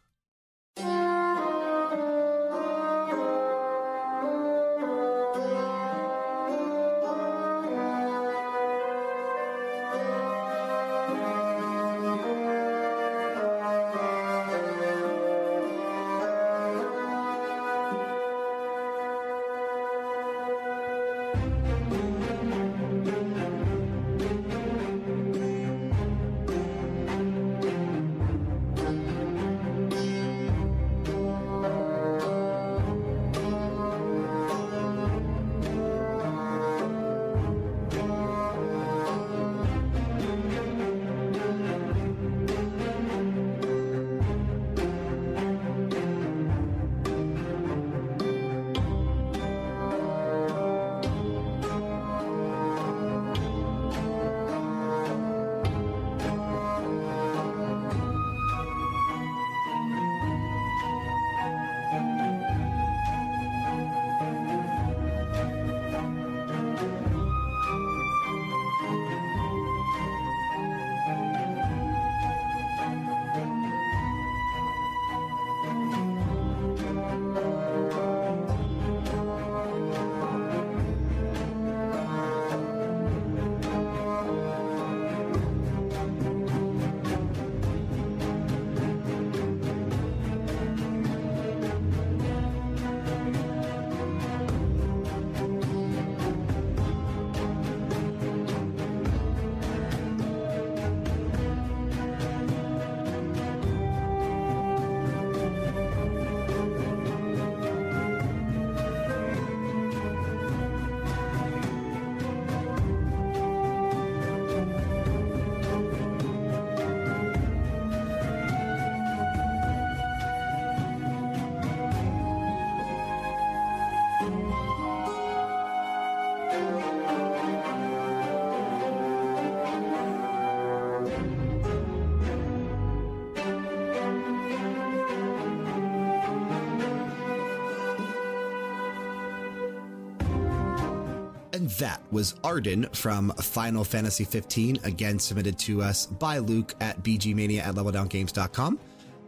That 141.81 142.03
was 142.13 142.35
Ardyn 142.45 142.95
from 142.95 143.31
Final 143.39 143.85
Fantasy 143.85 144.25
15, 144.25 144.81
again 144.85 145.19
submitted 145.19 145.59
to 145.61 145.81
us 145.81 146.05
by 146.05 146.37
Luke 146.37 146.75
at 146.79 147.03
bgmania 147.03 147.67
at 147.67 147.75
leveldowngames.com. 147.75 148.79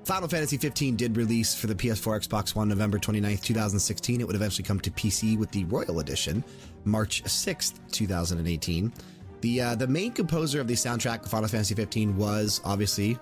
Final 0.04 0.28
Fantasy 0.28 0.58
15 0.58 0.94
did 0.96 1.16
release 1.16 1.54
for 1.54 1.66
the 1.66 1.74
PS4, 1.74 2.28
Xbox 2.28 2.54
One, 2.54 2.68
November 2.68 2.98
29th, 2.98 3.42
2016. 3.42 4.20
It 4.20 4.26
would 4.26 4.36
eventually 4.36 4.64
come 4.64 4.78
to 4.80 4.90
PC 4.90 5.38
with 5.38 5.50
the 5.50 5.64
Royal 5.64 6.00
Edition, 6.00 6.44
March 6.84 7.24
6th, 7.24 7.80
2018. 7.90 8.92
The, 9.40 9.60
uh, 9.62 9.74
the 9.74 9.86
main 9.86 10.12
composer 10.12 10.60
of 10.60 10.68
the 10.68 10.74
soundtrack 10.74 11.22
of 11.22 11.30
Final 11.30 11.48
Fantasy 11.48 11.74
15 11.74 12.18
was 12.18 12.60
obviously 12.66 13.18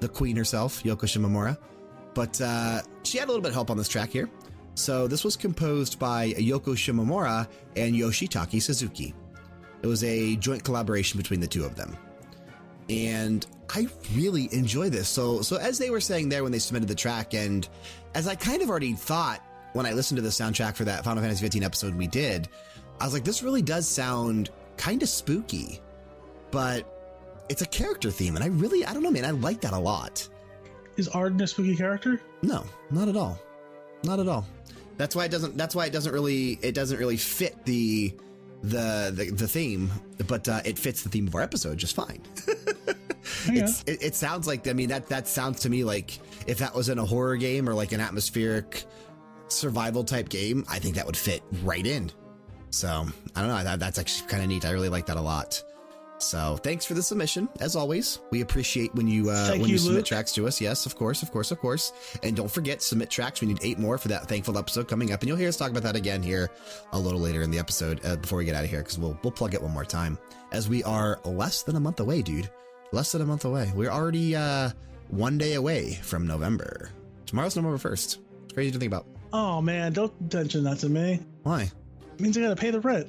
the 0.00 0.08
queen 0.08 0.36
herself, 0.36 0.82
Yoko 0.84 1.02
Shimomura. 1.02 1.58
But 2.14 2.40
uh, 2.40 2.80
she 3.02 3.18
had 3.18 3.26
a 3.26 3.28
little 3.28 3.42
bit 3.42 3.48
of 3.48 3.54
help 3.54 3.70
on 3.70 3.76
this 3.76 3.88
track 3.88 4.08
here. 4.08 4.30
So 4.74 5.06
this 5.06 5.24
was 5.24 5.36
composed 5.36 5.98
by 5.98 6.32
Yoko 6.32 6.74
Shimomura 6.74 7.48
and 7.76 7.94
Yoshitaka 7.94 8.60
Suzuki. 8.60 9.14
It 9.82 9.86
was 9.86 10.02
a 10.02 10.36
joint 10.36 10.64
collaboration 10.64 11.18
between 11.18 11.40
the 11.40 11.46
two 11.46 11.64
of 11.64 11.76
them. 11.76 11.96
And 12.88 13.46
I 13.74 13.86
really 14.14 14.52
enjoy 14.52 14.90
this. 14.90 15.08
So, 15.08 15.42
so 15.42 15.56
as 15.56 15.78
they 15.78 15.90
were 15.90 16.00
saying 16.00 16.28
there 16.28 16.42
when 16.42 16.52
they 16.52 16.58
submitted 16.58 16.88
the 16.88 16.94
track, 16.94 17.34
and 17.34 17.68
as 18.14 18.26
I 18.26 18.34
kind 18.34 18.62
of 18.62 18.68
already 18.68 18.94
thought 18.94 19.40
when 19.72 19.86
I 19.86 19.92
listened 19.92 20.16
to 20.16 20.22
the 20.22 20.28
soundtrack 20.28 20.76
for 20.76 20.84
that 20.84 21.04
Final 21.04 21.22
Fantasy 21.22 21.44
15 21.44 21.62
episode 21.62 21.94
we 21.94 22.06
did, 22.06 22.48
I 23.00 23.04
was 23.04 23.14
like, 23.14 23.24
this 23.24 23.42
really 23.42 23.62
does 23.62 23.88
sound 23.88 24.50
kind 24.76 25.02
of 25.02 25.08
spooky, 25.08 25.80
but 26.50 26.90
it's 27.48 27.62
a 27.62 27.66
character 27.66 28.10
theme. 28.10 28.36
And 28.36 28.44
I 28.44 28.48
really, 28.48 28.84
I 28.84 28.92
don't 28.92 29.02
know, 29.02 29.10
man, 29.10 29.24
I 29.24 29.30
like 29.30 29.60
that 29.62 29.72
a 29.72 29.78
lot. 29.78 30.28
Is 30.96 31.08
Ardyn 31.08 31.42
a 31.42 31.46
spooky 31.46 31.76
character? 31.76 32.20
No, 32.42 32.64
not 32.90 33.08
at 33.08 33.16
all. 33.16 33.38
Not 34.04 34.20
at 34.20 34.28
all. 34.28 34.46
That's 34.96 35.16
why 35.16 35.24
it 35.24 35.30
doesn't. 35.30 35.56
That's 35.56 35.74
why 35.74 35.86
it 35.86 35.92
doesn't 35.92 36.12
really. 36.12 36.58
It 36.62 36.74
doesn't 36.74 36.98
really 36.98 37.16
fit 37.16 37.64
the 37.64 38.14
the 38.62 39.12
the, 39.14 39.30
the 39.30 39.48
theme, 39.48 39.90
but 40.26 40.48
uh, 40.48 40.60
it 40.64 40.78
fits 40.78 41.02
the 41.02 41.08
theme 41.08 41.26
of 41.26 41.34
our 41.34 41.42
episode 41.42 41.78
just 41.78 41.94
fine. 41.96 42.22
Yeah. 43.50 43.64
it's, 43.64 43.82
it, 43.86 44.02
it 44.02 44.14
sounds 44.14 44.46
like. 44.46 44.68
I 44.68 44.74
mean, 44.74 44.90
that 44.90 45.08
that 45.08 45.26
sounds 45.26 45.60
to 45.60 45.70
me 45.70 45.82
like 45.82 46.18
if 46.46 46.58
that 46.58 46.74
was 46.74 46.90
in 46.90 46.98
a 46.98 47.04
horror 47.04 47.36
game 47.36 47.68
or 47.68 47.72
like 47.74 47.92
an 47.92 48.00
atmospheric 48.00 48.84
survival 49.48 50.04
type 50.04 50.28
game, 50.28 50.64
I 50.68 50.78
think 50.78 50.96
that 50.96 51.06
would 51.06 51.16
fit 51.16 51.42
right 51.62 51.86
in. 51.86 52.10
So 52.70 53.06
I 53.34 53.40
don't 53.40 53.48
know. 53.48 53.64
That, 53.64 53.80
that's 53.80 53.98
actually 53.98 54.28
kind 54.28 54.42
of 54.42 54.48
neat. 54.50 54.64
I 54.66 54.72
really 54.72 54.90
like 54.90 55.06
that 55.06 55.16
a 55.16 55.22
lot. 55.22 55.62
So 56.18 56.56
thanks 56.56 56.84
for 56.84 56.94
the 56.94 57.02
submission. 57.02 57.48
As 57.60 57.76
always, 57.76 58.20
we 58.30 58.40
appreciate 58.40 58.94
when 58.94 59.08
you 59.08 59.30
uh, 59.30 59.48
Thank 59.48 59.60
when 59.62 59.68
you, 59.68 59.74
you, 59.74 59.78
submit 59.78 59.96
Luke. 59.98 60.06
tracks 60.06 60.32
to 60.34 60.46
us. 60.46 60.60
Yes, 60.60 60.86
of 60.86 60.96
course, 60.96 61.22
of 61.22 61.30
course, 61.32 61.50
of 61.50 61.58
course. 61.58 61.92
And 62.22 62.36
don't 62.36 62.50
forget, 62.50 62.82
submit 62.82 63.10
tracks. 63.10 63.40
We 63.40 63.48
need 63.48 63.58
eight 63.62 63.78
more 63.78 63.98
for 63.98 64.08
that 64.08 64.26
thankful 64.28 64.56
episode 64.56 64.88
coming 64.88 65.12
up, 65.12 65.20
and 65.20 65.28
you'll 65.28 65.36
hear 65.36 65.48
us 65.48 65.56
talk 65.56 65.70
about 65.70 65.82
that 65.82 65.96
again 65.96 66.22
here 66.22 66.50
a 66.92 66.98
little 66.98 67.20
later 67.20 67.42
in 67.42 67.50
the 67.50 67.58
episode 67.58 68.00
uh, 68.04 68.16
before 68.16 68.38
we 68.38 68.44
get 68.44 68.54
out 68.54 68.64
of 68.64 68.70
here 68.70 68.80
because 68.80 68.98
we'll 68.98 69.18
we'll 69.22 69.32
plug 69.32 69.54
it 69.54 69.60
one 69.62 69.72
more 69.72 69.84
time 69.84 70.16
as 70.52 70.68
we 70.68 70.82
are 70.84 71.20
less 71.24 71.62
than 71.62 71.76
a 71.76 71.80
month 71.80 72.00
away, 72.00 72.22
dude. 72.22 72.48
Less 72.92 73.12
than 73.12 73.22
a 73.22 73.26
month 73.26 73.44
away. 73.44 73.72
We're 73.74 73.90
already 73.90 74.36
uh, 74.36 74.70
one 75.08 75.36
day 75.36 75.54
away 75.54 75.94
from 76.02 76.26
November. 76.26 76.90
Tomorrow's 77.26 77.56
November 77.56 77.78
first. 77.78 78.20
It's 78.44 78.52
crazy 78.52 78.70
to 78.70 78.78
think 78.78 78.92
about. 78.92 79.06
Oh 79.32 79.60
man, 79.60 79.92
don't 79.92 80.32
mention 80.32 80.62
that 80.64 80.78
to 80.78 80.88
me. 80.88 81.20
Why? 81.42 81.62
It 82.14 82.20
means 82.20 82.38
I 82.38 82.42
gotta 82.42 82.56
pay 82.56 82.70
the 82.70 82.80
rent. 82.80 83.08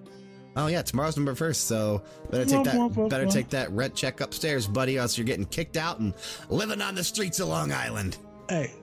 Oh 0.56 0.68
yeah, 0.68 0.82
tomorrow's 0.82 1.18
November 1.18 1.36
first, 1.36 1.68
so 1.68 2.02
better 2.32 2.46
take 2.46 2.64
that 2.64 3.10
better 3.10 3.26
take 3.26 3.50
that 3.50 3.72
rent 3.72 3.94
check 3.96 4.22
upstairs, 4.22 4.68
buddy, 4.68 4.98
or 4.98 5.02
else 5.02 5.18
you're 5.18 5.26
getting 5.26 5.46
kicked 5.46 5.76
out 5.76 6.00
and 6.00 6.14
living 6.50 6.82
on 6.82 6.96
the 6.96 7.04
streets 7.04 7.40
of 7.40 7.50
Long 7.50 7.74
Island. 7.74 8.18
Hey, 8.50 8.74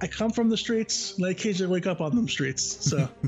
I 0.00 0.06
come 0.06 0.30
from 0.30 0.48
the 0.48 0.56
streets, 0.56 1.16
and 1.16 1.26
I 1.26 1.30
occasionally 1.30 1.72
wake 1.72 1.86
up 1.86 2.00
on 2.00 2.14
them 2.14 2.28
streets. 2.28 2.88
So 2.88 3.08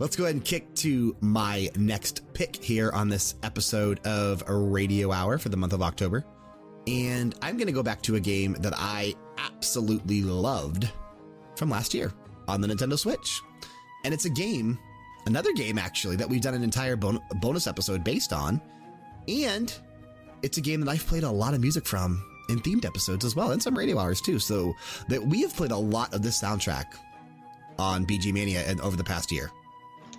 Let's 0.00 0.16
go 0.16 0.24
ahead 0.24 0.34
and 0.34 0.44
kick 0.44 0.74
to 0.76 1.16
my 1.20 1.70
next 1.76 2.32
pick 2.34 2.56
here 2.56 2.90
on 2.90 3.08
this 3.08 3.36
episode 3.42 4.04
of 4.06 4.42
a 4.48 4.54
Radio 4.54 5.12
Hour 5.12 5.38
for 5.38 5.48
the 5.50 5.56
month 5.56 5.72
of 5.72 5.82
October. 5.82 6.24
And 6.86 7.34
I'm 7.40 7.56
going 7.56 7.68
to 7.68 7.72
go 7.72 7.82
back 7.82 8.02
to 8.02 8.16
a 8.16 8.20
game 8.20 8.54
that 8.60 8.74
I 8.76 9.14
absolutely 9.38 10.22
loved 10.22 10.90
from 11.56 11.70
last 11.70 11.94
year 11.94 12.12
on 12.48 12.60
the 12.60 12.68
Nintendo 12.68 12.98
Switch. 12.98 13.40
And 14.04 14.12
it's 14.14 14.24
a 14.26 14.30
game, 14.30 14.78
another 15.26 15.52
game 15.52 15.78
actually, 15.78 16.16
that 16.16 16.28
we've 16.28 16.40
done 16.42 16.54
an 16.54 16.62
entire 16.62 16.96
bon- 16.96 17.20
bonus 17.36 17.66
episode 17.66 18.04
based 18.04 18.32
on. 18.32 18.60
And 19.28 19.72
it's 20.42 20.58
a 20.58 20.60
game 20.60 20.80
that 20.80 20.90
I've 20.90 21.06
played 21.06 21.22
a 21.24 21.30
lot 21.30 21.54
of 21.54 21.60
music 21.60 21.86
from 21.86 22.22
in 22.50 22.60
themed 22.60 22.84
episodes 22.84 23.24
as 23.24 23.34
well, 23.34 23.52
and 23.52 23.62
some 23.62 23.76
radio 23.76 23.98
hours 23.98 24.20
too. 24.20 24.38
So 24.38 24.74
that 25.08 25.22
we 25.24 25.40
have 25.42 25.56
played 25.56 25.70
a 25.70 25.76
lot 25.76 26.12
of 26.12 26.22
this 26.22 26.40
soundtrack 26.40 26.84
on 27.78 28.04
BG 28.06 28.32
Mania 28.32 28.60
and 28.68 28.80
over 28.82 28.96
the 28.96 29.04
past 29.04 29.32
year. 29.32 29.50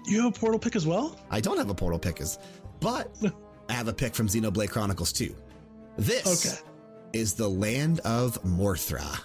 you 0.07 0.23
have 0.23 0.35
a 0.35 0.39
portal 0.39 0.59
pick 0.59 0.75
as 0.75 0.85
well? 0.87 1.17
I 1.29 1.39
don't 1.39 1.57
have 1.57 1.69
a 1.69 1.75
portal 1.75 1.99
pick, 1.99 2.19
as, 2.19 2.39
but 2.79 3.15
I 3.69 3.73
have 3.73 3.87
a 3.87 3.93
pick 3.93 4.13
from 4.15 4.27
Xenoblade 4.27 4.69
Chronicles 4.71 5.13
2. 5.13 5.35
This 5.97 6.45
Okay. 6.45 6.57
is 7.13 7.33
the 7.35 7.47
land 7.47 7.99
of 8.01 8.41
Morytha. 8.43 9.19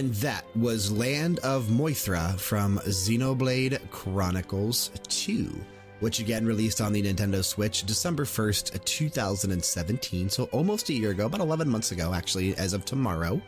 And 0.00 0.14
that 0.14 0.46
was 0.56 0.90
Land 0.90 1.40
of 1.40 1.66
Morytha 1.66 2.40
from 2.40 2.78
Xenoblade 2.86 3.90
Chronicles 3.90 4.90
2, 5.08 5.54
which 6.00 6.20
again 6.20 6.46
released 6.46 6.80
on 6.80 6.94
the 6.94 7.02
Nintendo 7.02 7.44
Switch 7.44 7.84
December 7.84 8.24
1st, 8.24 8.82
2017. 8.82 10.30
So 10.30 10.44
almost 10.52 10.88
a 10.88 10.94
year 10.94 11.10
ago, 11.10 11.26
about 11.26 11.42
11 11.42 11.68
months 11.68 11.92
ago, 11.92 12.14
actually, 12.14 12.56
as 12.56 12.72
of 12.72 12.86
tomorrow. 12.86 13.42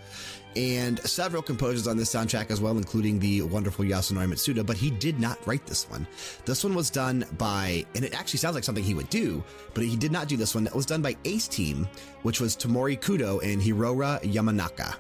And 0.55 1.01
several 1.01 1.41
composers 1.41 1.87
on 1.87 1.97
this 1.97 2.15
soundtrack 2.15 2.51
as 2.51 2.61
well, 2.61 2.77
including 2.77 3.19
the 3.19 3.41
wonderful 3.41 3.87
Yasunori 3.87 4.27
Mitsuda, 4.27 4.67
but 4.67 4.77
he 4.77 4.91
did 4.91 5.19
not 5.19 5.39
write 5.47 5.65
this 5.65 5.89
one. 5.89 6.07
This 6.45 6.63
one 6.65 6.75
was 6.75 6.91
done 6.91 7.25
by, 7.39 7.87
and 7.95 8.05
it 8.05 8.13
actually 8.13 8.41
sounds 8.41 8.57
like 8.57 8.65
something 8.65 8.85
he 8.85 8.93
would 8.93 9.09
do, 9.09 9.43
but 9.73 9.85
he 9.85 9.97
did 9.97 10.13
not 10.13 10.29
do 10.29 10.37
this 10.37 10.55
one. 10.55 10.67
It 10.67 10.75
was 10.75 10.85
done 10.85 11.01
by 11.01 11.17
Ace 11.25 11.49
Team, 11.49 11.89
which 12.25 12.43
was 12.43 12.55
Tomori 12.55 13.01
Kudo 13.01 13.43
and 13.43 13.63
Hiroyo 13.63 14.21
Yamanaka 14.21 14.97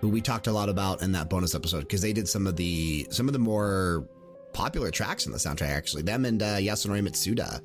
who 0.00 0.08
we 0.08 0.20
talked 0.20 0.46
a 0.46 0.52
lot 0.52 0.68
about 0.68 1.02
in 1.02 1.12
that 1.12 1.28
bonus 1.28 1.54
episode 1.54 1.80
because 1.80 2.02
they 2.02 2.12
did 2.12 2.28
some 2.28 2.46
of 2.46 2.56
the 2.56 3.06
some 3.10 3.28
of 3.28 3.32
the 3.32 3.38
more 3.38 4.08
popular 4.52 4.90
tracks 4.90 5.26
in 5.26 5.32
the 5.32 5.38
soundtrack. 5.38 5.70
Actually, 5.70 6.02
them 6.02 6.24
and 6.24 6.42
uh, 6.42 6.56
Yasunori 6.56 7.06
Mitsuda. 7.06 7.60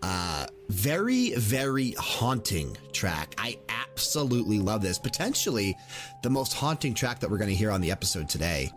Uh, 0.00 0.46
very, 0.68 1.32
very 1.34 1.92
haunting 1.98 2.76
track. 2.92 3.34
I 3.36 3.58
absolutely 3.68 4.60
love 4.60 4.80
this. 4.80 4.98
Potentially 4.98 5.76
the 6.22 6.30
most 6.30 6.52
haunting 6.52 6.94
track 6.94 7.18
that 7.20 7.30
we're 7.30 7.38
going 7.38 7.50
to 7.50 7.56
hear 7.56 7.72
on 7.72 7.80
the 7.80 7.90
episode 7.90 8.28
today. 8.28 8.70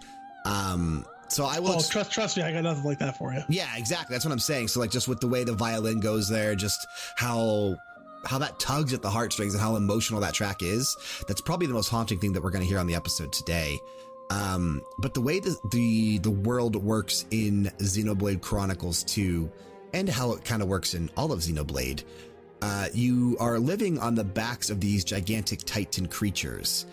Um, 0.45 1.05
so 1.27 1.45
I 1.45 1.59
will. 1.59 1.73
Oh, 1.73 1.81
trust, 1.81 2.11
trust 2.11 2.37
me, 2.37 2.43
I 2.43 2.51
got 2.51 2.63
nothing 2.63 2.83
like 2.83 2.99
that 2.99 3.17
for 3.17 3.31
you. 3.33 3.41
Yeah, 3.49 3.69
exactly. 3.77 4.15
That's 4.15 4.25
what 4.25 4.31
I'm 4.31 4.39
saying. 4.39 4.69
So, 4.69 4.79
like, 4.79 4.91
just 4.91 5.07
with 5.07 5.19
the 5.19 5.27
way 5.27 5.43
the 5.43 5.53
violin 5.53 5.99
goes 5.99 6.27
there, 6.27 6.55
just 6.55 6.87
how 7.15 7.77
how 8.25 8.37
that 8.37 8.59
tugs 8.59 8.93
at 8.93 9.01
the 9.01 9.09
heartstrings 9.09 9.53
and 9.53 9.61
how 9.61 9.75
emotional 9.75 10.19
that 10.21 10.33
track 10.33 10.61
is. 10.61 10.95
That's 11.27 11.41
probably 11.41 11.67
the 11.67 11.73
most 11.73 11.89
haunting 11.89 12.19
thing 12.19 12.33
that 12.33 12.43
we're 12.43 12.51
going 12.51 12.63
to 12.63 12.67
hear 12.67 12.79
on 12.79 12.87
the 12.87 12.95
episode 12.95 13.31
today. 13.31 13.79
Um, 14.29 14.81
but 14.97 15.13
the 15.13 15.21
way 15.21 15.39
the, 15.39 15.57
the 15.71 16.19
the 16.19 16.31
world 16.31 16.77
works 16.77 17.25
in 17.31 17.69
Xenoblade 17.79 18.41
Chronicles 18.41 19.03
2 19.03 19.51
and 19.93 20.07
how 20.07 20.31
it 20.31 20.45
kind 20.45 20.61
of 20.61 20.69
works 20.69 20.93
in 20.93 21.09
all 21.17 21.33
of 21.33 21.39
Xenoblade, 21.39 22.03
uh, 22.61 22.87
you 22.93 23.35
are 23.39 23.59
living 23.59 23.99
on 23.99 24.15
the 24.15 24.23
backs 24.23 24.69
of 24.69 24.79
these 24.79 25.03
gigantic 25.03 25.59
Titan 25.65 26.07
creatures. 26.07 26.85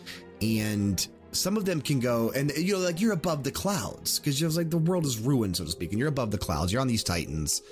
And 0.42 1.06
some 1.38 1.56
of 1.56 1.64
them 1.64 1.80
can 1.80 2.00
go 2.00 2.30
and 2.30 2.50
you 2.56 2.74
know 2.74 2.80
like 2.80 3.00
you're 3.00 3.12
above 3.12 3.44
the 3.44 3.50
clouds 3.50 4.18
because 4.18 4.40
you're 4.40 4.50
like 4.50 4.70
the 4.70 4.78
world 4.78 5.06
is 5.06 5.18
ruined 5.18 5.56
so 5.56 5.64
to 5.64 5.70
speak 5.70 5.90
and 5.90 5.98
you're 5.98 6.08
above 6.08 6.30
the 6.30 6.38
clouds 6.38 6.72
you're 6.72 6.80
on 6.80 6.88
these 6.88 7.04
titans. 7.04 7.62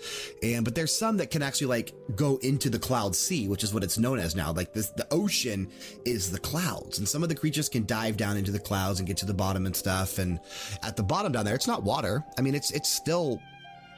And 0.42 0.64
but 0.64 0.74
there's 0.74 0.96
some 0.96 1.16
that 1.18 1.30
can 1.30 1.42
actually 1.42 1.66
like 1.68 1.92
go 2.14 2.36
into 2.38 2.70
the 2.70 2.78
cloud 2.78 3.16
sea 3.16 3.48
which 3.48 3.64
is 3.64 3.74
what 3.74 3.82
it's 3.82 3.98
known 3.98 4.18
as 4.18 4.36
now. 4.36 4.52
Like 4.52 4.72
this 4.72 4.90
the 4.90 5.06
ocean 5.10 5.68
is 6.04 6.30
the 6.30 6.38
clouds 6.38 6.98
and 6.98 7.08
some 7.08 7.22
of 7.22 7.28
the 7.28 7.34
creatures 7.34 7.68
can 7.68 7.84
dive 7.86 8.16
down 8.16 8.36
into 8.36 8.52
the 8.52 8.58
clouds 8.58 9.00
and 9.00 9.06
get 9.06 9.16
to 9.18 9.26
the 9.26 9.34
bottom 9.34 9.66
and 9.66 9.74
stuff 9.74 10.18
and 10.18 10.40
at 10.82 10.96
the 10.96 11.02
bottom 11.02 11.32
down 11.32 11.44
there 11.44 11.54
it's 11.54 11.66
not 11.66 11.82
water. 11.82 12.24
I 12.38 12.42
mean 12.42 12.54
it's 12.54 12.70
it's 12.70 12.88
still 12.88 13.40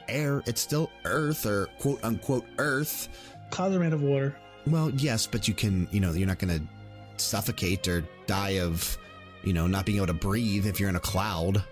air 0.07 0.41
it's 0.47 0.61
still 0.61 0.89
earth 1.05 1.45
or 1.45 1.67
quote 1.79 2.03
unquote 2.03 2.45
earth. 2.57 3.07
Clouds 3.51 3.75
are 3.75 3.79
made 3.79 3.93
of 3.93 4.01
water. 4.01 4.35
Well 4.65 4.89
yes 4.91 5.27
but 5.27 5.47
you 5.47 5.53
can 5.53 5.87
you 5.91 5.99
know 5.99 6.11
you're 6.13 6.27
not 6.27 6.39
going 6.39 6.59
to 6.59 7.23
suffocate 7.23 7.87
or 7.87 8.03
die 8.25 8.59
of 8.59 8.97
you 9.43 9.53
know, 9.53 9.67
not 9.67 9.85
being 9.85 9.97
able 9.97 10.07
to 10.07 10.13
breathe 10.13 10.65
if 10.65 10.79
you're 10.79 10.89
in 10.89 10.95
a 10.95 11.01
cloud. 11.01 11.63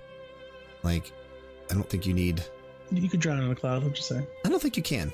Like, 0.83 1.11
I 1.69 1.73
don't 1.73 1.89
think 1.89 2.05
you 2.05 2.13
need. 2.13 2.43
You 2.91 3.09
could 3.09 3.19
drown 3.19 3.41
in 3.41 3.51
a 3.51 3.55
cloud. 3.55 3.83
I'm 3.83 3.93
just 3.93 4.07
saying. 4.07 4.25
I 4.45 4.49
don't 4.49 4.61
think 4.61 4.77
you 4.77 4.83
can. 4.83 5.11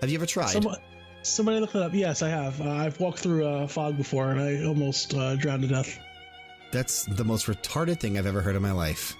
Have 0.00 0.10
you 0.10 0.18
ever 0.18 0.26
tried? 0.26 0.50
Somebody, 0.50 0.82
somebody 1.22 1.60
look 1.60 1.74
it 1.74 1.82
up. 1.82 1.94
Yes, 1.94 2.22
I 2.22 2.28
have. 2.28 2.60
Uh, 2.60 2.70
I've 2.70 2.98
walked 3.00 3.20
through 3.20 3.46
a 3.46 3.64
uh, 3.64 3.66
fog 3.66 3.96
before, 3.96 4.30
and 4.30 4.40
I 4.40 4.64
almost 4.64 5.14
uh, 5.14 5.36
drowned 5.36 5.62
to 5.62 5.68
death. 5.68 5.98
That's 6.72 7.04
the 7.04 7.24
most 7.24 7.46
retarded 7.46 8.00
thing 8.00 8.18
I've 8.18 8.26
ever 8.26 8.40
heard 8.40 8.56
in 8.56 8.62
my 8.62 8.72
life. 8.72 9.16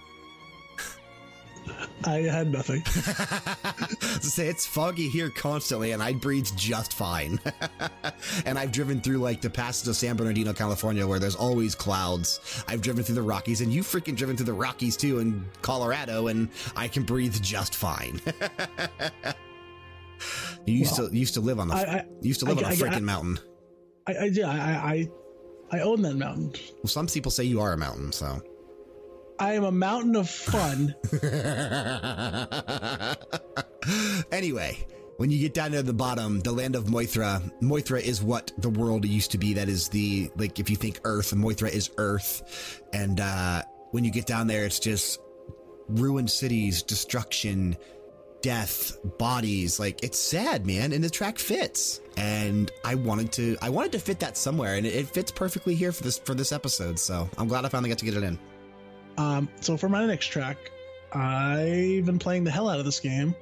I 2.05 2.19
had 2.23 2.51
nothing. 2.51 2.85
say 4.21 4.49
it's 4.49 4.67
foggy 4.67 5.09
here 5.09 5.31
constantly, 5.31 5.93
and 5.93 6.03
I 6.03 6.15
breathe 6.15 6.49
just 6.57 6.95
fine. 6.95 7.39
and 8.47 8.59
I've 8.59 8.73
driven 8.73 9.01
through 9.01 9.19
like 9.19 9.41
the 9.41 9.51
passes 9.51 9.87
of 9.89 9.97
San 9.97 10.17
Bernardino, 10.17 10.53
California, 10.53 11.07
where 11.07 11.19
there's 11.19 11.37
always 11.37 11.75
clouds. 11.75 12.65
I've 12.67 12.81
driven 12.81 13.05
through 13.05 13.17
the 13.17 13.23
Rockies, 13.23 13.61
and 13.61 13.73
you 13.73 13.83
freaking 13.83 14.17
driven 14.17 14.37
through 14.37 14.47
the 14.47 14.53
Rockies 14.53 14.97
too 14.97 15.21
in 15.21 15.45
Colorado, 15.61 16.29
and 16.29 16.49
I 16.77 16.89
can 16.89 17.05
breathe 17.05 17.41
just 17.41 17.75
fine. 17.75 18.21
you 20.67 20.75
used 20.75 20.99
well, 20.99 21.09
to 21.09 21.17
used 21.17 21.35
to 21.35 21.41
live 21.41 21.61
on 21.61 21.69
the 21.69 21.75
I, 21.75 21.81
I, 21.81 22.07
used 22.21 22.41
to 22.41 22.47
live 22.47 22.59
I, 22.59 22.65
on 22.65 22.73
a 22.73 22.75
freaking 22.75 23.03
mountain. 23.03 23.39
I, 24.07 24.15
I 24.15 24.25
yeah, 24.25 24.49
I, 24.51 24.93
I 24.93 25.79
I 25.79 25.81
own 25.81 26.03
that 26.03 26.17
mountain. 26.17 26.53
Well, 26.83 26.89
some 26.89 27.07
people 27.07 27.31
say 27.31 27.45
you 27.45 27.61
are 27.61 27.73
a 27.73 27.79
mountain, 27.79 28.13
so. 28.13 28.43
I 29.43 29.55
am 29.55 29.65
a 29.65 29.73
mountain 29.73 30.15
of 30.15 30.31
fun. 30.31 30.95
anyway, 34.31 34.87
when 35.17 35.33
you 35.33 35.41
get 35.41 35.53
down 35.53 35.73
to 35.73 35.83
the 35.83 35.93
bottom, 35.93 36.39
the 36.39 36.53
land 36.53 36.77
of 36.77 36.85
Morytha, 36.85 37.51
Morytha 37.61 38.01
is 38.01 38.23
what 38.23 38.53
the 38.59 38.71
world 38.71 39.05
used 39.05 39.33
to 39.33 39.39
be. 39.39 39.55
That 39.55 39.69
is 39.69 39.89
the, 39.89 40.31
like, 40.37 40.61
if 40.61 40.71
you 40.71 40.77
think 40.77 41.01
Earth, 41.03 41.35
Morytha 41.35 41.69
is 41.69 41.91
Earth. 41.99 42.81
And 42.93 43.19
uh, 43.19 43.63
when 43.91 44.05
you 44.05 44.13
get 44.13 44.27
down 44.27 44.47
there, 44.47 44.65
it's 44.65 44.79
just 44.79 45.19
ruined 45.89 46.31
cities, 46.31 46.85
destruction, 46.85 47.77
death, 48.43 48.97
bodies. 49.19 49.81
Like, 49.81 50.05
it's 50.05 50.21
sad, 50.21 50.69
man. 50.69 50.93
And 50.93 51.03
the 51.03 51.11
track 51.11 51.41
fits. 51.41 52.01
And 52.17 52.71
I 52.85 52.95
wanted 52.95 53.33
to, 53.33 53.57
I 53.61 53.71
wanted 53.71 53.91
to 53.91 53.99
fit 53.99 54.21
that 54.21 54.37
somewhere. 54.37 54.77
And 54.77 54.87
it 54.87 55.09
fits 55.09 55.33
perfectly 55.33 55.75
here 55.75 55.91
for 55.91 56.05
this, 56.05 56.19
for 56.19 56.35
this 56.35 56.53
episode. 56.53 56.97
So 56.97 57.29
I'm 57.37 57.49
glad 57.49 57.65
I 57.65 57.71
finally 57.71 57.89
got 57.89 57.99
to 57.99 58.05
get 58.05 58.15
it 58.15 58.23
in. 58.23 58.39
Um, 59.17 59.49
so 59.61 59.77
for 59.77 59.89
my 59.89 60.07
next 60.07 60.27
track, 60.27 60.57
I've 61.13 62.07
been 62.07 62.19
playing 62.19 62.45
the 62.45 62.51
hell 62.51 62.69
out 62.69 62.79
of 62.79 62.85
this 62.85 63.01
game. 63.01 63.35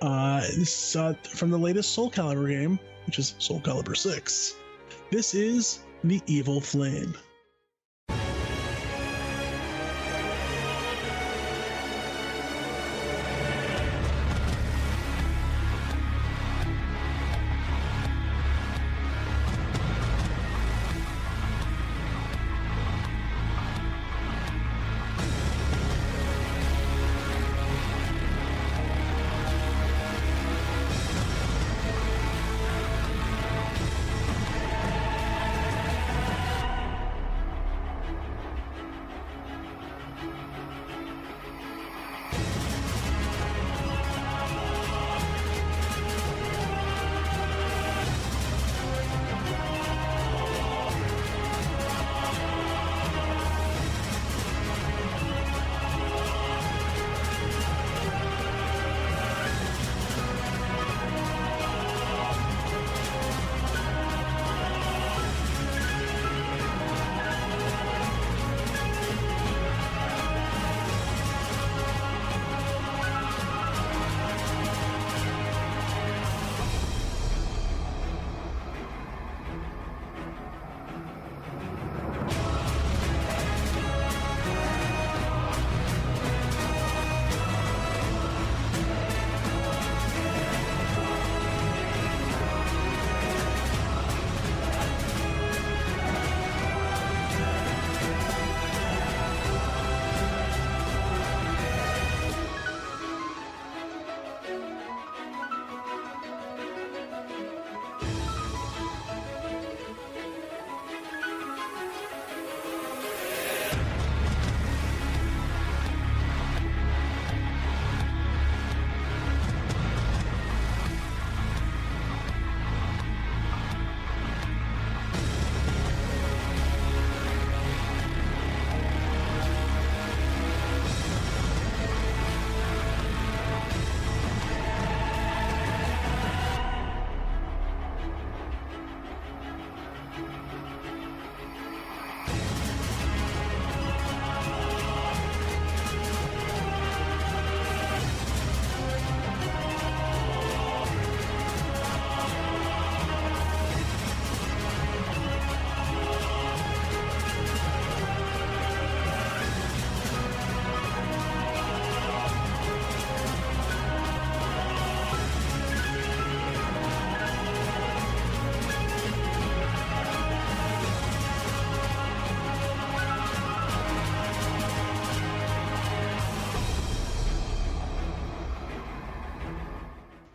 Uh, 0.00 0.40
this 0.40 0.96
uh, 0.96 1.14
from 1.22 1.50
the 1.50 1.58
latest 1.58 1.92
Soul 1.92 2.10
Calibur 2.10 2.48
game, 2.48 2.78
which 3.06 3.18
is 3.18 3.34
Soul 3.38 3.60
Calibur 3.60 3.96
6. 3.96 4.56
This 5.10 5.34
is 5.34 5.80
The 6.02 6.20
Evil 6.26 6.60
Flame. 6.60 7.14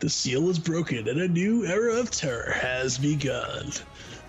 The 0.08 0.12
seal 0.12 0.48
is 0.48 0.58
broken 0.58 1.06
and 1.06 1.20
a 1.20 1.28
new 1.28 1.66
era 1.66 1.96
of 1.96 2.10
terror 2.10 2.52
has 2.52 2.96
begun. 2.96 3.70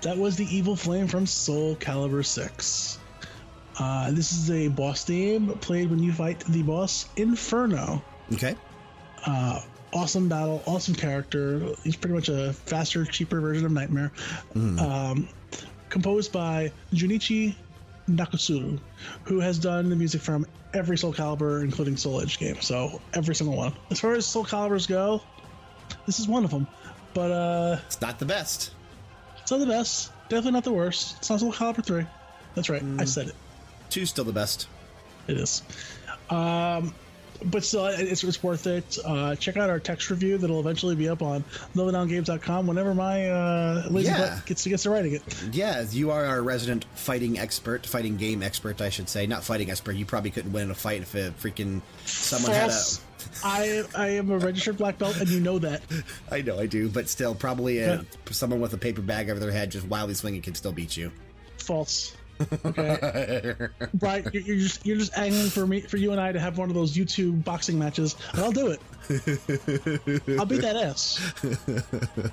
That 0.02 0.18
was 0.18 0.36
the 0.36 0.44
evil 0.54 0.76
flame 0.76 1.08
from 1.08 1.26
Soul 1.26 1.78
Calibur 1.78 2.26
6. 2.26 3.00
Uh, 3.80 4.12
this 4.12 4.34
is 4.34 4.52
a 4.52 4.68
boss 4.68 5.06
theme 5.06 5.48
played 5.60 5.90
when 5.90 6.04
you 6.04 6.12
fight 6.12 6.42
the 6.50 6.64
boss 6.64 7.06
Inferno. 7.16 8.04
Okay. 8.34 8.58
Uh, 9.26 9.62
awesome 9.94 10.28
battle, 10.28 10.62
awesome 10.66 10.96
character. 10.96 11.74
He's 11.86 11.96
pretty 11.96 12.14
much 12.14 12.28
a 12.28 12.52
faster, 12.52 13.06
cheaper 13.06 13.40
version 13.40 13.66
of 13.66 13.72
Nightmare. 13.72 14.12
Um, 14.54 15.30
composed 15.88 16.34
by 16.34 16.74
Junichi 16.94 17.56
Nakatsuru, 18.10 18.82
who 19.24 19.40
has 19.40 19.58
done 19.58 19.90
the 19.90 19.96
music 19.96 20.20
from 20.20 20.46
every 20.74 20.98
Soul 20.98 21.14
Calibur, 21.14 21.64
including 21.64 21.96
Soul 21.96 22.20
Edge 22.20 22.38
game. 22.38 22.60
So 22.60 23.00
every 23.14 23.34
single 23.34 23.56
one. 23.56 23.72
As 23.90 24.02
far 24.02 24.14
as 24.16 24.26
Soul 24.26 24.44
Calibers 24.44 24.86
go, 24.86 25.22
this 26.10 26.20
is 26.20 26.28
one 26.28 26.44
of 26.44 26.50
them. 26.50 26.66
But 27.14 27.32
uh, 27.32 27.78
It's 27.86 28.02
not 28.02 28.18
the 28.18 28.26
best. 28.26 28.72
it's 29.42 29.52
not 29.52 29.60
the 29.60 29.68
best. 29.68 30.12
Definitely 30.24 30.52
not 30.54 30.64
the 30.64 30.74
worst. 30.74 31.18
It's 31.20 31.30
not 31.30 31.40
Soul 31.40 31.54
Calibur 31.54 31.86
3. 31.86 32.04
That's 32.56 32.68
right. 32.70 32.82
I 32.98 33.06
said 33.06 33.28
it. 33.28 33.36
Two's 33.92 34.10
still 34.10 34.26
the 34.26 34.32
best. 34.34 34.68
It 35.28 35.38
is. 35.38 35.62
Um, 36.32 36.94
but 37.46 37.64
still, 37.64 37.86
it's, 37.88 38.24
it's 38.24 38.44
worth 38.44 38.68
it. 38.68 38.98
Uh, 39.06 39.36
check 39.36 39.56
out 39.58 39.70
our 39.70 39.80
text 39.80 40.10
review 40.10 40.38
that'll 40.38 40.60
eventually 40.60 40.96
be 40.96 41.08
up 41.10 41.22
on 41.22 41.44
lowdowngames.com 41.76 42.68
whenever 42.68 42.94
my 42.94 43.30
uh, 43.30 43.88
lazy 43.90 44.10
Yeah. 44.10 44.36
butt 44.36 44.46
gets 44.46 44.64
to, 44.64 44.70
gets 44.70 44.84
to 44.84 44.90
writing 44.90 45.14
it. 45.14 45.24
Yeah, 45.54 45.86
you 45.90 46.12
are 46.12 46.26
our 46.26 46.42
resident 46.44 46.86
fighting 46.96 47.40
expert, 47.40 47.86
fighting 47.86 48.18
game 48.18 48.44
expert, 48.44 48.82
I 48.82 48.90
should 48.90 49.10
say. 49.10 49.26
Not 49.26 49.44
fighting 49.44 49.72
expert. 49.72 49.94
You 49.94 50.06
probably 50.06 50.32
couldn't 50.32 50.52
win 50.52 50.64
in 50.64 50.72
a 50.72 50.76
fight 50.76 51.02
if 51.02 51.16
a 51.16 51.32
freaking 51.32 51.82
someone 52.06 52.52
False. 52.52 53.02
I 53.44 53.84
I 53.96 54.08
am 54.10 54.30
a 54.32 54.38
registered 54.38 54.78
black 54.78 54.98
belt, 54.98 55.18
and 55.20 55.30
you 55.30 55.40
know 55.40 55.60
that. 55.60 55.82
I 56.32 56.42
know 56.42 56.60
I 56.60 56.66
do, 56.66 56.90
but 56.90 57.10
still, 57.10 57.36
probably 57.36 57.80
a, 57.80 57.96
Yeah. 57.98 58.02
someone 58.32 58.62
with 58.62 58.74
a 58.74 58.78
paper 58.78 59.02
bag 59.02 59.30
over 59.30 59.40
their 59.40 59.52
head 59.52 59.72
just 59.72 59.88
wildly 59.88 60.14
swinging 60.16 60.42
can 60.42 60.56
still 60.56 60.72
beat 60.72 60.96
you. 60.98 61.12
False. 61.58 62.16
Okay, 62.64 63.54
right? 64.00 64.26
You're, 64.34 64.44
you're 64.44 64.56
just 64.58 64.86
you're 64.86 64.98
just 64.98 65.18
angling 65.18 65.50
for 65.50 65.68
me 65.68 65.82
for 65.82 65.98
you 65.98 66.14
and 66.14 66.22
I 66.22 66.32
to 66.32 66.40
have 66.40 66.58
one 66.58 66.70
of 66.70 66.76
those 66.76 66.96
YouTube 66.96 67.44
boxing 67.44 67.78
matches, 67.78 68.16
and 68.32 68.42
I'll 68.42 68.52
do 68.54 68.68
it. 68.68 68.80
I'll 70.40 70.46
beat 70.46 70.62
that 70.62 70.78
ass. 70.78 71.20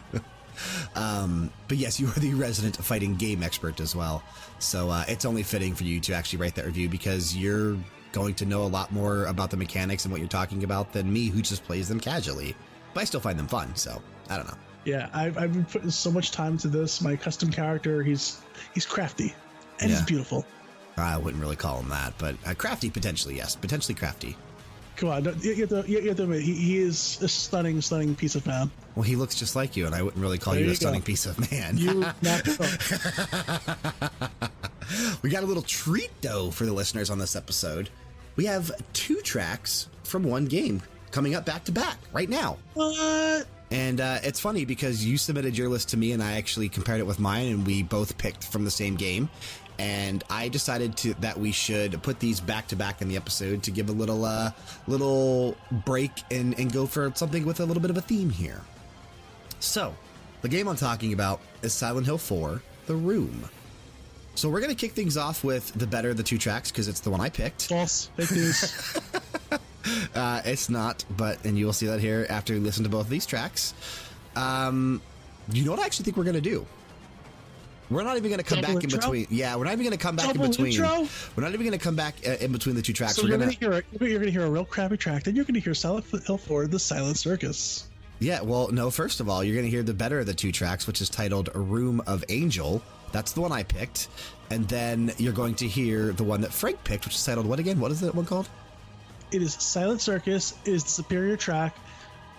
Um, 0.95 1.51
But 1.69 1.77
yes, 1.77 2.01
you 2.01 2.07
are 2.07 2.13
the 2.19 2.33
resident 2.35 2.77
fighting 2.77 3.15
game 3.17 3.43
expert 3.43 3.79
as 3.81 3.95
well. 3.95 4.23
So 4.59 4.89
uh, 4.89 5.05
it's 5.07 5.25
only 5.27 5.43
fitting 5.43 5.75
for 5.75 5.85
you 5.85 6.01
to 6.01 6.15
actually 6.15 6.39
write 6.39 6.55
that 6.55 6.65
review 6.65 6.89
because 6.89 7.37
you're 7.37 7.77
going 8.17 8.35
to 8.35 8.47
know 8.47 8.63
a 8.63 8.67
lot 8.67 8.91
more 8.93 9.27
about 9.27 9.51
the 9.51 9.59
mechanics 9.59 10.07
and 10.07 10.13
what 10.13 10.21
you're 10.21 10.29
talking 10.29 10.65
about 10.65 10.91
than 10.91 11.13
me, 11.13 11.27
who 11.29 11.43
just 11.43 11.63
plays 11.65 11.87
them 11.87 12.01
casually. 12.01 12.57
But 12.95 13.03
I 13.03 13.05
still 13.05 13.21
find 13.21 13.39
them 13.39 13.47
fun, 13.47 13.77
so 13.77 14.01
I 14.31 14.39
don't 14.39 14.49
know. 14.49 14.57
Yeah, 14.87 15.11
I've, 15.13 15.37
I've 15.37 15.53
been 15.53 15.67
putting 15.67 15.91
so 15.91 16.11
much 16.11 16.31
time 16.31 16.53
into 16.53 16.69
this. 16.69 17.03
My 17.03 17.15
custom 17.15 17.53
character, 17.53 18.03
he's 18.03 18.41
he's 18.73 18.87
crafty, 18.87 19.35
and 19.81 19.91
he's 19.91 20.01
beautiful. 20.03 20.47
I 20.97 21.19
wouldn't 21.19 21.43
really 21.43 21.57
call 21.57 21.79
him 21.79 21.91
that, 21.91 22.15
but 22.17 22.37
uh, 22.47 22.55
crafty 22.55 22.89
potentially, 22.89 23.37
yes, 23.37 23.55
potentially 23.55 23.95
crafty. 23.95 24.35
Come 24.97 25.11
on, 25.11 25.25
you 25.43 25.53
you 25.53 25.67
have 25.67 25.85
to, 25.85 25.91
you 25.91 26.09
have 26.09 26.17
to 26.17 26.23
admit, 26.23 26.41
he, 26.41 26.55
he 26.55 26.79
is 26.79 27.19
a 27.21 27.29
stunning, 27.29 27.83
stunning 27.83 28.15
piece 28.15 28.35
of 28.35 28.47
man. 28.47 28.71
Well, 28.95 29.03
he 29.03 29.15
looks 29.15 29.35
just 29.35 29.55
like 29.55 29.77
you, 29.77 29.85
and 29.85 29.95
I 29.95 30.03
wouldn't 30.03 30.23
really 30.23 30.39
call 30.39 30.55
There 30.55 30.63
you 30.63 30.69
a 30.69 30.71
you 30.71 30.77
stunning 30.77 31.01
go. 31.01 31.07
piece 31.07 31.27
of 31.27 31.51
man. 31.51 31.77
You. 31.77 32.07
We 35.23 35.31
got 35.31 35.43
a 35.43 35.47
little 35.47 35.65
treat, 35.65 36.11
though, 36.23 36.53
for 36.53 36.65
the 36.65 36.73
listeners 36.73 37.11
on 37.11 37.19
this 37.19 37.35
episode. 37.35 37.91
We 38.37 38.45
have 38.45 38.71
two 38.93 39.21
tracks 39.23 39.89
from 40.05 40.23
one 40.23 40.45
game 40.45 40.83
coming 41.11 41.35
up 41.35 41.47
back 41.47 41.65
to 41.65 41.73
back 41.73 41.97
right 42.13 42.29
now. 42.29 42.59
What? 42.75 43.47
And 43.71 44.01
uh, 44.01 44.19
it's 44.23 44.39
funny 44.39 44.65
because 44.65 45.05
you 45.05 45.19
submitted 45.19 45.59
your 45.59 45.69
list 45.69 45.89
to 45.89 45.97
me, 45.97 46.13
and 46.13 46.23
I 46.23 46.37
actually 46.37 46.69
compared 46.69 47.01
it 47.01 47.07
with 47.07 47.19
mine, 47.19 47.49
and 47.49 47.67
we 47.67 47.83
both 47.83 48.17
picked 48.17 48.47
from 48.47 48.65
the 48.65 48.71
same 48.71 48.95
game. 48.95 49.29
And 49.79 50.23
I 50.31 50.49
decided 50.49 50.97
to 50.99 51.15
that 51.15 51.39
we 51.39 51.53
should 51.53 52.03
put 52.03 52.19
these 52.21 52.41
back 52.41 52.69
to 52.69 52.77
back 52.77 53.03
in 53.03 53.09
the 53.09 53.17
episode 53.17 53.63
to 53.65 53.71
give 53.71 53.89
a 53.91 53.93
little 53.93 54.25
uh, 54.25 54.53
little 54.87 55.57
break 55.85 56.13
and, 56.31 56.59
and 56.59 56.73
go 56.73 56.87
for 56.87 57.13
something 57.15 57.45
with 57.45 57.61
a 57.61 57.65
little 57.65 57.81
bit 57.83 57.91
of 57.91 57.97
a 57.97 58.01
theme 58.01 58.31
here. 58.31 58.63
So, 59.61 59.95
the 60.43 60.49
game 60.49 60.69
I'm 60.69 60.77
talking 60.77 61.13
about 61.13 61.41
is 61.63 61.73
Silent 61.73 62.07
Hill 62.07 62.19
4 62.19 62.63
The 62.87 62.95
Room. 62.95 63.49
So, 64.37 64.49
we're 64.49 64.61
going 64.61 64.75
to 64.75 64.77
kick 64.77 64.93
things 64.93 65.17
off 65.17 65.43
with 65.43 65.73
the 65.73 65.87
better 65.87 66.11
of 66.11 66.17
the 66.17 66.23
two 66.23 66.39
tracks 66.39 66.71
because 66.71 66.89
it's 66.89 67.01
the 67.01 67.11
one 67.11 67.21
I 67.21 67.31
picked. 67.31 67.69
False. 67.69 68.11
Fake 68.17 68.33
news. 68.33 69.01
Uh, 70.15 70.43
it's 70.45 70.69
not, 70.69 71.05
but, 71.17 71.45
and 71.45 71.57
you 71.57 71.67
will 71.67 71.73
see 71.73 71.87
that 71.87 72.01
here 72.01 72.27
after 72.29 72.53
you 72.53 72.61
listen 72.61 72.83
to 72.85 72.91
both 72.91 73.05
of 73.05 73.11
these 73.11 73.27
tracks. 73.27 73.75
Um, 74.35 75.01
you 75.53 75.65
know 75.65 75.71
what 75.71 75.81
I 75.81 75.85
actually 75.85 76.05
think 76.05 76.17
we're 76.17 76.25
going 76.25 76.35
to 76.35 76.41
do? 76.41 76.67
We're 77.89 78.03
not 78.03 78.17
even 78.17 78.31
going 78.31 78.39
to 78.39 78.45
come 78.45 78.61
Double 78.61 78.75
back 78.75 78.85
in 78.85 78.91
between. 78.91 79.27
Yeah, 79.31 79.55
we're 79.55 79.65
not 79.65 79.75
even 79.75 79.85
going 79.85 79.97
to 79.97 80.03
come 80.03 80.17
back 80.17 80.27
Double 80.27 80.45
in 80.45 80.51
between. 80.51 80.73
intro? 80.73 81.07
We're 81.37 81.45
not 81.45 81.53
even 81.53 81.65
going 81.65 81.79
to 81.79 81.85
come 81.85 81.95
back 81.95 82.17
uh, 82.27 82.33
in 82.41 82.51
between 82.51 82.75
the 82.75 82.83
two 82.83 82.93
tracks. 82.93 83.15
so 83.15 83.23
we're 83.23 83.29
you're 83.29 83.39
going 83.39 83.57
gonna 83.61 83.75
hear 83.75 83.85
a, 84.01 84.09
you're 84.09 84.19
gonna 84.19 84.33
hear 84.33 84.45
a 84.45 84.51
real 84.51 84.65
crappy 84.65 84.97
track, 84.97 85.23
then 85.23 85.37
you're 85.37 85.45
gonna 85.45 85.61
hear 85.61 85.75
Silent 85.75 86.05
Hill 86.27 86.39
4, 86.39 86.67
The 86.67 86.81
Silent 86.81 87.17
Circus. 87.17 87.89
Yeah, 88.19 88.41
well, 88.41 88.69
no, 88.73 88.91
first 88.91 89.21
of 89.21 89.29
all, 89.29 89.45
you're 89.45 89.55
going 89.55 89.67
to 89.67 89.71
hear 89.71 89.83
the 89.83 89.95
better 89.95 90.19
of 90.19 90.27
the 90.27 90.35
two 90.35 90.51
tracks, 90.51 90.87
which 90.87 91.01
is 91.01 91.09
titled 91.11 91.51
Room 91.55 92.03
of 92.07 92.25
Angel. 92.29 92.83
That's 93.13 93.33
the 93.33 93.41
one 93.41 93.53
I 93.53 93.63
picked. 93.63 94.09
And 94.51 94.69
then 94.69 95.13
you're 95.19 95.33
going 95.33 95.55
to 95.57 95.67
hear 95.67 96.13
the 96.13 96.25
one 96.25 96.41
that 96.43 96.53
Frank 96.53 96.83
picked, 96.85 97.05
which 97.05 97.15
is 97.15 97.25
titled 97.25 97.47
what 97.47 97.59
again? 97.59 97.81
What 97.81 97.91
is 97.91 98.01
that 98.01 98.15
one 98.15 98.27
called? 98.27 98.49
It 99.33 99.43
is 99.43 99.55
Silent 99.55 100.01
Circus 100.01 100.55
is 100.65 100.85
the 100.85 100.91
superior 100.91 101.37
track. 101.37 101.77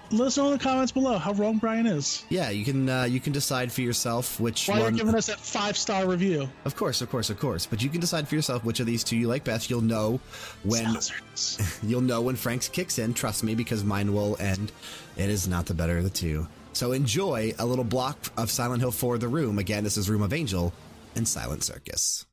Let 0.09 0.27
us 0.27 0.37
know 0.37 0.45
in 0.45 0.53
the 0.53 0.63
comments 0.63 0.93
below 0.93 1.17
how 1.17 1.33
wrong 1.33 1.57
Brian 1.57 1.85
is. 1.85 2.23
Yeah, 2.29 2.49
you 2.49 2.63
can 2.63 2.87
uh, 2.87 3.03
you 3.03 3.19
can 3.19 3.33
decide 3.33 3.73
for 3.73 3.81
yourself 3.81 4.39
which 4.39 4.69
Why 4.69 4.75
one. 4.79 4.95
you're 4.95 4.99
giving 4.99 5.15
us 5.15 5.27
that 5.27 5.37
five 5.37 5.75
star 5.75 6.07
review. 6.07 6.47
Of 6.63 6.77
course, 6.77 7.01
of 7.01 7.09
course, 7.09 7.29
of 7.29 7.37
course. 7.37 7.65
But 7.65 7.83
you 7.83 7.89
can 7.89 7.99
decide 7.99 8.25
for 8.25 8.35
yourself 8.35 8.63
which 8.63 8.79
of 8.79 8.85
these 8.85 9.03
two 9.03 9.17
you 9.17 9.27
like 9.27 9.43
best. 9.43 9.69
You'll 9.69 9.81
know 9.81 10.21
when 10.63 10.95
you'll 11.83 11.99
know 11.99 12.21
when 12.21 12.37
Frank's 12.37 12.69
kicks 12.69 12.99
in. 12.99 13.13
Trust 13.13 13.43
me, 13.43 13.53
because 13.53 13.83
mine 13.83 14.13
will 14.13 14.37
end. 14.39 14.71
It 15.17 15.29
is 15.29 15.45
not 15.45 15.65
the 15.65 15.73
better 15.73 15.97
of 15.97 16.05
the 16.05 16.09
two. 16.09 16.47
So 16.77 16.91
enjoy 16.91 17.55
a 17.57 17.65
little 17.65 17.83
block 17.83 18.31
of 18.37 18.51
Silent 18.51 18.81
Hill 18.81 18.91
4 18.91 19.17
The 19.17 19.27
Room. 19.27 19.57
Again, 19.57 19.83
this 19.83 19.97
is 19.97 20.11
Room 20.11 20.21
of 20.21 20.31
Angel 20.31 20.71
and 21.15 21.27
Silent 21.27 21.63
Circus. 21.63 22.26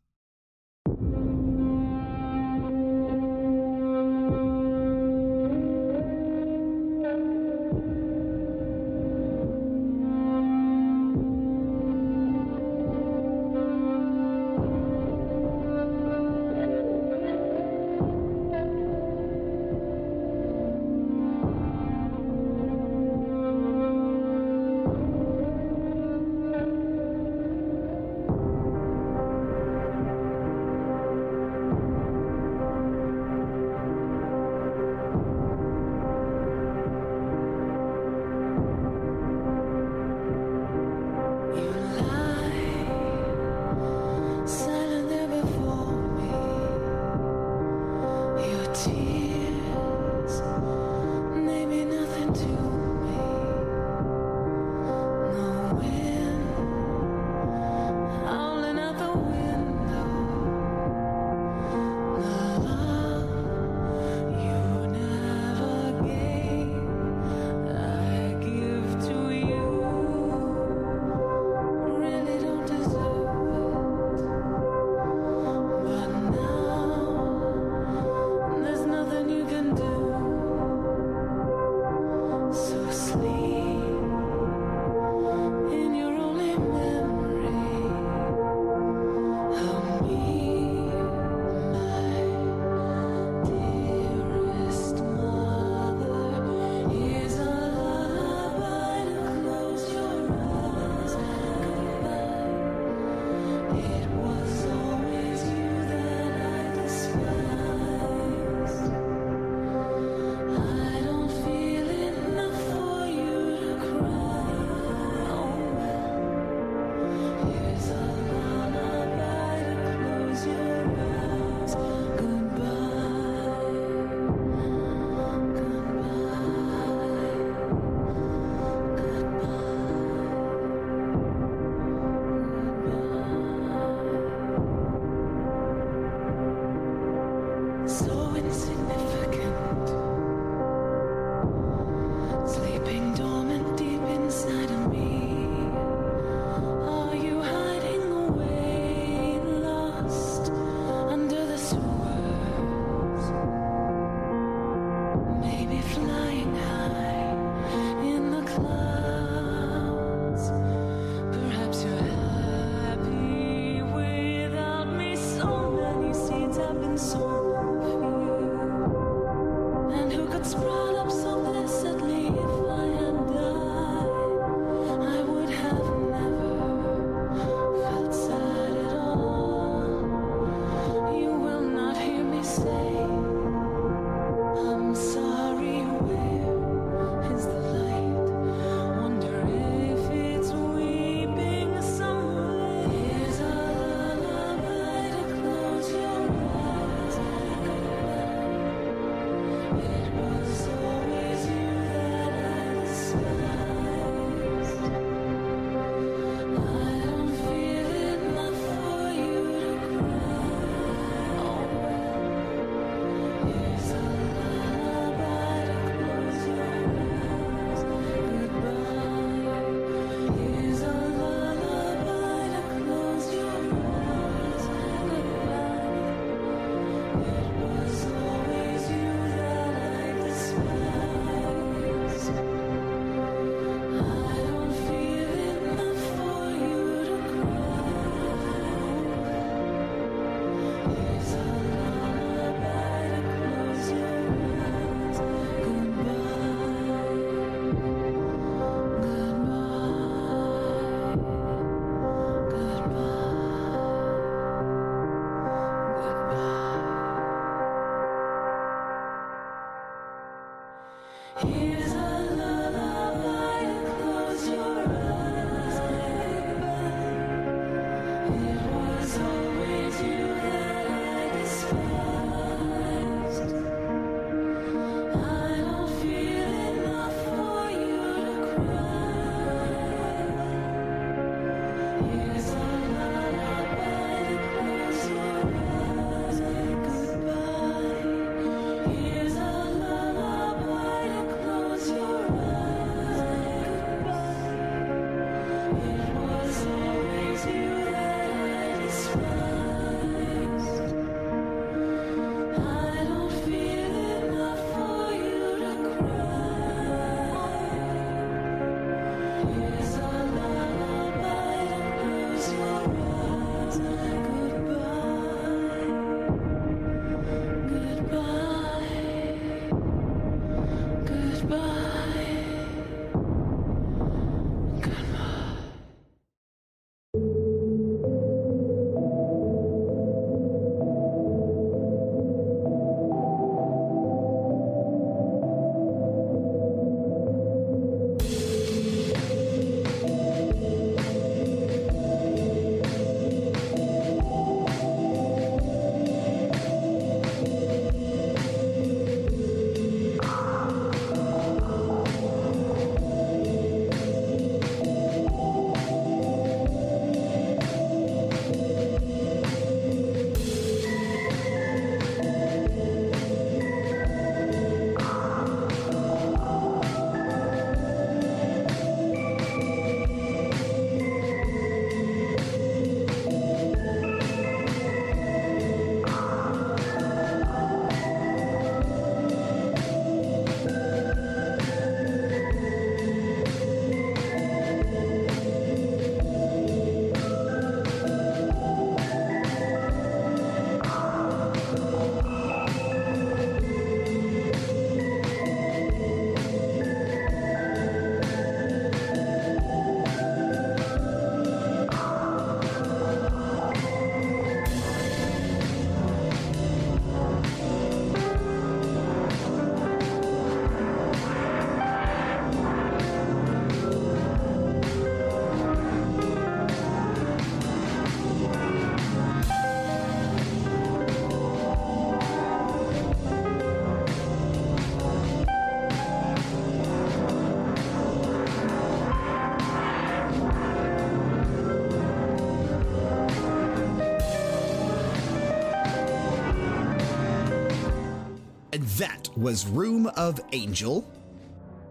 Was 439.44 439.66
Room 439.66 440.06
of 440.16 440.40
Angel. 440.52 441.08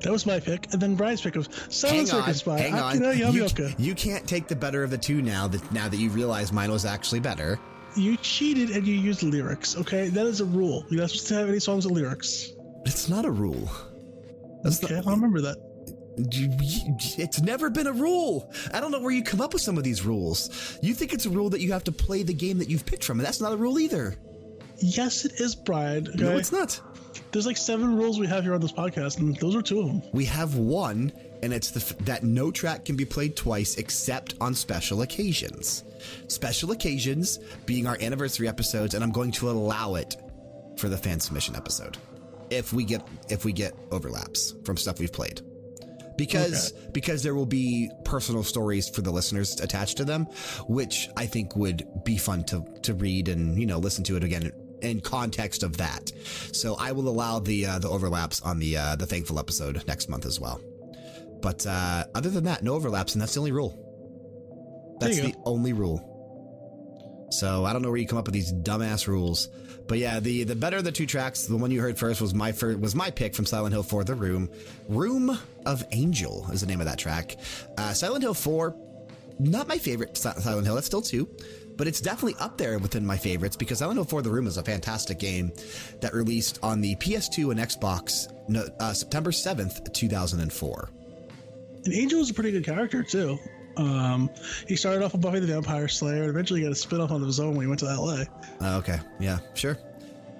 That 0.01 0.11
was 0.11 0.25
my 0.25 0.39
pick, 0.39 0.67
and 0.73 0.81
then 0.81 0.95
Brian's 0.95 1.21
pick 1.21 1.35
was 1.35 1.47
Silent 1.69 2.09
hang 2.09 2.19
on, 2.19 2.33
by 2.45 2.59
hang 2.59 2.73
on. 2.73 3.33
You, 3.33 3.47
you 3.77 3.95
can't 3.95 4.27
take 4.27 4.47
the 4.49 4.55
better 4.55 4.83
of 4.83 4.89
the 4.89 4.97
two 4.97 5.21
now 5.21 5.47
that 5.47 5.71
now 5.71 5.87
that 5.87 5.95
you 5.97 6.09
realize 6.09 6.51
mine 6.51 6.71
was 6.71 6.83
actually 6.83 7.21
better. 7.21 7.57
You 7.95 8.17
cheated 8.17 8.71
and 8.71 8.85
you 8.85 8.95
used 8.95 9.23
lyrics. 9.23 9.77
Okay, 9.77 10.09
that 10.09 10.25
is 10.25 10.41
a 10.41 10.45
rule. 10.45 10.83
You're 10.89 11.01
not 11.01 11.11
supposed 11.11 11.27
to 11.27 11.35
have 11.35 11.47
any 11.47 11.59
songs 11.59 11.85
with 11.85 11.93
lyrics. 11.93 12.49
It's 12.85 13.07
not 13.07 13.23
a 13.23 13.31
rule. 13.31 13.69
That's 14.63 14.83
Okay, 14.83 14.95
not, 14.95 15.07
I'll 15.07 15.13
remember 15.15 15.41
that. 15.41 15.57
it's 16.17 17.41
never 17.41 17.69
been 17.69 17.87
a 17.87 17.93
rule. 17.93 18.51
I 18.73 18.79
don't 18.81 18.91
know 18.91 18.99
where 18.99 19.11
you 19.11 19.23
come 19.23 19.41
up 19.41 19.53
with 19.53 19.61
some 19.61 19.77
of 19.77 19.83
these 19.83 20.03
rules. 20.03 20.79
You 20.81 20.93
think 20.93 21.13
it's 21.13 21.25
a 21.27 21.29
rule 21.29 21.49
that 21.51 21.61
you 21.61 21.71
have 21.71 21.83
to 21.85 21.91
play 21.91 22.23
the 22.23 22.33
game 22.33 22.57
that 22.57 22.69
you've 22.69 22.85
picked 22.85 23.03
from, 23.03 23.19
and 23.19 23.25
that's 23.25 23.39
not 23.39 23.53
a 23.53 23.57
rule 23.57 23.79
either. 23.79 24.15
Yes, 24.79 25.23
it 25.23 25.39
is, 25.39 25.55
Brian. 25.55 26.07
No, 26.15 26.35
it's 26.35 26.51
not. 26.51 26.81
There's 27.31 27.45
like 27.45 27.57
seven 27.57 27.95
rules 27.95 28.19
we 28.19 28.27
have 28.27 28.43
here 28.43 28.53
on 28.53 28.61
this 28.61 28.71
podcast, 28.71 29.19
and 29.19 29.35
those 29.37 29.55
are 29.55 29.61
two 29.61 29.79
of 29.79 29.87
them. 29.87 30.01
We 30.13 30.25
have 30.25 30.55
one, 30.55 31.11
and 31.41 31.53
it's 31.53 31.71
the 31.71 31.79
f- 31.79 31.97
that 32.05 32.23
no 32.23 32.51
track 32.51 32.85
can 32.85 32.95
be 32.95 33.05
played 33.05 33.35
twice 33.35 33.77
except 33.77 34.35
on 34.39 34.53
special 34.55 35.01
occasions. 35.01 35.83
Special 36.27 36.71
occasions 36.71 37.39
being 37.65 37.87
our 37.87 37.97
anniversary 38.01 38.47
episodes, 38.47 38.93
and 38.93 39.03
I'm 39.03 39.11
going 39.11 39.31
to 39.33 39.49
allow 39.49 39.95
it 39.95 40.15
for 40.77 40.89
the 40.89 40.97
fan 40.97 41.19
submission 41.19 41.55
episode 41.55 41.97
if 42.49 42.73
we 42.73 42.83
get 42.83 43.05
if 43.29 43.45
we 43.45 43.51
get 43.53 43.73
overlaps 43.91 44.53
from 44.63 44.77
stuff 44.77 44.99
we've 44.99 45.13
played. 45.13 45.41
Because 46.15 46.71
because 46.91 47.23
there 47.23 47.33
will 47.33 47.47
be 47.47 47.89
personal 48.05 48.43
stories 48.43 48.87
for 48.87 49.01
the 49.01 49.11
listeners 49.11 49.59
attached 49.59 49.97
to 49.97 50.05
them, 50.05 50.25
which 50.67 51.09
I 51.17 51.25
think 51.25 51.55
would 51.55 51.87
be 52.03 52.17
fun 52.17 52.43
to 52.45 52.63
to 52.83 52.93
read 52.93 53.29
and 53.29 53.59
you 53.59 53.65
know 53.65 53.79
listen 53.79 54.03
to 54.05 54.17
it 54.17 54.23
again 54.23 54.51
in 54.83 55.01
context 55.01 55.63
of 55.63 55.77
that. 55.77 56.11
So 56.51 56.75
I 56.75 56.91
will 56.91 57.07
allow 57.07 57.39
the 57.39 57.65
uh, 57.65 57.79
the 57.79 57.89
overlaps 57.89 58.41
on 58.41 58.59
the 58.59 58.77
uh, 58.77 58.95
the 58.95 59.05
thankful 59.05 59.39
episode 59.39 59.83
next 59.87 60.09
month 60.09 60.25
as 60.25 60.39
well. 60.39 60.61
But 61.41 61.65
uh, 61.65 62.05
other 62.15 62.29
than 62.29 62.45
that, 62.45 62.63
no 62.63 62.73
overlaps, 62.73 63.13
and 63.15 63.21
that's 63.21 63.33
the 63.33 63.39
only 63.39 63.51
rule. 63.51 63.79
That's 64.99 65.19
the 65.19 65.35
only 65.45 65.73
rule. 65.73 66.09
So 67.31 67.65
I 67.65 67.73
don't 67.73 67.81
know 67.81 67.89
where 67.89 67.97
you 67.97 68.07
come 68.07 68.19
up 68.19 68.27
with 68.27 68.33
these 68.33 68.53
dumbass 68.53 69.07
rules, 69.07 69.49
but 69.87 69.97
yeah, 69.97 70.19
the 70.19 70.43
the 70.43 70.55
better 70.55 70.77
of 70.77 70.83
the 70.83 70.91
two 70.91 71.05
tracks, 71.05 71.43
the 71.43 71.57
one 71.57 71.71
you 71.71 71.81
heard 71.81 71.97
first 71.97 72.21
was 72.21 72.33
my 72.33 72.51
first, 72.51 72.79
was 72.79 72.95
my 72.95 73.09
pick 73.09 73.33
from 73.35 73.45
Silent 73.45 73.73
Hill 73.73 73.83
4: 73.83 74.03
The 74.03 74.15
Room. 74.15 74.49
Room 74.87 75.37
of 75.65 75.83
Angel 75.91 76.47
is 76.51 76.61
the 76.61 76.67
name 76.67 76.79
of 76.79 76.85
that 76.85 76.99
track. 76.99 77.37
Uh, 77.77 77.91
Silent 77.93 78.23
Hill 78.23 78.33
4, 78.33 78.75
not 79.39 79.67
my 79.67 79.77
favorite 79.77 80.15
Silent 80.15 80.65
Hill. 80.65 80.75
That's 80.75 80.87
still 80.87 81.01
two, 81.01 81.27
but 81.77 81.87
it's 81.87 82.01
definitely 82.01 82.35
up 82.39 82.57
there 82.57 82.77
within 82.79 83.05
my 83.05 83.17
favorites 83.17 83.55
because 83.55 83.79
Hill 83.79 84.03
4: 84.03 84.21
The 84.21 84.29
Room 84.29 84.47
is 84.47 84.57
a 84.57 84.63
fantastic 84.63 85.19
game 85.19 85.51
that 86.01 86.13
released 86.13 86.59
on 86.63 86.81
the 86.81 86.95
PS2 86.95 87.51
and 87.51 87.59
Xbox 87.59 88.27
no, 88.47 88.65
uh, 88.79 88.93
September 88.93 89.31
7th, 89.31 89.93
2004. 89.93 90.89
And 91.85 91.93
Angel 91.93 92.19
was 92.19 92.29
a 92.29 92.33
pretty 92.33 92.51
good 92.51 92.65
character 92.65 93.03
too. 93.03 93.37
Um, 93.77 94.29
he 94.67 94.75
started 94.75 95.03
off 95.03 95.13
with 95.13 95.21
Buffy 95.21 95.39
the 95.39 95.47
Vampire 95.47 95.87
Slayer, 95.87 96.21
and 96.21 96.29
eventually 96.29 96.61
got 96.61 96.71
a 96.71 96.75
spin 96.75 97.01
off 97.01 97.11
on 97.11 97.21
his 97.21 97.39
own 97.39 97.55
when 97.55 97.61
he 97.61 97.67
went 97.67 97.79
to 97.79 97.85
LA. 97.85 98.23
Uh, 98.61 98.77
okay. 98.77 98.99
Yeah, 99.19 99.39
sure. 99.55 99.77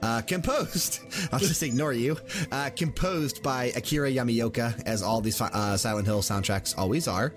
Uh, 0.04 0.22
composed, 0.22 1.00
I'll 1.32 1.40
just 1.40 1.64
ignore 1.64 1.94
you. 1.94 2.18
Uh, 2.52 2.70
composed 2.76 3.42
by 3.42 3.66
Akira 3.76 4.12
Yamaoka, 4.12 4.84
as 4.86 5.02
all 5.02 5.22
these 5.22 5.40
uh, 5.40 5.78
Silent 5.78 6.06
Hill 6.06 6.20
soundtracks 6.22 6.78
always 6.78 7.08
are. 7.08 7.34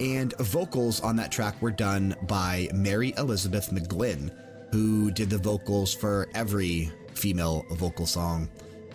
And 0.00 0.36
vocals 0.36 1.00
on 1.00 1.16
that 1.16 1.32
track 1.32 1.60
were 1.62 1.70
done 1.70 2.14
by 2.28 2.68
Mary 2.74 3.14
Elizabeth 3.16 3.70
McGlynn, 3.70 4.30
who 4.70 5.10
did 5.10 5.30
the 5.30 5.38
vocals 5.38 5.94
for 5.94 6.28
every 6.34 6.90
female 7.14 7.64
vocal 7.70 8.04
song, 8.06 8.50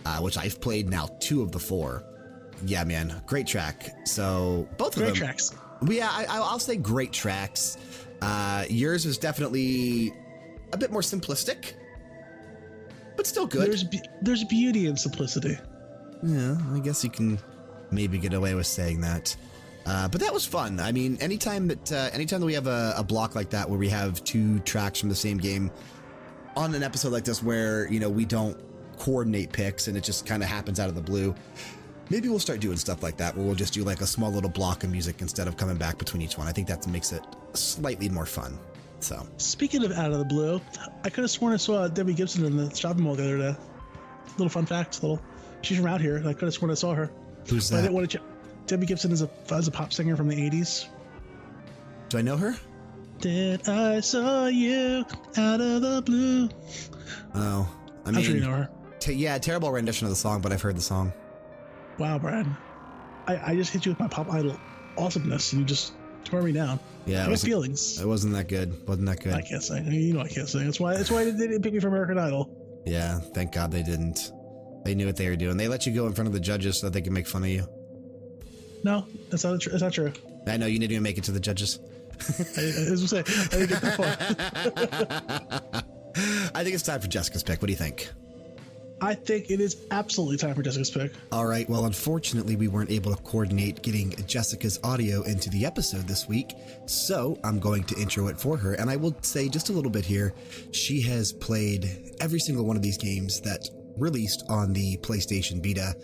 uh, 0.05 0.19
which 0.19 0.37
I've 0.37 0.61
played 0.61 0.87
now 0.89 1.07
two 1.19 1.41
of 1.41 1.51
the 1.51 1.59
four. 1.59 2.03
Yeah, 2.63 2.83
man, 2.83 3.23
great 3.25 3.47
track. 3.47 4.07
So 4.07 4.67
both 4.77 4.97
of 4.97 5.01
them. 5.03 5.13
Great 5.13 5.15
tracks. 5.17 5.51
Yeah, 5.87 6.09
I, 6.11 6.25
I- 6.25 6.37
I'll 6.37 6.59
say 6.59 6.77
great 6.77 7.11
tracks. 7.11 7.77
Uh, 8.21 8.65
yours 8.69 9.05
is 9.07 9.17
definitely 9.17 10.13
a 10.73 10.77
bit 10.77 10.91
more 10.91 11.01
simplistic, 11.01 11.73
but 13.15 13.27
still 13.27 13.45
good. 13.47 13.67
There's 13.67 13.83
be- 13.83 14.01
there's 14.21 14.43
beauty 14.45 14.87
in 14.87 14.97
simplicity. 14.97 15.57
yeah, 16.23 16.57
I 16.73 16.79
guess 16.79 17.03
you 17.03 17.09
can 17.09 17.39
maybe 17.91 18.17
get 18.17 18.33
away 18.33 18.53
with 18.55 18.67
saying 18.67 19.01
that. 19.01 19.35
Uh, 19.85 20.07
but 20.07 20.19
that 20.19 20.33
was 20.33 20.45
fun. 20.45 20.79
I 20.79 20.91
mean, 20.91 21.17
anytime 21.21 21.67
that 21.67 21.91
uh, 21.91 22.09
anytime 22.11 22.39
that 22.39 22.45
we 22.47 22.53
have 22.55 22.67
a, 22.67 22.95
a 22.97 23.03
block 23.03 23.35
like 23.35 23.51
that 23.51 23.69
where 23.69 23.77
we 23.77 23.89
have 23.89 24.23
two 24.23 24.59
tracks 24.59 24.99
from 24.99 25.09
the 25.09 25.15
same 25.15 25.37
game 25.37 25.69
on 26.55 26.73
an 26.73 26.81
episode 26.83 27.11
like 27.11 27.23
this, 27.23 27.43
where 27.43 27.87
you 27.91 27.99
know 27.99 28.09
we 28.09 28.25
don't 28.25 28.57
coordinate 28.97 29.51
picks 29.51 29.87
and 29.87 29.95
it 29.97 30.03
just 30.03 30.25
kind 30.25 30.41
of 30.41 30.49
happens 30.49 30.79
out 30.79 30.89
of 30.89 30.95
the 30.95 31.01
blue. 31.01 31.35
Maybe 32.09 32.29
we'll 32.29 32.39
start 32.39 32.59
doing 32.59 32.77
stuff 32.77 33.01
like 33.03 33.17
that 33.17 33.35
where 33.35 33.45
we'll 33.45 33.55
just 33.55 33.73
do 33.73 33.83
like 33.83 34.01
a 34.01 34.05
small 34.07 34.31
little 34.31 34.49
block 34.49 34.83
of 34.83 34.91
music 34.91 35.21
instead 35.21 35.47
of 35.47 35.57
coming 35.57 35.75
back 35.75 35.97
between 35.97 36.21
each 36.21 36.37
one. 36.37 36.47
I 36.47 36.51
think 36.51 36.67
that 36.67 36.87
makes 36.87 37.11
it 37.11 37.23
slightly 37.53 38.09
more 38.09 38.25
fun. 38.27 38.57
So, 38.99 39.27
Speaking 39.37 39.83
of 39.83 39.91
out 39.91 40.11
of 40.11 40.19
the 40.19 40.25
blue, 40.25 40.59
I 41.03 41.09
could 41.09 41.23
have 41.23 41.31
sworn 41.31 41.53
I 41.53 41.57
saw 41.57 41.87
Debbie 41.87 42.13
Gibson 42.13 42.43
in 42.45 42.57
the 42.57 42.73
shopping 42.75 43.03
mall 43.03 43.15
the 43.15 43.23
other 43.23 43.37
day. 43.37 43.55
Little 44.37 44.49
fun 44.49 44.65
fact, 44.65 45.03
little. 45.03 45.21
She's 45.61 45.77
from 45.77 45.87
out 45.87 46.01
here. 46.01 46.17
and 46.17 46.27
I 46.27 46.33
could 46.33 46.45
have 46.45 46.53
sworn 46.53 46.71
I 46.71 46.75
saw 46.75 46.93
her. 46.95 47.11
who's 47.47 47.69
But 47.69 47.77
I 47.77 47.81
that? 47.81 47.87
didn't 47.87 47.95
want 47.95 48.11
to. 48.11 48.21
Debbie 48.67 48.85
Gibson 48.87 49.11
is 49.11 49.21
a 49.21 49.29
is 49.51 49.67
a 49.67 49.71
pop 49.71 49.93
singer 49.93 50.15
from 50.15 50.27
the 50.27 50.35
'80s. 50.35 50.87
Do 52.09 52.17
I 52.17 52.21
know 52.21 52.37
her? 52.37 52.55
Did 53.19 53.67
I 53.69 53.99
saw 53.99 54.47
you 54.47 55.05
out 55.37 55.61
of 55.61 55.81
the 55.81 56.01
blue? 56.03 56.49
Oh, 57.35 57.69
I 58.05 58.09
I'm 58.09 58.13
sure 58.15 58.23
you 58.35 58.41
mean, 58.41 58.43
know 58.49 58.55
her. 58.57 58.69
yeah, 59.07 59.37
terrible 59.37 59.71
rendition 59.71 60.05
of 60.05 60.09
the 60.11 60.15
song, 60.15 60.41
but 60.41 60.51
I've 60.51 60.61
heard 60.61 60.75
the 60.77 60.81
song. 60.81 61.13
Wow, 61.99 62.17
Brad. 62.19 62.47
I, 63.27 63.51
I 63.51 63.55
just 63.55 63.71
hit 63.71 63.85
you 63.85 63.91
with 63.91 63.99
my 63.99 64.07
pop 64.07 64.31
idol 64.31 64.59
awesomeness, 64.97 65.53
and 65.53 65.61
you 65.61 65.65
just 65.65 65.93
tore 66.25 66.41
me 66.41 66.51
down. 66.51 66.79
Yeah, 67.05 67.27
wasn't, 67.29 67.49
feelings. 67.49 68.01
it 68.01 68.07
wasn't 68.07 68.33
that 68.33 68.47
good. 68.47 68.87
Wasn't 68.87 69.05
that 69.05 69.21
good? 69.21 69.33
I 69.33 69.41
can't 69.41 69.63
sing. 69.63 69.85
You 69.91 70.13
know 70.13 70.21
I 70.21 70.27
can't 70.27 70.49
sing. 70.49 70.65
That's 70.65 70.79
why. 70.79 70.95
That's 70.95 71.11
why 71.11 71.23
they 71.23 71.31
didn't 71.31 71.61
pick 71.61 71.73
me 71.73 71.79
for 71.79 71.87
American 71.87 72.17
Idol. 72.17 72.49
Yeah, 72.85 73.19
thank 73.19 73.51
God 73.51 73.71
they 73.71 73.83
didn't. 73.83 74.31
They 74.83 74.95
knew 74.95 75.05
what 75.05 75.15
they 75.15 75.29
were 75.29 75.35
doing. 75.35 75.57
They 75.57 75.67
let 75.67 75.85
you 75.85 75.93
go 75.93 76.05
in 76.07 76.13
front 76.13 76.27
of 76.27 76.33
the 76.33 76.39
judges 76.39 76.79
so 76.79 76.87
that 76.87 76.93
they 76.93 77.01
could 77.01 77.13
make 77.13 77.27
fun 77.27 77.43
of 77.43 77.49
you. 77.49 77.67
No, 78.83 79.07
that's 79.29 79.43
not. 79.43 79.63
That's 79.63 79.81
not 79.81 79.93
true. 79.93 80.11
I 80.47 80.57
know 80.57 80.67
you 80.67 80.79
didn't 80.79 80.91
even 80.91 81.03
make 81.03 81.17
it 81.17 81.23
to 81.25 81.31
the 81.31 81.39
judges. 81.39 81.79
I, 82.57 82.61
I 82.61 82.91
was 82.91 83.09
say 83.09 83.19
I 83.19 83.57
didn't 83.57 83.69
get 83.69 83.81
that 83.81 85.71
far. 85.71 85.83
I 86.55 86.63
think 86.63 86.75
it's 86.75 86.83
time 86.83 87.01
for 87.01 87.07
Jessica's 87.07 87.43
pick. 87.43 87.61
What 87.61 87.67
do 87.67 87.73
you 87.73 87.77
think? 87.77 88.09
I 89.01 89.13
think 89.13 89.51
it 89.51 89.59
is 89.59 89.85
absolutely 89.91 90.37
time 90.37 90.55
for 90.55 90.63
Jessica's 90.63 90.89
pick. 90.89 91.11
All 91.31 91.45
right. 91.45 91.69
Well, 91.69 91.85
unfortunately, 91.85 92.55
we 92.55 92.67
weren't 92.67 92.89
able 92.89 93.13
to 93.13 93.21
coordinate 93.23 93.81
getting 93.81 94.11
Jessica's 94.25 94.79
audio 94.83 95.21
into 95.23 95.49
the 95.49 95.65
episode 95.65 96.07
this 96.07 96.27
week. 96.27 96.53
So 96.85 97.37
I'm 97.43 97.59
going 97.59 97.83
to 97.85 97.99
intro 97.99 98.27
it 98.27 98.39
for 98.39 98.57
her. 98.57 98.73
And 98.73 98.89
I 98.89 98.95
will 98.95 99.15
say 99.21 99.49
just 99.49 99.69
a 99.69 99.73
little 99.73 99.91
bit 99.91 100.05
here. 100.05 100.33
She 100.71 101.01
has 101.01 101.33
played 101.33 102.15
every 102.21 102.39
single 102.39 102.65
one 102.65 102.77
of 102.77 102.81
these 102.81 102.97
games 102.97 103.41
that 103.41 103.67
released 103.97 104.43
on 104.49 104.73
the 104.73 104.97
PlayStation 104.97 105.63
Vita 105.63 105.95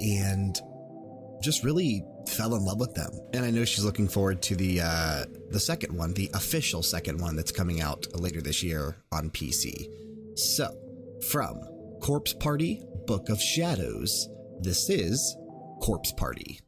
and 0.00 0.58
just 1.40 1.64
really 1.64 2.04
fell 2.28 2.54
in 2.54 2.64
love 2.64 2.80
with 2.80 2.94
them. 2.94 3.10
And 3.32 3.44
I 3.44 3.50
know 3.50 3.64
she's 3.64 3.84
looking 3.84 4.08
forward 4.08 4.42
to 4.42 4.56
the 4.56 4.80
uh, 4.82 5.24
the 5.50 5.60
second 5.60 5.96
one, 5.96 6.14
the 6.14 6.30
official 6.34 6.82
second 6.82 7.20
one 7.20 7.36
that's 7.36 7.52
coming 7.52 7.80
out 7.80 8.06
later 8.14 8.40
this 8.40 8.62
year 8.62 8.96
on 9.12 9.30
PC. 9.30 9.88
So, 10.36 10.76
from 11.30 11.60
Corpse 12.00 12.32
Party 12.32 12.82
Book 13.06 13.28
of 13.28 13.40
Shadows, 13.40 14.28
this 14.60 14.88
is 14.88 15.36
Corpse 15.82 16.12
Party. 16.12 16.60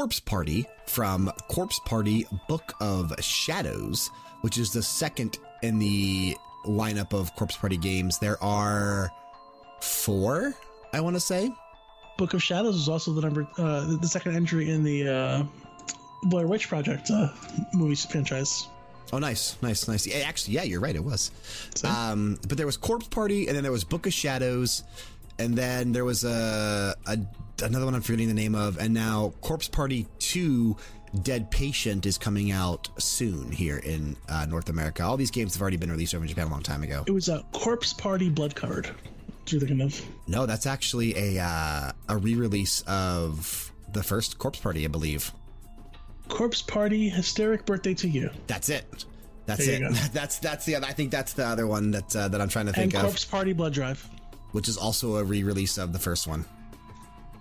Corpse 0.00 0.18
Party 0.18 0.66
from 0.86 1.30
Corpse 1.48 1.78
Party 1.84 2.26
Book 2.48 2.72
of 2.80 3.12
Shadows, 3.22 4.10
which 4.40 4.56
is 4.56 4.72
the 4.72 4.82
second 4.82 5.36
in 5.62 5.78
the 5.78 6.34
lineup 6.64 7.12
of 7.12 7.36
Corpse 7.36 7.54
Party 7.58 7.76
games. 7.76 8.18
There 8.18 8.42
are 8.42 9.10
four, 9.82 10.54
I 10.94 11.02
want 11.02 11.16
to 11.16 11.20
say. 11.20 11.52
Book 12.16 12.32
of 12.32 12.42
Shadows 12.42 12.76
is 12.76 12.88
also 12.88 13.12
the 13.12 13.20
number, 13.20 13.46
uh, 13.58 13.98
the 14.00 14.08
second 14.08 14.36
entry 14.36 14.70
in 14.70 14.84
the 14.84 15.06
uh, 15.06 15.42
Blair 16.22 16.46
Witch 16.46 16.66
Project 16.66 17.10
uh, 17.10 17.28
movie 17.74 17.94
franchise. 17.94 18.68
Oh, 19.12 19.18
nice, 19.18 19.60
nice, 19.60 19.86
nice. 19.86 20.06
Yeah, 20.06 20.24
actually, 20.26 20.54
yeah, 20.54 20.62
you're 20.62 20.80
right. 20.80 20.96
It 20.96 21.04
was. 21.04 21.30
Um, 21.84 22.38
but 22.48 22.56
there 22.56 22.64
was 22.64 22.78
Corpse 22.78 23.08
Party, 23.08 23.48
and 23.48 23.54
then 23.54 23.62
there 23.64 23.72
was 23.72 23.84
Book 23.84 24.06
of 24.06 24.14
Shadows, 24.14 24.82
and 25.40 25.56
then 25.56 25.92
there 25.92 26.04
was 26.04 26.24
a, 26.24 26.94
a 27.06 27.18
another 27.62 27.84
one 27.84 27.94
I'm 27.94 28.02
forgetting 28.02 28.28
the 28.28 28.34
name 28.34 28.54
of, 28.54 28.78
and 28.78 28.94
now 28.94 29.32
Corpse 29.40 29.68
Party 29.68 30.06
Two. 30.18 30.76
Dead 31.22 31.50
Patient 31.50 32.06
is 32.06 32.16
coming 32.16 32.52
out 32.52 32.88
soon 32.96 33.50
here 33.50 33.78
in 33.78 34.16
uh, 34.28 34.46
North 34.48 34.68
America. 34.68 35.02
All 35.02 35.16
these 35.16 35.32
games 35.32 35.54
have 35.54 35.60
already 35.60 35.76
been 35.76 35.90
released 35.90 36.14
over 36.14 36.22
in 36.22 36.28
Japan 36.28 36.46
a 36.46 36.50
long 36.50 36.62
time 36.62 36.84
ago. 36.84 37.02
It 37.04 37.10
was 37.10 37.28
a 37.28 37.44
Corpse 37.50 37.92
Party 37.92 38.28
Blood 38.30 38.54
Covered. 38.54 38.86
What 38.86 39.52
you 39.52 39.58
thinking 39.58 39.80
of? 39.80 40.00
No, 40.28 40.46
that's 40.46 40.66
actually 40.66 41.36
a 41.36 41.42
uh, 41.42 41.90
a 42.08 42.16
re-release 42.16 42.82
of 42.82 43.72
the 43.92 44.04
first 44.04 44.38
Corpse 44.38 44.60
Party, 44.60 44.84
I 44.84 44.88
believe. 44.88 45.32
Corpse 46.28 46.62
Party 46.62 47.08
Hysteric 47.08 47.66
Birthday 47.66 47.94
to 47.94 48.08
You. 48.08 48.30
That's 48.46 48.68
it. 48.68 49.04
That's 49.46 49.66
it. 49.66 49.80
go. 49.80 49.90
That's 50.12 50.38
that's 50.38 50.64
the 50.64 50.76
other. 50.76 50.86
I 50.86 50.92
think 50.92 51.10
that's 51.10 51.32
the 51.32 51.44
other 51.44 51.66
one 51.66 51.90
that 51.90 52.14
uh, 52.14 52.28
that 52.28 52.40
I'm 52.40 52.48
trying 52.48 52.66
to 52.66 52.72
think 52.72 52.94
And 52.94 53.02
of, 53.02 53.10
Corpse 53.10 53.24
Party 53.24 53.52
Blood 53.52 53.72
Drive. 53.72 54.08
Which 54.52 54.68
is 54.68 54.76
also 54.76 55.16
a 55.16 55.24
re-release 55.24 55.78
of 55.78 55.92
the 55.92 55.98
first 55.98 56.26
one. 56.26 56.44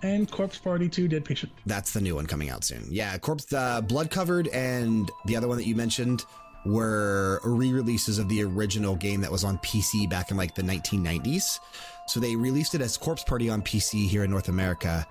And 0.02 0.32
Corpse 0.32 0.58
Party 0.58 0.88
2 0.88 1.08
Dead 1.10 1.26
Patient. 1.26 1.52
That's 1.66 1.92
the 1.92 2.00
new 2.00 2.16
one 2.16 2.26
coming 2.26 2.50
out 2.50 2.64
soon. 2.64 2.86
Yeah, 2.90 3.18
Corpse 3.18 3.52
uh, 3.52 3.82
Blood 3.82 4.10
Covered 4.12 4.48
and 4.50 5.12
the 5.26 5.36
other 5.36 5.48
one 5.48 5.58
that 5.58 5.66
you 5.66 5.76
mentioned 5.76 6.24
were 6.66 7.42
re-releases 7.44 8.20
of 8.20 8.30
the 8.30 8.44
original 8.44 8.96
game 8.96 9.22
that 9.22 9.32
was 9.32 9.44
on 9.44 9.58
PC 9.60 10.10
back 10.10 10.32
in 10.32 10.38
like 10.38 10.56
the 10.56 10.62
1990s. 10.62 11.60
So 12.08 12.20
they 12.20 12.36
released 12.36 12.76
it 12.76 12.82
as 12.82 12.98
Corpse 12.98 13.24
Party 13.24 13.50
on 13.50 13.62
PC 13.62 14.08
here 14.08 14.24
in 14.24 14.32
North 14.32 14.50
America, 14.50 15.06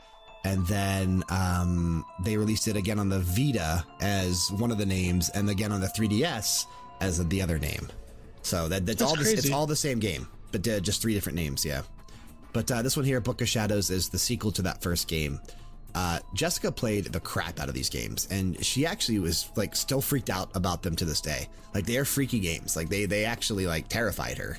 and 0.45 0.67
then 0.67 1.23
um, 1.29 2.05
they 2.23 2.37
released 2.37 2.69
it 2.69 2.77
again 2.77 2.99
on 2.99 3.09
the 3.09 3.21
Vita 3.21 3.85
as 4.01 4.51
one 4.59 4.71
of 4.71 4.79
the 4.79 4.87
names, 4.87 5.29
and 5.31 5.49
again 5.49 5.73
on 5.73 5.81
the 5.81 5.87
3DS 5.87 6.65
as 7.01 7.27
the 7.29 7.43
other 7.43 7.59
name. 7.59 7.89
So 8.43 8.69
that, 8.69 8.87
that's, 8.87 9.01
That's 9.01 9.11
all. 9.11 9.17
The, 9.17 9.31
it's 9.31 9.51
all 9.51 9.67
the 9.67 9.77
same 9.77 9.99
game, 9.99 10.27
but 10.53 10.67
uh, 10.67 10.81
just 10.81 11.03
three 11.03 11.15
different 11.15 11.37
names. 11.37 11.65
Yeah. 11.65 11.83
But 12.53 12.71
uh, 12.71 12.83
this 12.83 12.97
one 12.97 13.05
here, 13.05 13.21
Book 13.21 13.41
of 13.41 13.49
Shadows, 13.49 13.91
is 13.91 14.09
the 14.09 14.19
sequel 14.19 14.53
to 14.53 14.63
that 14.63 14.83
first 14.83 15.09
game. 15.09 15.41
Uh, 15.95 16.19
Jessica 16.35 16.71
played 16.71 17.07
the 17.07 17.21
crap 17.21 17.61
out 17.61 17.69
of 17.69 17.75
these 17.75 17.89
games, 17.89 18.29
and 18.31 18.63
she 18.65 18.87
actually 18.87 19.19
was 19.19 19.51
like 19.57 19.75
still 19.75 20.01
freaked 20.01 20.31
out 20.31 20.55
about 20.55 20.83
them 20.83 20.95
to 20.97 21.05
this 21.05 21.21
day. 21.21 21.49
Like 21.75 21.87
they 21.87 21.97
are 21.97 22.05
freaky 22.05 22.41
games. 22.41 22.77
Like 22.77 22.89
they 22.89 23.07
they 23.07 23.25
actually 23.25 23.67
like 23.67 23.89
terrified 23.89 24.39
her. 24.39 24.59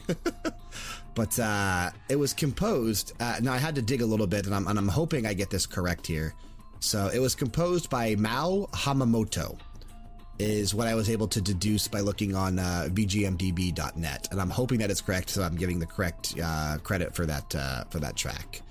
but 1.16 1.40
uh, 1.40 1.92
it 2.10 2.16
was 2.16 2.34
composed. 2.34 3.14
Uh, 3.20 3.38
now 3.42 3.54
I 3.54 3.58
had 3.58 3.76
to 3.76 3.82
dig 3.82 4.02
a 4.02 4.06
little 4.06 4.28
bit, 4.28 4.46
and 4.46 4.56
I'm 4.56 4.68
and 4.68 4.78
I'm 4.78 4.88
hoping 4.88 5.26
I 5.26 5.34
get 5.34 5.50
this 5.50 5.66
correct 5.66 6.06
here. 6.06 6.34
So 6.80 7.10
it 7.14 7.20
was 7.20 7.36
composed 7.36 7.90
by 7.90 8.16
Mao 8.16 8.68
Hamamoto, 8.74 9.60
is 10.40 10.74
what 10.74 10.88
I 10.88 10.96
was 10.96 11.10
able 11.10 11.28
to 11.28 11.42
deduce 11.42 11.88
by 11.88 12.00
looking 12.00 12.34
on 12.36 12.60
uh, 12.60 12.88
VGMDB.net, 12.92 14.28
and 14.32 14.42
I'm 14.42 14.50
hoping 14.50 14.80
that 14.80 14.90
it's 14.90 15.02
correct. 15.02 15.30
So 15.30 15.44
I'm 15.44 15.56
giving 15.56 15.80
the 15.80 15.86
correct 15.86 16.36
uh, 16.42 16.78
credit 16.84 17.14
for 17.14 17.26
that 17.26 17.54
uh, 17.56 17.84
for 17.90 18.00
that 18.00 18.16
track. 18.16 18.62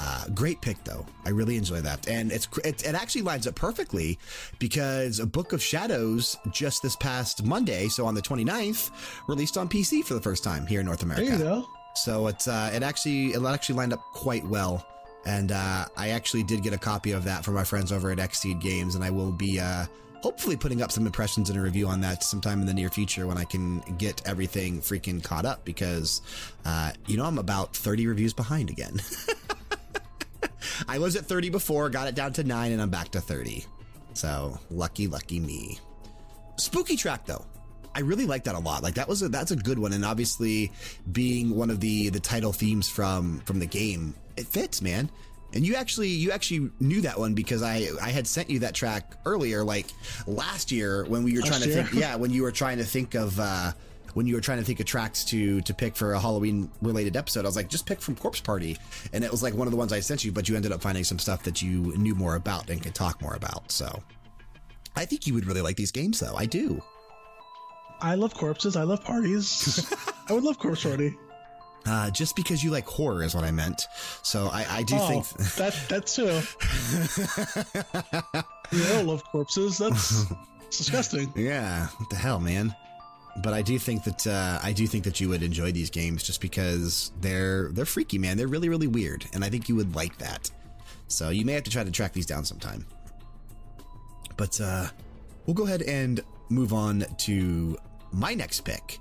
Uh, 0.00 0.28
great 0.28 0.60
pick 0.60 0.82
though. 0.84 1.04
I 1.24 1.30
really 1.30 1.56
enjoy 1.56 1.80
that, 1.80 2.06
and 2.08 2.30
it's 2.30 2.46
it, 2.64 2.86
it 2.86 2.94
actually 2.94 3.22
lines 3.22 3.46
up 3.48 3.56
perfectly 3.56 4.18
because 4.60 5.18
a 5.18 5.26
Book 5.26 5.52
of 5.52 5.60
Shadows 5.62 6.36
just 6.52 6.82
this 6.82 6.94
past 6.96 7.44
Monday, 7.44 7.88
so 7.88 8.06
on 8.06 8.14
the 8.14 8.22
29th, 8.22 8.90
released 9.26 9.56
on 9.58 9.68
PC 9.68 10.04
for 10.04 10.14
the 10.14 10.20
first 10.20 10.44
time 10.44 10.66
here 10.66 10.80
in 10.80 10.86
North 10.86 11.00
There 11.00 11.06
America. 11.12 11.32
you 11.32 11.38
go. 11.38 11.66
So 11.96 12.28
it's 12.28 12.46
uh, 12.46 12.70
it 12.72 12.84
actually 12.84 13.32
it 13.32 13.42
actually 13.42 13.74
lined 13.74 13.92
up 13.92 14.00
quite 14.12 14.44
well, 14.46 14.86
and 15.26 15.50
uh, 15.50 15.86
I 15.96 16.10
actually 16.10 16.44
did 16.44 16.62
get 16.62 16.72
a 16.72 16.78
copy 16.78 17.10
of 17.10 17.24
that 17.24 17.44
from 17.44 17.54
my 17.54 17.64
friends 17.64 17.90
over 17.90 18.12
at 18.12 18.18
Xseed 18.18 18.60
Games, 18.60 18.94
and 18.94 19.02
I 19.02 19.10
will 19.10 19.32
be 19.32 19.58
uh, 19.58 19.86
hopefully 20.22 20.56
putting 20.56 20.82
up 20.82 20.90
some 20.90 21.06
impressions 21.06 21.50
and 21.50 21.58
a 21.58 21.62
review 21.62 21.86
on 21.86 22.00
that 22.00 22.22
sometime 22.22 22.60
in 22.60 22.66
the 22.66 22.74
near 22.74 22.88
future 22.88 23.26
when 23.26 23.38
I 23.38 23.44
can 23.44 23.80
get 23.98 24.20
everything 24.26 24.80
freaking 24.80 25.22
caught 25.22 25.44
up 25.44 25.64
because 25.64 26.22
uh, 26.64 26.92
you 27.06 27.16
know 27.16 27.24
I'm 27.24 27.38
about 27.38 27.76
30 27.76 28.06
reviews 28.06 28.32
behind 28.32 28.70
again. 28.70 29.00
I 30.88 30.98
was 30.98 31.16
at 31.16 31.24
30 31.24 31.50
before, 31.50 31.90
got 31.90 32.08
it 32.08 32.14
down 32.14 32.32
to 32.34 32.44
nine, 32.44 32.72
and 32.72 32.80
I'm 32.80 32.90
back 32.90 33.10
to 33.10 33.20
30. 33.20 33.64
So 34.14 34.58
lucky, 34.70 35.06
lucky 35.06 35.40
me. 35.40 35.78
Spooky 36.56 36.96
track 36.96 37.24
though. 37.26 37.44
I 37.94 38.00
really 38.00 38.26
like 38.26 38.44
that 38.44 38.54
a 38.54 38.58
lot. 38.58 38.82
Like 38.82 38.94
that 38.94 39.08
was 39.08 39.22
a 39.22 39.28
that's 39.28 39.50
a 39.50 39.56
good 39.56 39.78
one, 39.78 39.92
and 39.92 40.04
obviously 40.04 40.72
being 41.10 41.56
one 41.56 41.70
of 41.70 41.80
the 41.80 42.10
the 42.10 42.20
title 42.20 42.52
themes 42.52 42.88
from 42.88 43.40
from 43.40 43.58
the 43.58 43.66
game, 43.66 44.14
it 44.36 44.46
fits, 44.46 44.82
man. 44.82 45.10
And 45.58 45.66
you 45.66 45.74
actually 45.74 46.10
you 46.10 46.30
actually 46.30 46.70
knew 46.78 47.00
that 47.00 47.18
one 47.18 47.34
because 47.34 47.64
I 47.64 47.88
I 48.00 48.10
had 48.10 48.28
sent 48.28 48.48
you 48.48 48.60
that 48.60 48.76
track 48.76 49.16
earlier, 49.26 49.64
like 49.64 49.86
last 50.28 50.70
year 50.70 51.04
when 51.06 51.24
we 51.24 51.32
were 51.32 51.40
Last 51.40 51.48
trying 51.48 51.62
to 51.62 51.82
think. 51.82 51.94
Yeah, 51.94 52.14
when 52.14 52.30
you 52.30 52.44
were 52.44 52.52
trying 52.52 52.78
to 52.78 52.84
think 52.84 53.16
of. 53.16 53.40
uh 53.40 53.72
when 54.14 54.26
you 54.26 54.36
were 54.36 54.40
trying 54.40 54.58
to 54.58 54.64
think 54.64 54.78
of 54.78 54.86
tracks 54.86 55.24
to 55.24 55.60
to 55.62 55.74
pick 55.74 55.96
for 55.96 56.12
a 56.12 56.20
Halloween 56.20 56.70
related 56.80 57.16
episode, 57.16 57.44
I 57.44 57.48
was 57.48 57.56
like, 57.56 57.68
just 57.68 57.86
pick 57.86 58.00
from 58.00 58.14
Corpse 58.14 58.40
Party, 58.40 58.78
and 59.12 59.24
it 59.24 59.32
was 59.32 59.42
like 59.42 59.52
one 59.52 59.66
of 59.66 59.72
the 59.72 59.76
ones 59.76 59.92
I 59.92 59.98
sent 59.98 60.24
you. 60.24 60.30
But 60.30 60.48
you 60.48 60.54
ended 60.54 60.70
up 60.70 60.80
finding 60.80 61.02
some 61.02 61.18
stuff 61.18 61.42
that 61.42 61.60
you 61.60 61.92
knew 61.96 62.14
more 62.14 62.36
about 62.36 62.70
and 62.70 62.80
could 62.80 62.94
talk 62.94 63.20
more 63.20 63.34
about. 63.34 63.72
So, 63.72 64.00
I 64.94 65.06
think 65.06 65.26
you 65.26 65.34
would 65.34 65.44
really 65.44 65.60
like 65.60 65.76
these 65.76 65.90
games, 65.92 66.20
though. 66.20 66.36
I 66.36 66.46
do. 66.46 66.80
I 68.00 68.14
love 68.14 68.32
corpses. 68.32 68.76
I 68.76 68.84
love 68.84 69.02
parties. 69.04 69.92
I 70.28 70.32
would 70.32 70.44
love 70.44 70.58
Corpse 70.58 70.84
Party. 70.84 71.16
Uh, 71.88 72.10
just 72.10 72.36
because 72.36 72.62
you 72.62 72.70
like 72.70 72.86
horror 72.86 73.22
is 73.22 73.34
what 73.34 73.44
I 73.44 73.50
meant. 73.50 73.86
So 74.22 74.48
I, 74.48 74.66
I 74.68 74.82
do 74.82 74.96
oh, 74.98 75.08
think. 75.08 75.26
that 75.56 75.74
that 75.88 76.06
too. 76.06 76.42
Yeah, 78.72 78.98
I 78.98 79.02
love 79.02 79.24
corpses. 79.24 79.78
That's 79.78 80.26
disgusting. 80.70 81.32
yeah, 81.34 81.86
what 81.96 82.10
the 82.10 82.16
hell, 82.16 82.40
man. 82.40 82.74
But 83.42 83.54
I 83.54 83.62
do 83.62 83.78
think 83.78 84.04
that 84.04 84.26
uh, 84.26 84.58
I 84.62 84.72
do 84.72 84.86
think 84.86 85.04
that 85.04 85.20
you 85.20 85.28
would 85.28 85.42
enjoy 85.42 85.72
these 85.72 85.90
games 85.90 86.22
just 86.22 86.40
because 86.40 87.12
they're 87.20 87.70
they're 87.72 87.86
freaky, 87.86 88.18
man. 88.18 88.36
They're 88.36 88.48
really 88.48 88.68
really 88.68 88.86
weird, 88.86 89.24
and 89.32 89.44
I 89.44 89.48
think 89.48 89.68
you 89.68 89.76
would 89.76 89.94
like 89.94 90.18
that. 90.18 90.50
So 91.06 91.30
you 91.30 91.44
may 91.44 91.52
have 91.52 91.62
to 91.62 91.70
try 91.70 91.84
to 91.84 91.90
track 91.90 92.12
these 92.12 92.26
down 92.26 92.44
sometime. 92.44 92.84
But 94.36 94.60
uh, 94.60 94.88
we'll 95.46 95.54
go 95.54 95.64
ahead 95.64 95.82
and 95.82 96.20
move 96.50 96.72
on 96.72 97.06
to 97.18 97.78
my 98.12 98.34
next 98.34 98.60
pick, 98.60 98.98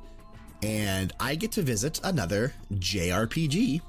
and 0.64 1.14
I 1.20 1.36
get 1.36 1.51
to 1.53 1.62
visit 1.62 1.99
another 2.03 2.53
JRPG 2.74 3.82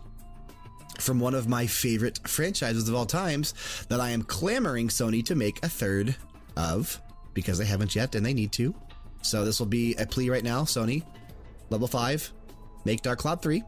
from 0.98 1.20
one 1.20 1.34
of 1.34 1.48
my 1.48 1.66
favorite 1.66 2.26
franchises 2.26 2.88
of 2.88 2.94
all 2.94 3.06
times 3.06 3.54
that 3.88 4.00
I 4.00 4.10
am 4.10 4.22
clamoring 4.22 4.88
Sony 4.88 5.24
to 5.26 5.34
make 5.34 5.64
a 5.64 5.68
third 5.68 6.16
of 6.56 7.00
because 7.34 7.58
they 7.58 7.64
haven't 7.64 7.94
yet 7.94 8.14
and 8.14 8.26
they 8.26 8.34
need 8.34 8.52
to. 8.52 8.74
So 9.22 9.44
this 9.44 9.58
will 9.58 9.66
be 9.66 9.94
a 9.94 10.06
plea 10.06 10.30
right 10.30 10.44
now, 10.44 10.62
Sony. 10.62 11.04
Level 11.70 11.86
5, 11.86 12.32
make 12.84 13.02
Dark 13.02 13.18
Cloud 13.18 13.42
3, 13.42 13.62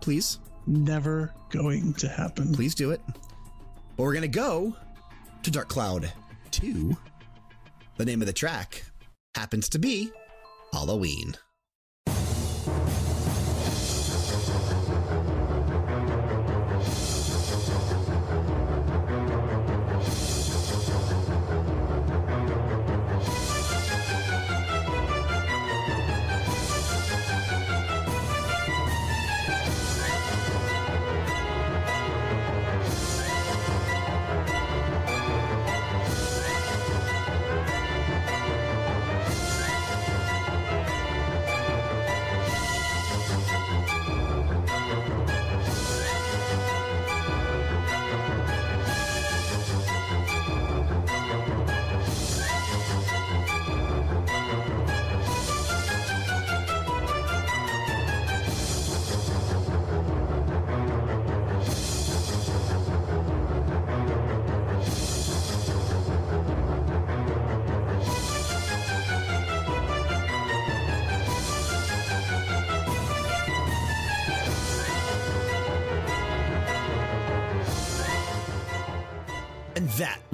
please. 0.00 0.38
Never 0.66 1.32
going 1.50 1.94
to 1.94 2.08
happen. 2.08 2.52
Please 2.52 2.74
do 2.74 2.90
it. 2.90 3.00
But 3.96 4.02
we're 4.02 4.12
going 4.12 4.22
to 4.22 4.28
go 4.28 4.74
to 5.42 5.50
Dark 5.50 5.68
Cloud 5.68 6.12
2. 6.50 6.96
The 7.96 8.04
name 8.04 8.20
of 8.20 8.26
the 8.26 8.32
track 8.32 8.84
happens 9.34 9.68
to 9.70 9.78
be 9.78 10.10
Halloween. 10.72 11.34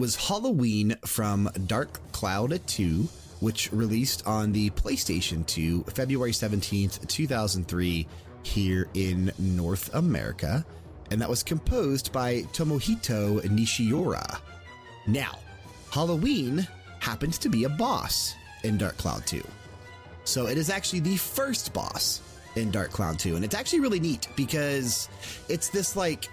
Was 0.01 0.17
Halloween 0.17 0.97
from 1.05 1.51
Dark 1.67 2.01
Cloud 2.13 2.61
2 2.67 3.09
which 3.41 3.73
released 3.73 4.27
on 4.27 4.53
the 4.53 4.71
PlayStation 4.71 5.47
2 5.47 5.85
February 5.95 6.33
17th, 6.33 7.07
2003, 7.09 8.07
here 8.43 8.89
in 8.95 9.33
North 9.39 9.93
America. 9.95 10.65
And 11.11 11.21
that 11.21 11.29
was 11.29 11.43
composed 11.43 12.13
by 12.13 12.43
Tomohito 12.53 13.41
Nishiura. 13.43 14.41
Now, 15.07 15.39
Halloween 15.91 16.67
happens 17.01 17.39
to 17.39 17.49
be 17.49 17.65
a 17.65 17.69
boss 17.69 18.35
in 18.63 18.79
Dark 18.79 18.97
Cloud 18.97 19.27
2. 19.27 19.43
So 20.25 20.47
it 20.47 20.57
is 20.57 20.71
actually 20.71 21.01
the 21.01 21.17
first 21.17 21.73
boss 21.73 22.21
in 22.57 22.71
Dark 22.71 22.91
Cloud 22.91 23.19
2. 23.19 23.37
And 23.37 23.45
it's 23.45 23.55
actually 23.55 23.81
really 23.81 24.01
neat 24.01 24.29
because 24.37 25.09
it's 25.49 25.69
this 25.69 25.97
like. 25.97 26.29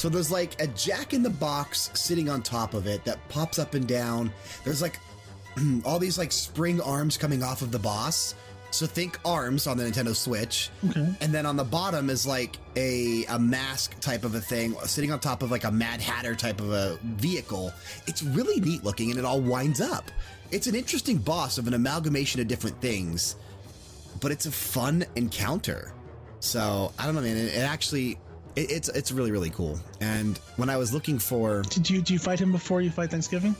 So 0.00 0.08
there's 0.08 0.30
like 0.30 0.58
a 0.62 0.66
jack 0.68 1.12
in 1.12 1.22
the 1.22 1.28
box 1.28 1.90
sitting 1.92 2.30
on 2.30 2.40
top 2.40 2.72
of 2.72 2.86
it 2.86 3.04
that 3.04 3.18
pops 3.28 3.58
up 3.58 3.74
and 3.74 3.86
down. 3.86 4.32
There's 4.64 4.80
like 4.80 4.98
all 5.84 5.98
these 5.98 6.16
like 6.16 6.32
spring 6.32 6.80
arms 6.80 7.18
coming 7.18 7.42
off 7.42 7.60
of 7.60 7.70
the 7.70 7.78
boss. 7.78 8.34
So 8.70 8.86
think 8.86 9.20
arms 9.26 9.66
on 9.66 9.76
the 9.76 9.84
Nintendo 9.84 10.16
Switch. 10.16 10.70
Okay. 10.88 11.06
And 11.20 11.34
then 11.34 11.44
on 11.44 11.56
the 11.56 11.64
bottom 11.64 12.08
is 12.08 12.26
like 12.26 12.56
a, 12.76 13.26
a 13.26 13.38
mask 13.38 14.00
type 14.00 14.24
of 14.24 14.34
a 14.34 14.40
thing 14.40 14.74
sitting 14.84 15.12
on 15.12 15.20
top 15.20 15.42
of 15.42 15.50
like 15.50 15.64
a 15.64 15.70
Mad 15.70 16.00
Hatter 16.00 16.34
type 16.34 16.62
of 16.62 16.72
a 16.72 16.98
vehicle. 17.02 17.70
It's 18.06 18.22
really 18.22 18.58
neat 18.58 18.82
looking 18.82 19.10
and 19.10 19.18
it 19.18 19.26
all 19.26 19.42
winds 19.42 19.82
up. 19.82 20.10
It's 20.50 20.66
an 20.66 20.74
interesting 20.74 21.18
boss 21.18 21.58
of 21.58 21.66
an 21.66 21.74
amalgamation 21.74 22.40
of 22.40 22.48
different 22.48 22.80
things, 22.80 23.36
but 24.22 24.32
it's 24.32 24.46
a 24.46 24.50
fun 24.50 25.04
encounter. 25.14 25.92
So 26.38 26.90
I 26.98 27.04
don't 27.04 27.14
know, 27.14 27.20
man. 27.20 27.36
It, 27.36 27.54
it 27.54 27.68
actually, 27.68 28.18
it, 28.56 28.70
it's 28.70 28.88
it's 28.88 29.12
really 29.12 29.30
really 29.32 29.50
cool. 29.50 29.78
And 30.00 30.38
when 30.56 30.70
I 30.70 30.76
was 30.76 30.92
looking 30.92 31.18
for 31.18 31.62
Did 31.62 31.88
you 31.88 32.02
do 32.02 32.12
you 32.12 32.18
fight 32.18 32.38
him 32.40 32.52
before 32.52 32.80
you 32.80 32.90
fight 32.90 33.10
Thanksgiving? 33.10 33.54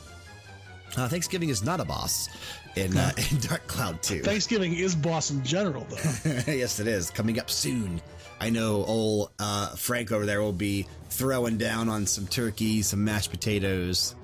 uh, 0.96 1.08
Thanksgiving 1.08 1.48
is 1.50 1.62
not 1.62 1.80
a 1.80 1.84
boss 1.84 2.28
in 2.76 2.96
uh, 2.96 3.12
in 3.30 3.38
Dark 3.38 3.66
Cloud 3.66 4.02
2. 4.02 4.22
Thanksgiving 4.22 4.74
is 4.74 4.94
boss 4.94 5.30
in 5.30 5.42
general, 5.44 5.86
though. 5.88 5.96
yes, 6.52 6.80
it 6.80 6.86
is 6.88 7.10
coming 7.10 7.38
up 7.38 7.50
soon. 7.50 8.00
I 8.40 8.50
know 8.50 8.84
old 8.84 9.30
uh, 9.38 9.68
Frank 9.76 10.12
over 10.12 10.24
there 10.26 10.40
will 10.42 10.52
be 10.52 10.86
throwing 11.10 11.58
down 11.58 11.88
on 11.88 12.06
some 12.06 12.26
turkey, 12.26 12.80
some 12.82 13.04
mashed 13.04 13.30
potatoes. 13.30 14.14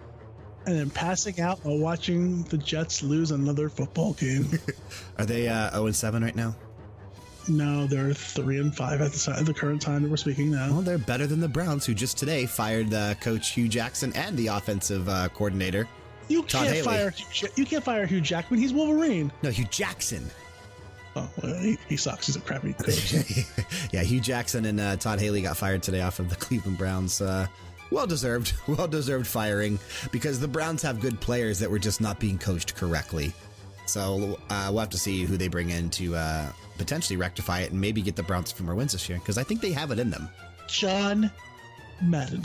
and 0.65 0.79
then 0.79 0.89
passing 0.91 1.39
out 1.41 1.63
while 1.65 1.79
watching 1.79 2.43
the 2.45 2.57
Jets 2.59 3.03
lose 3.03 3.31
another 3.31 3.69
football 3.69 4.15
game. 4.15 4.49
Are 5.19 5.27
they 5.27 5.49
uh, 5.49 5.71
0 5.73 5.87
and 5.87 5.95
7 5.97 6.25
right 6.25 6.35
now? 6.35 6.57
No, 7.49 7.87
they're 7.87 8.13
three 8.13 8.59
and 8.59 8.75
five 8.75 9.01
at 9.01 9.13
the, 9.13 9.43
the 9.45 9.55
current 9.55 9.81
time 9.81 10.03
that 10.03 10.11
we're 10.11 10.17
speaking 10.17 10.51
now. 10.51 10.71
Well, 10.71 10.83
they're 10.83 10.99
better 10.99 11.27
than 11.27 11.41
the 11.41 11.49
Browns, 11.49 11.87
who 11.87 11.95
just 11.95 12.19
today 12.19 12.47
fired 12.47 12.93
uh, 12.93 13.15
Coach 13.15 13.51
Hue 13.51 13.69
Jackson 13.69 14.13
and 14.15 14.37
the 14.37 14.49
offensive 14.49 15.09
uh, 15.09 15.29
coordinator. 15.29 15.89
You 16.29 16.43
Todd 16.43 16.65
can't 16.65 16.75
Haley. 16.75 16.83
fire 16.83 17.13
you 17.55 17.65
can't 17.65 17.85
fire 17.85 18.07
Hugh 18.07 18.21
Jackman. 18.21 18.59
He's 18.59 18.73
Wolverine. 18.73 19.31
No, 19.43 19.51
Hue 19.51 19.67
Jackson. 19.67 20.29
Oh, 21.15 21.31
well, 21.43 21.55
he, 21.55 21.79
he 21.89 21.97
sucks. 21.97 22.27
He's 22.27 22.37
a 22.37 22.41
crappy 22.41 22.75
coach. 22.75 23.15
yeah, 23.93 24.03
Hue 24.03 24.21
Jackson 24.21 24.67
and 24.67 24.79
uh, 24.79 24.97
Todd 24.97 25.19
Haley 25.21 25.41
got 25.43 25.57
fired 25.57 25.83
today 25.83 26.03
off 26.03 26.19
of 26.19 26.29
the 26.29 26.37
Cleveland 26.37 26.79
Browns. 26.79 27.21
Uh, 27.21 27.47
well 27.91 28.07
deserved, 28.07 28.53
well 28.69 28.89
deserved 28.89 29.27
firing 29.27 29.79
because 30.11 30.41
the 30.41 30.49
Browns 30.49 30.83
have 30.83 31.01
good 31.01 31.21
players 31.21 31.59
that 31.61 31.71
were 31.71 31.79
just 31.79 32.01
not 32.01 32.19
being 32.19 32.39
coached 32.39 32.75
correctly. 32.75 33.33
So 33.87 34.39
uh, 34.51 34.69
we'll 34.71 34.81
have 34.81 34.91
to 34.91 34.99
see 34.99 35.25
who 35.25 35.37
they 35.37 35.49
bring 35.49 35.71
in 35.71 35.91
to 35.91 36.17
uh, 36.17 36.53
potentially 36.77 37.17
rectify 37.17 37.61
it 37.61 37.73
and 37.73 37.81
maybe 37.81 38.03
get 38.03 38.17
the 38.17 38.23
Browns 38.23 38.53
few 38.53 38.65
more 38.65 38.75
wins 38.75 38.93
this 38.93 39.09
year 39.09 39.19
because 39.19 39.39
I 39.39 39.43
think 39.43 39.61
they 39.61 39.73
have 39.73 39.91
it 39.91 39.99
in 39.99 40.11
them. 40.11 40.29
John 40.69 41.31
Madden. 42.03 42.45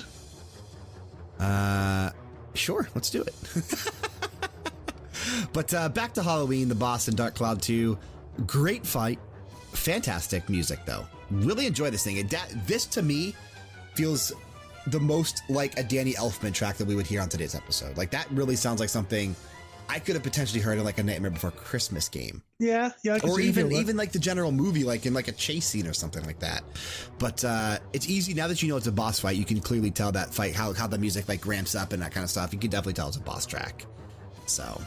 Uh, 1.39 2.11
sure, 2.53 2.87
let's 2.95 3.09
do 3.09 3.23
it. 3.23 3.33
but 5.53 5.73
uh, 5.73 5.89
back 5.89 6.13
to 6.13 6.23
Halloween, 6.23 6.69
the 6.69 6.75
boss 6.75 7.07
in 7.07 7.15
Dark 7.15 7.35
Cloud 7.35 7.61
2. 7.61 7.97
Great 8.45 8.85
fight. 8.85 9.19
Fantastic 9.71 10.49
music, 10.49 10.79
though. 10.85 11.05
Really 11.29 11.65
enjoy 11.65 11.89
this 11.89 12.03
thing. 12.03 12.25
That, 12.27 12.53
this, 12.67 12.85
to 12.87 13.01
me, 13.01 13.35
feels 13.95 14.31
the 14.87 14.99
most 14.99 15.43
like 15.49 15.77
a 15.77 15.83
Danny 15.83 16.13
Elfman 16.13 16.53
track 16.53 16.77
that 16.77 16.87
we 16.87 16.95
would 16.95 17.07
hear 17.07 17.21
on 17.21 17.29
today's 17.29 17.55
episode. 17.55 17.97
Like, 17.97 18.11
that 18.11 18.29
really 18.31 18.55
sounds 18.55 18.79
like 18.79 18.89
something 18.89 19.35
I 19.91 19.99
could 19.99 20.15
have 20.15 20.23
potentially 20.23 20.61
heard 20.61 20.77
in 20.77 20.85
like 20.85 20.97
a 20.99 21.03
Nightmare 21.03 21.31
Before 21.31 21.51
Christmas 21.51 22.07
game 22.07 22.41
Yeah, 22.59 22.91
yeah. 23.03 23.19
Or 23.23 23.39
even 23.39 23.71
even 23.73 23.97
like 23.97 24.11
the 24.13 24.19
general 24.19 24.51
movie, 24.51 24.83
like 24.83 25.05
in 25.05 25.13
like 25.13 25.27
a 25.27 25.33
chase 25.33 25.65
scene 25.65 25.85
or 25.85 25.93
something 25.93 26.25
like 26.25 26.39
that. 26.39 26.63
But 27.19 27.43
uh, 27.43 27.79
it's 27.91 28.07
easy 28.09 28.33
now 28.33 28.47
that 28.47 28.63
you 28.63 28.69
know 28.69 28.77
it's 28.77 28.87
a 28.87 28.91
boss 28.91 29.19
fight. 29.19 29.35
You 29.35 29.45
can 29.45 29.59
clearly 29.59 29.91
tell 29.91 30.11
that 30.13 30.33
fight 30.33 30.55
how 30.55 30.73
how 30.73 30.87
the 30.87 30.97
music 30.97 31.27
like 31.27 31.45
ramps 31.45 31.75
up 31.75 31.91
and 31.91 32.01
that 32.01 32.11
kind 32.11 32.23
of 32.23 32.29
stuff. 32.29 32.53
You 32.53 32.59
can 32.59 32.69
definitely 32.69 32.93
tell 32.93 33.09
it's 33.09 33.17
a 33.17 33.21
boss 33.21 33.45
track. 33.45 33.85
So 34.45 34.81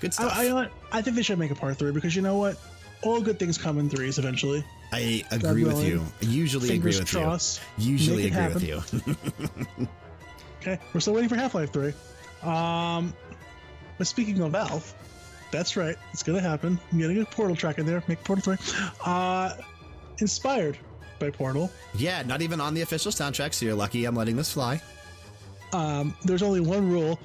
good 0.00 0.14
stuff. 0.14 0.32
I, 0.36 0.50
I, 0.50 0.68
I 0.92 1.02
think 1.02 1.16
they 1.16 1.22
should 1.22 1.38
make 1.38 1.50
a 1.50 1.56
part 1.56 1.76
three 1.76 1.90
because 1.92 2.14
you 2.14 2.22
know 2.22 2.36
what? 2.36 2.56
All 3.02 3.20
good 3.20 3.38
things 3.38 3.58
come 3.58 3.78
in 3.78 3.90
threes 3.90 4.18
eventually. 4.18 4.64
I 4.92 5.24
agree 5.30 5.64
with 5.64 5.84
you. 5.84 6.02
I 6.22 6.24
usually 6.26 6.68
Fingers 6.68 7.00
agree 7.00 7.20
with 7.20 7.26
crossed. 7.26 7.60
you. 7.76 7.92
Usually 7.92 8.26
it 8.26 8.34
agree 8.34 8.54
with 8.54 8.98
you. 9.08 9.88
Okay, 10.66 10.80
we're 10.94 11.00
still 11.00 11.12
waiting 11.12 11.28
for 11.28 11.36
Half 11.36 11.54
Life 11.54 11.74
3. 11.74 11.92
Um, 12.42 13.12
but 13.98 14.06
speaking 14.06 14.40
of 14.40 14.52
Valve, 14.52 14.94
that's 15.50 15.76
right, 15.76 15.96
it's 16.12 16.22
gonna 16.22 16.40
happen. 16.40 16.78
I'm 16.92 16.98
getting 16.98 17.20
a 17.22 17.24
Portal 17.24 17.54
track 17.56 17.78
in 17.78 17.86
there. 17.86 18.02
Make 18.08 18.22
Portal 18.24 18.56
3. 18.56 18.82
Uh, 19.04 19.54
inspired 20.18 20.76
by 21.18 21.30
Portal. 21.30 21.70
yeah, 21.94 22.22
not 22.22 22.42
even 22.42 22.60
on 22.60 22.74
the 22.74 22.80
official 22.82 23.12
soundtrack. 23.12 23.54
So 23.54 23.66
you're 23.66 23.74
lucky. 23.74 24.04
I'm 24.04 24.16
letting 24.16 24.36
this 24.36 24.52
fly. 24.52 24.80
Um, 25.72 26.14
there's 26.24 26.42
only 26.42 26.60
one 26.60 26.88
rule 26.90 27.16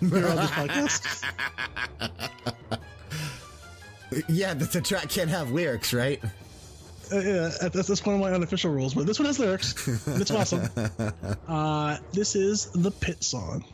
for 0.00 0.06
this 0.06 0.50
podcast. 0.50 1.24
Yeah, 4.28 4.54
the, 4.54 4.66
the 4.66 4.80
track 4.80 5.08
can't 5.08 5.30
have 5.30 5.50
lyrics, 5.50 5.92
right? 5.92 6.22
Uh, 7.12 7.18
yeah, 7.18 7.50
that's, 7.60 7.88
that's 7.88 8.04
one 8.06 8.14
of 8.14 8.20
my 8.20 8.32
unofficial 8.32 8.70
rules, 8.70 8.94
but 8.94 9.06
this 9.06 9.18
one 9.18 9.26
has 9.26 9.38
lyrics. 9.40 10.06
and 10.06 10.20
It's 10.20 10.30
awesome. 10.30 10.68
Uh, 11.48 11.98
this 12.12 12.34
is 12.36 12.66
the 12.72 12.90
Pit 12.90 13.22
song. 13.24 13.64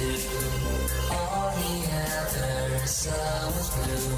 All 0.00 1.50
he 1.58 1.82
ever 1.90 2.86
saw 2.86 3.46
was 3.50 3.68
blue. 3.74 4.14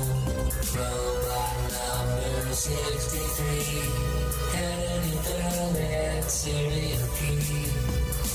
Robot 0.76 1.56
number 1.72 2.52
63 2.52 3.80
had 4.52 4.76
an 4.76 5.08
key. 7.16 7.72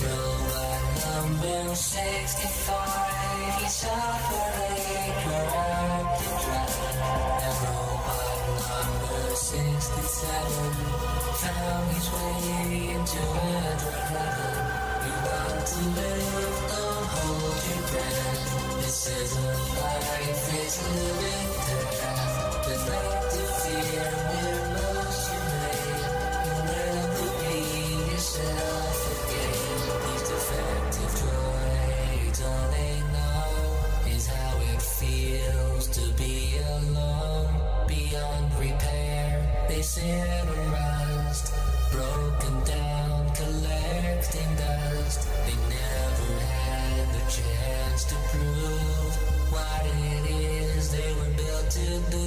Robot 0.02 0.82
number 1.06 1.76
65, 1.76 3.62
he 3.62 3.68
suffered 3.70 4.58
a 4.58 5.14
corrupted 5.22 6.36
drive. 6.41 6.98
And 7.46 7.58
robot 7.62 8.50
number 8.66 9.36
67 9.36 10.74
found 11.46 11.86
his 11.93 12.08
way 12.10 12.89
into 12.96 13.22
a 13.22 13.78
drug 13.78 14.55
to 15.70 15.80
live, 15.98 16.58
don't 16.72 17.08
hold 17.16 17.58
your 17.68 17.84
breath. 17.92 18.44
This 18.82 19.00
isn't 19.22 19.60
life, 19.80 20.54
it's 20.62 20.78
living 20.96 21.52
death. 21.68 22.34
Not 22.90 23.22
to 23.34 23.44
fear, 23.62 24.10
emotionally. 24.46 25.82
You'll 26.46 26.64
never 26.74 27.28
be 27.42 27.58
yourself 28.12 29.00
again. 29.16 29.86
These 30.06 30.26
defective 30.30 31.16
all 32.44 32.68
they 32.72 32.96
know 33.16 34.16
is 34.16 34.26
how 34.28 34.54
it 34.74 34.82
feels 34.82 35.88
to 35.88 36.04
be 36.22 36.58
alone. 36.78 37.54
Beyond 37.88 38.48
repair, 38.60 39.32
they 39.70 39.82
sit 39.82 40.46
rust. 40.72 41.54
Broken 41.92 42.56
down, 42.66 43.14
collecting 43.36 44.52
dust. 44.56 45.28
They 45.46 45.58
never 45.68 46.32
had 46.40 47.06
the 47.16 47.24
chance 47.28 48.04
to 48.06 48.16
prove 48.32 49.14
what 49.52 49.84
it 49.84 50.24
is 50.32 50.92
they 50.92 51.12
were 51.20 51.34
built 51.36 51.68
to 51.70 51.88
do. 52.16 52.26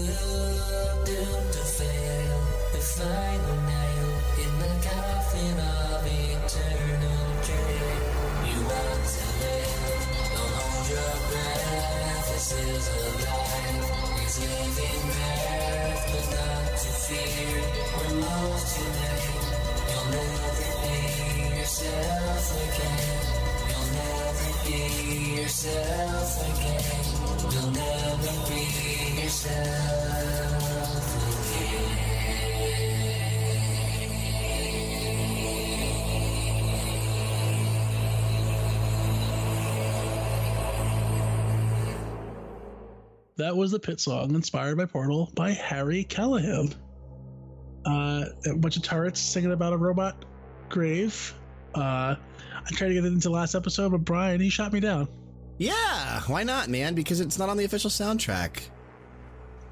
Doomed 1.09 1.53
to 1.57 1.65
fail, 1.79 2.39
the 2.73 2.83
final 2.99 3.57
nail 3.73 4.11
in 4.45 4.53
the 4.63 4.73
coffin 4.85 5.57
of 5.57 6.05
eternal 6.05 7.25
dread. 7.47 8.01
You 8.49 8.59
want 8.69 9.05
to 9.17 9.25
live, 9.41 10.03
don't 10.35 10.53
hold 10.61 10.87
your 10.93 11.15
breath. 11.31 12.27
This 12.33 12.49
is 12.53 12.85
a 12.85 13.05
life, 13.25 13.89
it's 14.25 14.37
living 14.45 15.05
death, 15.17 16.03
but 16.13 16.27
not 16.37 16.69
to 16.85 16.91
fear. 17.07 17.65
We're 17.97 18.15
most 18.21 18.67
too 18.77 18.89
late. 19.01 19.57
You'll 19.89 20.09
never 20.13 20.58
yourself 21.99 22.55
again. 22.57 23.19
You'll 23.71 23.91
never 23.95 24.49
be 24.67 25.43
yourself 25.43 26.31
again. 26.45 27.05
You'll 27.53 27.71
never 27.73 28.33
be 28.49 29.23
yourself 29.23 30.09
That 43.37 43.57
was 43.57 43.71
the 43.71 43.79
pit 43.79 44.01
song 44.01 44.35
inspired 44.35 44.77
by 44.77 44.87
Portal 44.87 45.31
by 45.35 45.53
Harry 45.53 46.03
Callahan. 46.03 46.75
Uh, 47.87 48.25
a 48.47 48.57
bunch 48.57 48.77
of 48.77 48.83
turrets 48.83 49.21
singing 49.21 49.53
about 49.53 49.73
a 49.73 49.77
robot 49.77 50.25
grave. 50.69 51.33
Uh, 51.79 52.16
I 52.55 52.70
tried 52.70 52.89
to 52.89 52.95
get 52.95 53.05
it 53.05 53.12
into 53.12 53.31
last 53.31 53.55
episode, 53.55 53.93
but 53.93 54.05
Brian, 54.05 54.41
he 54.41 54.51
shot 54.51 54.72
me 54.72 54.81
down. 54.81 55.09
Yeah, 55.59 56.20
why 56.26 56.43
not, 56.43 56.68
man? 56.68 56.95
Because 56.95 57.20
it's 57.20 57.39
not 57.39 57.49
on 57.49 57.57
the 57.57 57.64
official 57.64 57.91
soundtrack. 57.91 58.62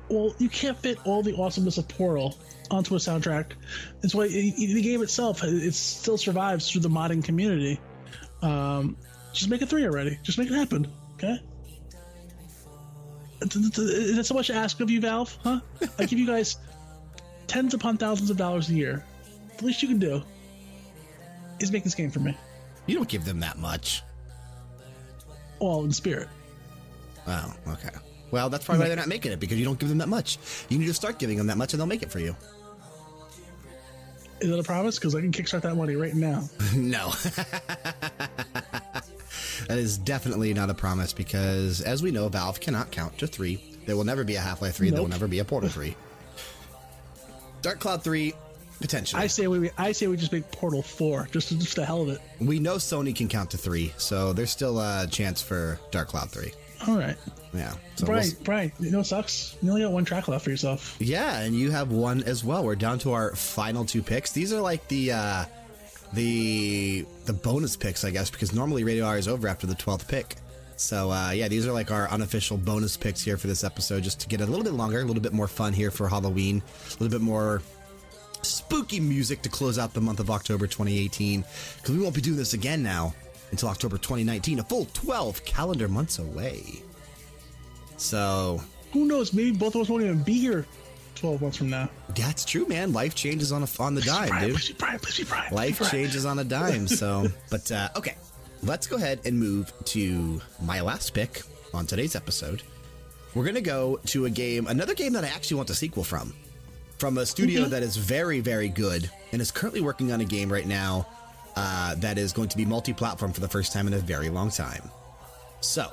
Well, 0.08 0.34
you 0.38 0.48
can't 0.48 0.78
fit 0.78 0.98
all 1.04 1.22
the 1.22 1.36
awesomeness 1.36 1.78
of 1.78 1.88
Portal 1.88 2.38
onto 2.70 2.94
a 2.94 2.98
soundtrack. 2.98 3.52
That's 4.00 4.14
why 4.14 4.28
the 4.28 4.82
game 4.82 5.02
itself 5.02 5.42
it 5.42 5.74
still 5.74 6.16
survives 6.16 6.70
through 6.70 6.82
the 6.82 6.88
modding 6.88 7.24
community. 7.24 7.80
Um, 8.42 8.96
just 9.32 9.50
make 9.50 9.62
a 9.62 9.66
three 9.66 9.84
already. 9.84 10.18
Just 10.22 10.38
make 10.38 10.48
it 10.48 10.54
happen. 10.54 10.90
Okay. 11.14 11.40
Is 13.42 14.16
that 14.16 14.24
so 14.24 14.34
much 14.34 14.46
to 14.46 14.54
ask 14.54 14.80
of 14.80 14.90
you, 14.90 15.00
Valve? 15.00 15.36
Huh? 15.42 15.60
I 15.98 16.06
give 16.06 16.18
you 16.18 16.26
guys 16.26 16.56
tens 17.48 17.74
upon 17.74 17.96
thousands 17.96 18.30
of 18.30 18.36
dollars 18.36 18.70
a 18.70 18.74
year. 18.74 19.04
The 19.58 19.66
least 19.66 19.82
you 19.82 19.88
can 19.88 19.98
do 19.98 20.22
is 21.60 21.72
making 21.72 21.84
this 21.84 21.94
game 21.94 22.10
for 22.10 22.20
me. 22.20 22.36
You 22.86 22.94
don't 22.94 23.08
give 23.08 23.24
them 23.24 23.40
that 23.40 23.58
much. 23.58 24.02
All 25.58 25.84
in 25.84 25.92
spirit. 25.92 26.28
Oh, 27.26 27.54
okay. 27.68 27.90
Well, 28.30 28.50
that's 28.50 28.64
probably 28.64 28.84
why 28.84 28.88
they're 28.88 28.96
not 28.96 29.08
making 29.08 29.32
it 29.32 29.40
because 29.40 29.58
you 29.58 29.64
don't 29.64 29.78
give 29.78 29.88
them 29.88 29.98
that 29.98 30.08
much. 30.08 30.38
You 30.68 30.78
need 30.78 30.86
to 30.86 30.94
start 30.94 31.18
giving 31.18 31.38
them 31.38 31.46
that 31.46 31.56
much 31.56 31.72
and 31.72 31.80
they'll 31.80 31.86
make 31.86 32.02
it 32.02 32.10
for 32.10 32.18
you. 32.18 32.36
Is 34.40 34.50
that 34.50 34.58
a 34.58 34.62
promise? 34.62 34.98
Because 34.98 35.14
I 35.14 35.20
can 35.20 35.32
kickstart 35.32 35.62
that 35.62 35.74
money 35.76 35.96
right 35.96 36.14
now. 36.14 36.48
no. 36.76 37.08
that 39.66 39.78
is 39.78 39.96
definitely 39.96 40.52
not 40.52 40.68
a 40.68 40.74
promise 40.74 41.12
because, 41.12 41.80
as 41.80 42.02
we 42.02 42.10
know, 42.10 42.28
Valve 42.28 42.60
cannot 42.60 42.90
count 42.90 43.16
to 43.18 43.26
three. 43.26 43.78
There 43.86 43.96
will 43.96 44.04
never 44.04 44.24
be 44.24 44.34
a 44.34 44.40
Half 44.40 44.60
Life 44.62 44.76
3. 44.76 44.90
There 44.90 45.00
will 45.00 45.08
never 45.08 45.28
be 45.28 45.38
a 45.38 45.44
Portal 45.44 45.70
3. 45.70 45.96
Dark 47.62 47.80
Cloud 47.80 48.04
3, 48.04 48.34
potentially. 48.80 49.22
I 49.22 49.26
say 49.26 49.46
we 49.46 49.70
I 49.78 49.92
say 49.92 50.06
we 50.06 50.16
just 50.16 50.32
make 50.32 50.50
Portal 50.52 50.82
Four, 50.82 51.28
just 51.32 51.48
just 51.58 51.76
the 51.76 51.84
hell 51.84 52.02
of 52.02 52.08
it. 52.08 52.20
we 52.40 52.58
know 52.58 52.76
Sony 52.76 53.14
can 53.14 53.28
count 53.28 53.50
to 53.52 53.58
three, 53.58 53.92
so 53.96 54.32
there's 54.32 54.50
still 54.50 54.78
a 54.80 55.06
chance 55.10 55.40
for 55.42 55.78
Dark 55.90 56.08
Cloud 56.08 56.30
3. 56.30 56.52
All 56.88 56.98
right. 56.98 57.16
Yeah. 57.54 57.70
So 57.70 57.78
we'll 58.00 58.06
Brian, 58.08 58.22
s- 58.26 58.32
Brian, 58.34 58.72
you 58.78 58.90
know 58.90 58.98
what 58.98 59.06
sucks? 59.06 59.56
You 59.62 59.70
only 59.70 59.82
got 59.82 59.92
one 59.92 60.04
track 60.04 60.28
left 60.28 60.44
for 60.44 60.50
yourself. 60.50 60.94
Yeah, 60.98 61.40
and 61.40 61.54
you 61.54 61.70
have 61.70 61.90
one 61.90 62.22
as 62.24 62.44
well. 62.44 62.62
We're 62.64 62.74
down 62.76 62.98
to 63.00 63.12
our 63.12 63.34
final 63.34 63.84
two 63.86 64.02
picks. 64.02 64.32
These 64.32 64.52
are 64.52 64.60
like 64.60 64.86
the 64.88 65.12
uh, 65.12 65.44
the 66.12 67.04
the 67.24 67.32
bonus 67.32 67.76
picks, 67.76 68.04
I 68.04 68.10
guess, 68.10 68.30
because 68.30 68.52
normally 68.52 68.84
Radio 68.84 69.06
Hour 69.06 69.18
is 69.18 69.28
over 69.28 69.48
after 69.48 69.66
the 69.66 69.74
twelfth 69.74 70.08
pick. 70.08 70.36
So 70.76 71.10
uh, 71.10 71.30
yeah, 71.30 71.48
these 71.48 71.66
are 71.66 71.72
like 71.72 71.90
our 71.90 72.08
unofficial 72.10 72.58
bonus 72.58 72.96
picks 72.96 73.22
here 73.22 73.36
for 73.38 73.46
this 73.46 73.64
episode, 73.64 74.02
just 74.02 74.20
to 74.20 74.28
get 74.28 74.40
a 74.42 74.46
little 74.46 74.64
bit 74.64 74.74
longer, 74.74 75.00
a 75.00 75.04
little 75.04 75.22
bit 75.22 75.32
more 75.32 75.48
fun 75.48 75.72
here 75.72 75.90
for 75.90 76.08
Halloween, 76.08 76.62
a 76.88 76.92
little 77.02 77.18
bit 77.18 77.24
more 77.24 77.62
spooky 78.46 79.00
music 79.00 79.42
to 79.42 79.48
close 79.48 79.78
out 79.78 79.94
the 79.94 80.00
month 80.00 80.20
of 80.20 80.30
October 80.30 80.66
2018. 80.66 81.44
Because 81.76 81.96
we 81.96 82.02
won't 82.02 82.14
be 82.14 82.20
doing 82.20 82.36
this 82.36 82.54
again 82.54 82.82
now 82.82 83.14
until 83.50 83.68
October 83.68 83.96
2019, 83.96 84.58
a 84.60 84.64
full 84.64 84.86
12 84.92 85.44
calendar 85.44 85.88
months 85.88 86.18
away. 86.18 86.62
So 87.96 88.60
Who 88.92 89.06
knows? 89.06 89.32
Maybe 89.32 89.52
both 89.52 89.74
of 89.74 89.82
us 89.82 89.88
won't 89.88 90.02
even 90.02 90.22
be 90.22 90.34
here 90.34 90.66
twelve 91.14 91.40
months 91.40 91.56
from 91.56 91.70
now. 91.70 91.88
that's 92.14 92.44
true, 92.44 92.66
man. 92.66 92.92
Life 92.92 93.14
changes 93.14 93.50
on 93.50 93.62
a, 93.62 93.68
on 93.80 93.94
the 93.94 94.02
dime, 94.02 94.28
Brian, 94.28 94.50
dude. 94.50 94.78
Brian, 94.78 95.00
Brian. 95.28 95.54
Life 95.54 95.90
changes 95.90 96.26
on 96.26 96.38
a 96.38 96.44
dime. 96.44 96.86
So, 96.86 97.26
but 97.50 97.72
uh, 97.72 97.88
okay, 97.96 98.16
let's 98.62 98.86
go 98.86 98.96
ahead 98.96 99.20
and 99.24 99.38
move 99.38 99.72
to 99.86 100.40
my 100.62 100.80
last 100.82 101.14
pick 101.14 101.42
on 101.74 101.86
today's 101.86 102.14
episode. 102.14 102.62
We're 103.34 103.44
gonna 103.44 103.60
go 103.60 103.98
to 104.06 104.26
a 104.26 104.30
game, 104.30 104.66
another 104.66 104.94
game 104.94 105.12
that 105.14 105.24
I 105.24 105.28
actually 105.28 105.56
want 105.56 105.70
a 105.70 105.74
sequel 105.74 106.04
from, 106.04 106.32
from 106.98 107.18
a 107.18 107.26
studio 107.26 107.64
that 107.64 107.82
is 107.82 107.96
very, 107.96 108.40
very 108.40 108.68
good 108.68 109.10
and 109.32 109.42
is 109.42 109.50
currently 109.50 109.80
working 109.80 110.12
on 110.12 110.20
a 110.20 110.24
game 110.24 110.52
right 110.52 110.66
now 110.66 111.06
uh, 111.56 111.94
that 111.96 112.18
is 112.18 112.32
going 112.32 112.48
to 112.48 112.56
be 112.56 112.64
multi-platform 112.64 113.32
for 113.32 113.40
the 113.40 113.48
first 113.48 113.72
time 113.72 113.86
in 113.86 113.94
a 113.94 113.98
very 113.98 114.28
long 114.28 114.50
time. 114.50 114.82
So, 115.60 115.90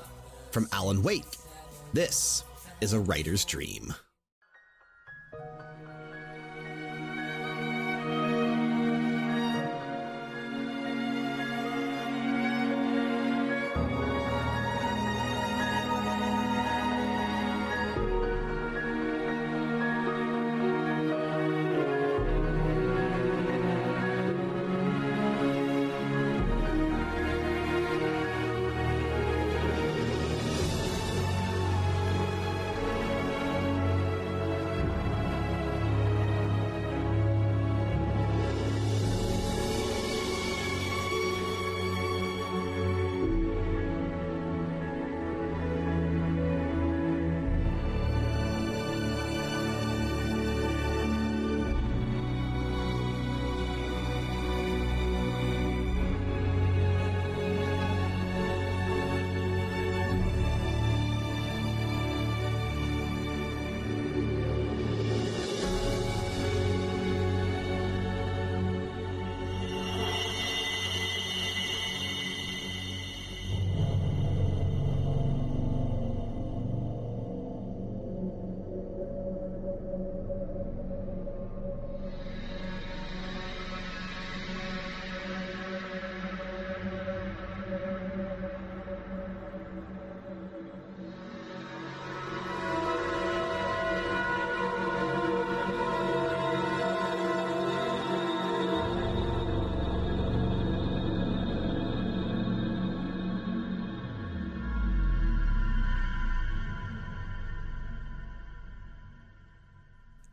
from 0.50 0.68
Alan 0.72 1.02
Wake, 1.02 1.24
this 1.92 2.44
is 2.80 2.92
a 2.92 3.00
writer's 3.00 3.44
dream. 3.44 3.94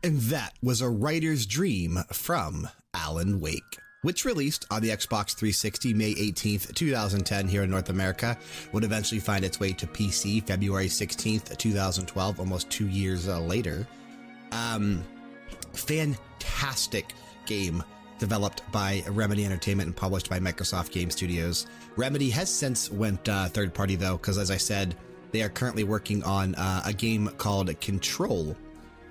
And 0.04 0.18
that 0.22 0.54
was 0.62 0.80
a 0.80 0.88
writer's 0.88 1.46
dream 1.46 1.98
from 2.12 2.68
Alan 2.92 3.40
Wake, 3.40 3.78
which 4.02 4.24
released 4.24 4.66
on 4.68 4.82
the 4.82 4.88
Xbox 4.88 5.34
360 5.34 5.94
May 5.94 6.14
18th, 6.14 6.74
2010 6.74 7.46
here 7.46 7.62
in 7.62 7.70
North 7.70 7.88
America, 7.88 8.36
would 8.72 8.82
eventually 8.82 9.20
find 9.20 9.44
its 9.44 9.60
way 9.60 9.72
to 9.72 9.86
PC 9.86 10.44
February 10.44 10.88
16th, 10.88 11.56
2012, 11.56 12.40
almost 12.40 12.68
two 12.68 12.88
years 12.88 13.28
uh, 13.28 13.38
later. 13.40 13.86
Um, 14.50 15.04
fantastic 15.72 17.12
game 17.46 17.84
developed 18.18 18.62
by 18.72 19.04
Remedy 19.08 19.44
Entertainment 19.44 19.86
and 19.86 19.96
published 19.96 20.28
by 20.28 20.40
Microsoft 20.40 20.90
Game 20.90 21.10
Studios. 21.10 21.66
Remedy 21.96 22.30
has 22.30 22.52
since 22.52 22.90
went 22.90 23.28
uh, 23.28 23.48
third 23.48 23.72
party 23.72 23.94
though, 23.94 24.16
because 24.16 24.38
as 24.38 24.50
I 24.50 24.56
said, 24.56 24.96
they 25.30 25.42
are 25.42 25.48
currently 25.48 25.84
working 25.84 26.22
on 26.24 26.54
uh, 26.56 26.82
a 26.84 26.92
game 26.92 27.28
called 27.38 27.80
Control, 27.80 28.56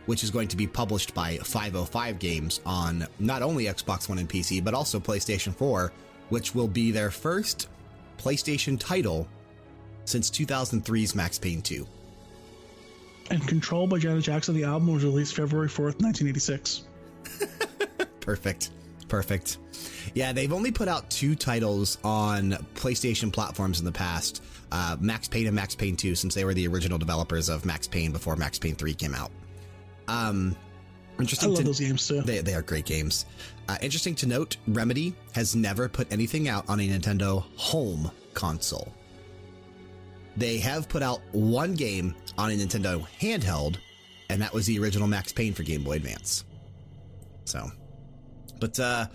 which 0.06 0.24
is 0.24 0.32
going 0.32 0.48
to 0.48 0.58
be 0.58 0.68
published 0.68 1.14
by 1.14 1.38
505 1.38 2.20
Games 2.20 2.62
on 2.66 3.08
not 3.20 3.42
only 3.42 3.66
Xbox 3.66 4.10
One 4.10 4.18
and 4.18 4.30
PC, 4.30 4.64
but 4.64 4.74
also 4.74 5.00
PlayStation 5.00 5.54
4, 5.54 5.92
which 6.30 6.56
will 6.56 6.68
be 6.68 6.92
their 6.92 7.12
first 7.12 7.70
PlayStation 8.18 8.80
title 8.80 9.28
since 10.06 10.30
2003's 10.30 11.16
Max 11.16 11.38
Payne 11.38 11.62
2. 11.62 11.88
And 13.30 13.48
Control 13.48 13.88
by 13.88 13.98
Janet 13.98 14.24
Jackson, 14.24 14.56
the 14.56 14.66
album 14.66 14.94
was 14.94 15.04
released 15.04 15.36
February 15.36 15.70
4th, 15.70 16.02
1986. 16.02 16.84
Perfect. 18.20 18.72
Perfect. 19.08 19.58
Yeah, 20.14 20.34
they've 20.34 20.52
only 20.52 20.72
put 20.72 20.88
out 20.88 21.10
two 21.10 21.36
titles 21.36 21.98
on 22.04 22.52
PlayStation 22.76 23.32
platforms 23.32 23.80
in 23.80 23.86
the 23.86 23.92
past 23.92 24.44
uh, 24.72 24.98
Max 25.00 25.28
Payne 25.28 25.48
and 25.48 25.56
Max 25.56 25.76
Payne 25.76 25.96
2, 25.96 26.16
since 26.16 26.34
they 26.34 26.46
were 26.46 26.54
the 26.54 26.68
original 26.68 26.98
developers 26.98 27.50
of 27.50 27.66
Max 27.66 27.88
Payne 27.88 28.12
before 28.12 28.36
Max 28.36 28.58
Payne 28.58 28.76
3 28.76 28.94
came 28.94 29.14
out. 29.16 29.32
Um, 30.12 30.58
I 31.18 31.22
interesting 31.22 31.50
love 31.50 31.60
to, 31.60 31.64
those 31.64 31.80
games 31.80 32.08
too. 32.08 32.22
They, 32.22 32.40
they 32.40 32.54
are 32.54 32.62
great 32.62 32.86
games. 32.86 33.26
Uh, 33.70 33.78
interesting 33.82 34.14
to 34.16 34.26
note 34.26 34.58
Remedy 34.68 35.16
has 35.34 35.56
never 35.56 35.88
put 35.88 36.12
anything 36.12 36.50
out 36.50 36.68
on 36.68 36.80
a 36.80 36.88
Nintendo 36.88 37.44
home 37.56 38.12
console. 38.34 38.92
They 40.36 40.58
have 40.58 40.90
put 40.90 41.02
out 41.02 41.22
one 41.32 41.74
game 41.74 42.16
on 42.38 42.52
a 42.52 42.54
Nintendo 42.54 43.06
handheld, 43.20 43.78
and 44.30 44.42
that 44.42 44.54
was 44.54 44.66
the 44.66 44.80
original 44.80 45.08
Max 45.08 45.32
Payne 45.32 45.54
for 45.54 45.64
Game 45.64 45.84
Boy 45.84 45.94
Advance. 45.94 46.44
So, 47.46 47.70
but 48.60 48.80
uh, 48.80 49.08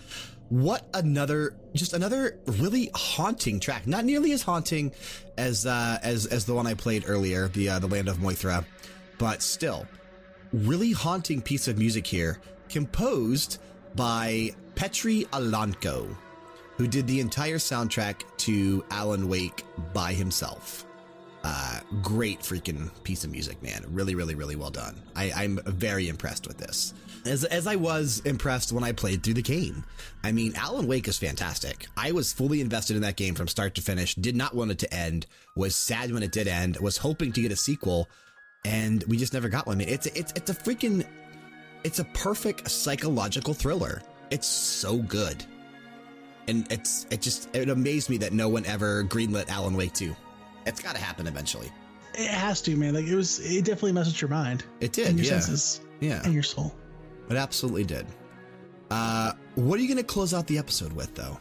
what 0.49 0.87
another, 0.93 1.55
just 1.73 1.93
another 1.93 2.39
really 2.45 2.89
haunting 2.95 3.59
track. 3.59 3.85
Not 3.85 4.05
nearly 4.05 4.31
as 4.31 4.41
haunting 4.41 4.93
as 5.37 5.65
uh, 5.65 5.99
as 6.01 6.25
as 6.27 6.45
the 6.45 6.53
one 6.53 6.65
I 6.65 6.73
played 6.73 7.03
earlier, 7.07 7.47
the 7.49 7.69
uh, 7.69 7.79
the 7.79 7.87
Land 7.87 8.09
of 8.09 8.17
Morytha, 8.17 8.65
but 9.17 9.41
still 9.41 9.87
really 10.53 10.91
haunting 10.91 11.41
piece 11.41 11.67
of 11.67 11.77
music 11.77 12.05
here, 12.05 12.39
composed 12.69 13.59
by 13.95 14.51
Petri 14.75 15.25
Alanko, 15.31 16.15
who 16.77 16.87
did 16.87 17.07
the 17.07 17.19
entire 17.19 17.57
soundtrack 17.57 18.21
to 18.37 18.83
Alan 18.91 19.27
Wake 19.27 19.63
by 19.93 20.13
himself. 20.13 20.85
Uh, 21.43 21.79
great 22.01 22.41
freaking 22.41 22.89
piece 23.03 23.23
of 23.23 23.31
music, 23.31 23.61
man. 23.63 23.83
Really, 23.89 24.15
really, 24.15 24.35
really 24.35 24.55
well 24.55 24.69
done. 24.69 25.01
I, 25.15 25.31
I'm 25.35 25.59
very 25.65 26.09
impressed 26.09 26.47
with 26.47 26.57
this. 26.57 26.93
As, 27.25 27.45
as 27.45 27.67
I 27.67 27.75
was 27.75 28.21
impressed 28.25 28.71
when 28.71 28.83
I 28.83 28.91
played 28.91 29.23
through 29.23 29.35
the 29.35 29.41
game. 29.41 29.85
I 30.23 30.31
mean, 30.31 30.53
Alan 30.55 30.87
Wake 30.87 31.07
is 31.07 31.17
fantastic. 31.17 31.87
I 31.95 32.11
was 32.11 32.33
fully 32.33 32.59
invested 32.59 32.95
in 32.95 33.01
that 33.03 33.15
game 33.15 33.33
from 33.33 33.47
start 33.47 33.75
to 33.75 33.81
finish, 33.81 34.15
did 34.15 34.35
not 34.35 34.55
want 34.55 34.71
it 34.71 34.79
to 34.79 34.93
end, 34.93 35.25
was 35.55 35.75
sad 35.75 36.11
when 36.11 36.23
it 36.23 36.31
did 36.31 36.47
end, 36.47 36.77
was 36.77 36.97
hoping 36.97 37.31
to 37.31 37.41
get 37.41 37.51
a 37.51 37.55
sequel, 37.55 38.09
and 38.67 39.03
we 39.07 39.15
just 39.15 39.33
never 39.33 39.47
got 39.47 39.65
one. 39.65 39.79
It's, 39.79 40.07
it's, 40.07 40.33
it's 40.35 40.49
a 40.49 40.53
freaking, 40.53 41.05
it's 41.85 41.99
a 41.99 42.03
perfect 42.03 42.69
psychological 42.69 43.53
thriller. 43.53 44.01
It's 44.29 44.45
so 44.45 44.97
good. 44.97 45.43
And 46.49 46.69
it's, 46.69 47.05
it 47.09 47.21
just, 47.21 47.55
it 47.55 47.69
amazed 47.69 48.09
me 48.09 48.17
that 48.17 48.33
no 48.33 48.49
one 48.49 48.65
ever 48.65 49.05
greenlit 49.05 49.47
Alan 49.47 49.75
Wake 49.75 49.93
2. 49.93 50.13
It's 50.65 50.81
got 50.81 50.95
to 50.95 51.01
happen 51.01 51.27
eventually. 51.27 51.71
It 52.13 52.29
has 52.29 52.61
to, 52.63 52.75
man. 52.75 52.93
Like 52.93 53.05
it 53.05 53.15
was, 53.15 53.39
it 53.39 53.63
definitely 53.63 53.93
messed 53.93 54.11
with 54.11 54.21
your 54.21 54.29
mind 54.29 54.65
It 54.81 54.91
did, 54.91 55.07
and 55.07 55.17
your 55.17 55.25
yeah. 55.25 55.39
senses 55.39 55.81
Yeah, 56.01 56.21
and 56.23 56.33
your 56.33 56.43
soul. 56.43 56.75
it 57.29 57.37
absolutely 57.37 57.85
did. 57.85 58.05
Uh, 58.91 59.31
what 59.55 59.79
are 59.79 59.81
you 59.81 59.87
going 59.87 59.97
to 59.97 60.03
close 60.03 60.33
out 60.33 60.45
the 60.47 60.57
episode 60.57 60.91
with, 60.91 61.15
though? 61.15 61.39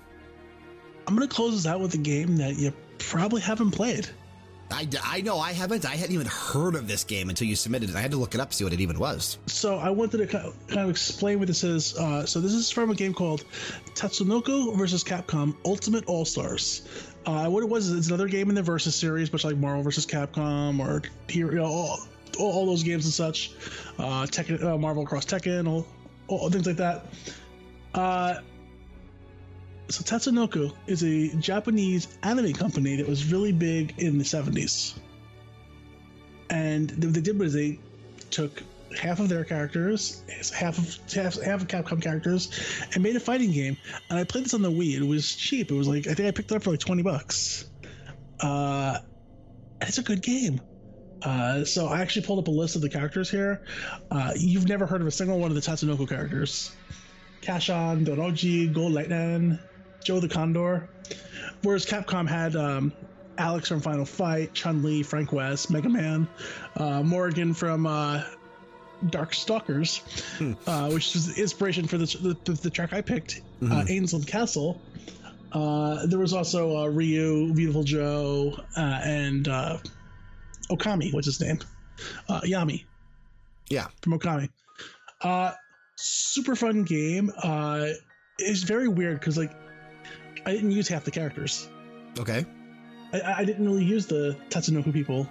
I'm 1.06 1.14
gonna 1.14 1.28
close 1.28 1.54
this 1.54 1.66
out 1.66 1.80
with 1.80 1.94
a 1.94 1.98
game 1.98 2.36
that 2.38 2.56
you 2.56 2.72
probably 2.98 3.40
haven't 3.40 3.70
played. 3.70 4.08
I, 4.70 4.88
I 5.02 5.20
know 5.20 5.38
I 5.38 5.52
haven't. 5.52 5.84
I 5.84 5.94
hadn't 5.96 6.14
even 6.14 6.26
heard 6.26 6.74
of 6.74 6.88
this 6.88 7.04
game 7.04 7.28
until 7.28 7.46
you 7.46 7.56
submitted 7.56 7.90
it. 7.90 7.96
I 7.96 8.00
had 8.00 8.10
to 8.10 8.16
look 8.16 8.34
it 8.34 8.40
up 8.40 8.50
to 8.50 8.56
see 8.56 8.64
what 8.64 8.72
it 8.72 8.80
even 8.80 8.98
was. 8.98 9.38
So 9.46 9.76
I 9.76 9.90
wanted 9.90 10.18
to 10.18 10.26
ki- 10.26 10.52
kind 10.68 10.80
of 10.80 10.90
explain 10.90 11.38
what 11.38 11.48
this 11.48 11.64
is. 11.64 11.96
Uh, 11.96 12.26
so 12.26 12.40
this 12.40 12.52
is 12.52 12.70
from 12.70 12.90
a 12.90 12.94
game 12.94 13.14
called 13.14 13.44
Tatsunoko 13.94 14.76
versus 14.76 15.04
Capcom 15.04 15.56
Ultimate 15.64 16.04
All 16.06 16.24
Stars. 16.24 17.12
Uh, 17.26 17.48
what 17.48 17.62
it 17.62 17.68
was 17.68 17.88
is 17.88 17.98
it's 17.98 18.06
another 18.08 18.28
game 18.28 18.48
in 18.48 18.54
the 18.54 18.62
Versus 18.62 18.94
series, 18.94 19.32
much 19.32 19.44
like 19.44 19.56
Marvel 19.56 19.82
versus 19.82 20.06
Capcom 20.06 20.80
or 20.80 21.02
you 21.28 21.50
know, 21.50 21.64
all, 21.64 22.00
all, 22.38 22.52
all 22.52 22.66
those 22.66 22.82
games 22.82 23.04
and 23.04 23.14
such. 23.14 23.52
Uh, 23.98 24.26
Tekken, 24.26 24.62
uh, 24.62 24.78
Marvel 24.78 25.04
Cross 25.04 25.26
Tekken, 25.26 25.68
all, 25.68 25.86
all 26.28 26.50
things 26.50 26.66
like 26.66 26.76
that. 26.76 27.06
So 29.88 30.02
Tatsunoko 30.02 30.72
is 30.86 31.04
a 31.04 31.28
Japanese 31.36 32.18
anime 32.22 32.52
company 32.52 32.96
that 32.96 33.08
was 33.08 33.30
really 33.30 33.52
big 33.52 33.94
in 33.98 34.18
the 34.18 34.24
70s. 34.24 34.98
And 36.50 36.90
what 36.90 37.14
they 37.14 37.20
did 37.20 37.38
was 37.38 37.52
they 37.52 37.78
took 38.30 38.62
half 38.98 39.20
of 39.20 39.28
their 39.28 39.44
characters, 39.44 40.22
half 40.54 40.78
of 40.78 41.12
half, 41.12 41.40
half 41.40 41.62
of 41.62 41.68
Capcom 41.68 42.02
characters, 42.02 42.50
and 42.94 43.02
made 43.02 43.16
a 43.16 43.20
fighting 43.20 43.52
game. 43.52 43.76
And 44.10 44.18
I 44.18 44.24
played 44.24 44.44
this 44.44 44.54
on 44.54 44.62
the 44.62 44.70
Wii. 44.70 45.00
It 45.00 45.06
was 45.06 45.34
cheap. 45.34 45.70
It 45.70 45.74
was 45.74 45.88
like 45.88 46.06
I 46.06 46.14
think 46.14 46.28
I 46.28 46.30
picked 46.30 46.50
it 46.50 46.56
up 46.56 46.62
for 46.62 46.70
like 46.70 46.80
twenty 46.80 47.02
bucks. 47.02 47.68
Uh, 48.40 48.98
it's 49.80 49.98
a 49.98 50.02
good 50.02 50.22
game. 50.22 50.60
Uh, 51.22 51.64
so 51.64 51.86
I 51.88 52.02
actually 52.02 52.26
pulled 52.26 52.40
up 52.40 52.48
a 52.48 52.50
list 52.50 52.76
of 52.76 52.82
the 52.82 52.90
characters 52.90 53.30
here. 53.30 53.62
Uh, 54.10 54.32
you've 54.36 54.68
never 54.68 54.86
heard 54.86 55.00
of 55.00 55.06
a 55.06 55.10
single 55.10 55.38
one 55.38 55.50
of 55.50 55.54
the 55.54 55.60
Tatsunoko 55.60 56.08
characters. 56.08 56.74
Casshan, 57.40 58.04
Doronjo, 58.04 58.72
Gold 58.72 58.92
Lightning, 58.92 59.58
Joe 60.06 60.20
the 60.20 60.28
Condor. 60.28 60.88
Whereas 61.62 61.84
Capcom 61.84 62.28
had 62.28 62.54
um, 62.54 62.92
Alex 63.38 63.68
from 63.68 63.80
Final 63.80 64.04
Fight, 64.04 64.54
Chun 64.54 64.82
Li, 64.84 65.02
Frank 65.02 65.32
West, 65.32 65.68
Mega 65.68 65.88
Man, 65.88 66.28
uh, 66.76 67.02
Morrigan 67.02 67.52
from 67.52 67.86
uh, 67.86 68.22
Darkstalkers, 69.06 70.02
uh, 70.68 70.90
which 70.92 71.16
is 71.16 71.34
the 71.34 71.40
inspiration 71.42 71.88
for 71.88 71.98
the, 71.98 72.36
the, 72.44 72.52
the 72.52 72.70
track 72.70 72.92
I 72.92 73.00
picked, 73.00 73.40
uh, 73.68 73.84
Aensland 73.88 74.28
Castle. 74.28 74.80
Uh, 75.52 76.06
there 76.06 76.18
was 76.20 76.32
also 76.32 76.76
uh, 76.76 76.86
Ryu, 76.86 77.52
Beautiful 77.52 77.82
Joe, 77.82 78.54
uh, 78.76 79.00
and 79.02 79.48
uh, 79.48 79.78
Okami. 80.70 81.12
What's 81.12 81.26
his 81.26 81.40
name? 81.40 81.58
Uh, 82.28 82.40
Yami 82.42 82.84
Yeah. 83.70 83.86
from 84.02 84.18
Okami. 84.18 84.50
Uh, 85.22 85.52
super 85.96 86.54
fun 86.54 86.84
game. 86.84 87.32
Uh, 87.42 87.88
it's 88.38 88.62
very 88.62 88.86
weird 88.86 89.18
because 89.18 89.36
like 89.38 89.50
I 90.46 90.52
didn't 90.52 90.70
use 90.70 90.88
half 90.88 91.04
the 91.04 91.10
characters. 91.10 91.68
Okay. 92.18 92.46
I, 93.12 93.34
I 93.38 93.44
didn't 93.44 93.64
really 93.64 93.84
use 93.84 94.06
the 94.06 94.36
Tatsunoko 94.48 94.92
people. 94.92 95.28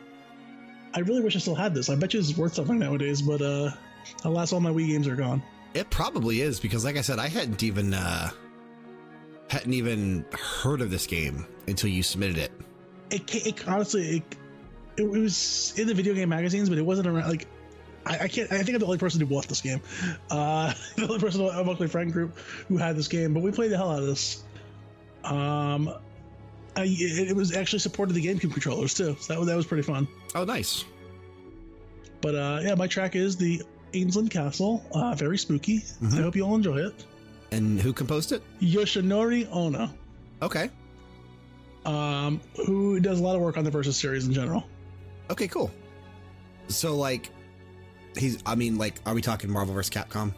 I 0.93 0.99
really 0.99 1.21
wish 1.21 1.35
I 1.35 1.39
still 1.39 1.55
had 1.55 1.73
this. 1.73 1.89
I 1.89 1.95
bet 1.95 2.13
you 2.13 2.19
it's 2.19 2.37
worth 2.37 2.53
something 2.53 2.77
nowadays, 2.77 3.21
but 3.21 3.41
uh, 3.41 3.71
alas, 4.23 4.53
all 4.53 4.59
my 4.59 4.69
Wii 4.69 4.87
games 4.87 5.07
are 5.07 5.15
gone. 5.15 5.41
It 5.73 5.89
probably 5.89 6.41
is 6.41 6.59
because, 6.59 6.85
like 6.85 6.97
I 6.97 7.01
said, 7.01 7.19
I 7.19 7.27
hadn't 7.27 7.63
even 7.63 7.93
uh, 7.93 8.29
hadn't 9.49 9.73
even 9.73 10.25
heard 10.31 10.81
of 10.81 10.89
this 10.89 11.05
game 11.05 11.45
until 11.67 11.89
you 11.89 12.01
submitted 12.01 12.37
it. 12.37 12.51
It, 13.11 13.35
it 13.35 13.67
honestly, 13.67 14.17
it, 14.17 14.37
it 14.97 15.09
was 15.09 15.73
in 15.77 15.87
the 15.87 15.93
video 15.93 16.13
game 16.13 16.29
magazines, 16.29 16.69
but 16.69 16.77
it 16.77 16.85
wasn't 16.85 17.07
around. 17.07 17.27
Like, 17.27 17.47
I, 18.05 18.19
I 18.19 18.27
can't. 18.29 18.49
I 18.53 18.63
think 18.63 18.69
I'm 18.69 18.79
the 18.79 18.85
only 18.85 18.97
person 18.97 19.19
who 19.19 19.25
bought 19.25 19.47
this 19.49 19.61
game. 19.61 19.81
Uh, 20.29 20.73
the 20.95 21.03
only 21.03 21.19
person 21.19 21.41
among 21.41 21.77
my 21.77 21.87
friend 21.87 22.11
group 22.11 22.37
who 22.69 22.77
had 22.77 22.95
this 22.95 23.09
game, 23.09 23.33
but 23.33 23.43
we 23.43 23.51
played 23.51 23.71
the 23.71 23.77
hell 23.77 23.91
out 23.91 23.99
of 23.99 24.07
this. 24.07 24.44
Um, 25.25 25.93
I, 26.77 26.83
it, 26.87 27.35
was 27.35 27.55
actually 27.55 27.79
supported 27.79 28.13
the 28.13 28.25
GameCube 28.25 28.51
controllers 28.51 28.93
too, 28.93 29.15
so 29.19 29.33
that 29.33 29.39
was 29.39 29.47
that 29.47 29.55
was 29.55 29.65
pretty 29.65 29.83
fun. 29.83 30.07
Oh, 30.35 30.43
nice. 30.43 30.85
But 32.21 32.35
uh, 32.35 32.59
yeah, 32.63 32.75
my 32.75 32.87
track 32.87 33.15
is 33.15 33.37
the 33.37 33.61
Aensland 33.93 34.29
Castle. 34.31 34.85
Uh, 34.91 35.15
very 35.15 35.37
spooky. 35.37 35.83
I 36.11 36.17
hope 36.17 36.35
you 36.35 36.43
all 36.45 36.55
enjoy 36.55 36.77
it. 36.77 37.05
And 37.51 37.79
who 37.79 37.93
composed 37.93 38.31
it? 38.33 38.41
Yoshinori 38.59 39.47
Ono, 39.51 39.89
Okay. 40.41 40.69
um, 41.85 42.41
who 42.65 42.99
does 42.99 43.19
a 43.19 43.23
lot 43.23 43.35
of 43.35 43.41
work 43.41 43.57
on 43.57 43.63
the 43.63 43.71
Versus 43.71 43.95
series 43.95 44.27
in 44.27 44.33
general. 44.33 44.65
Okay, 45.29 45.47
cool. 45.47 45.71
So, 46.67 46.95
like, 46.95 47.29
he's. 48.17 48.39
I 48.45 48.55
mean, 48.55 48.77
like, 48.77 48.95
are 49.05 49.13
we 49.13 49.21
talking 49.21 49.49
Marvel 49.49 49.73
vs. 49.73 49.89
Capcom? 49.91 50.33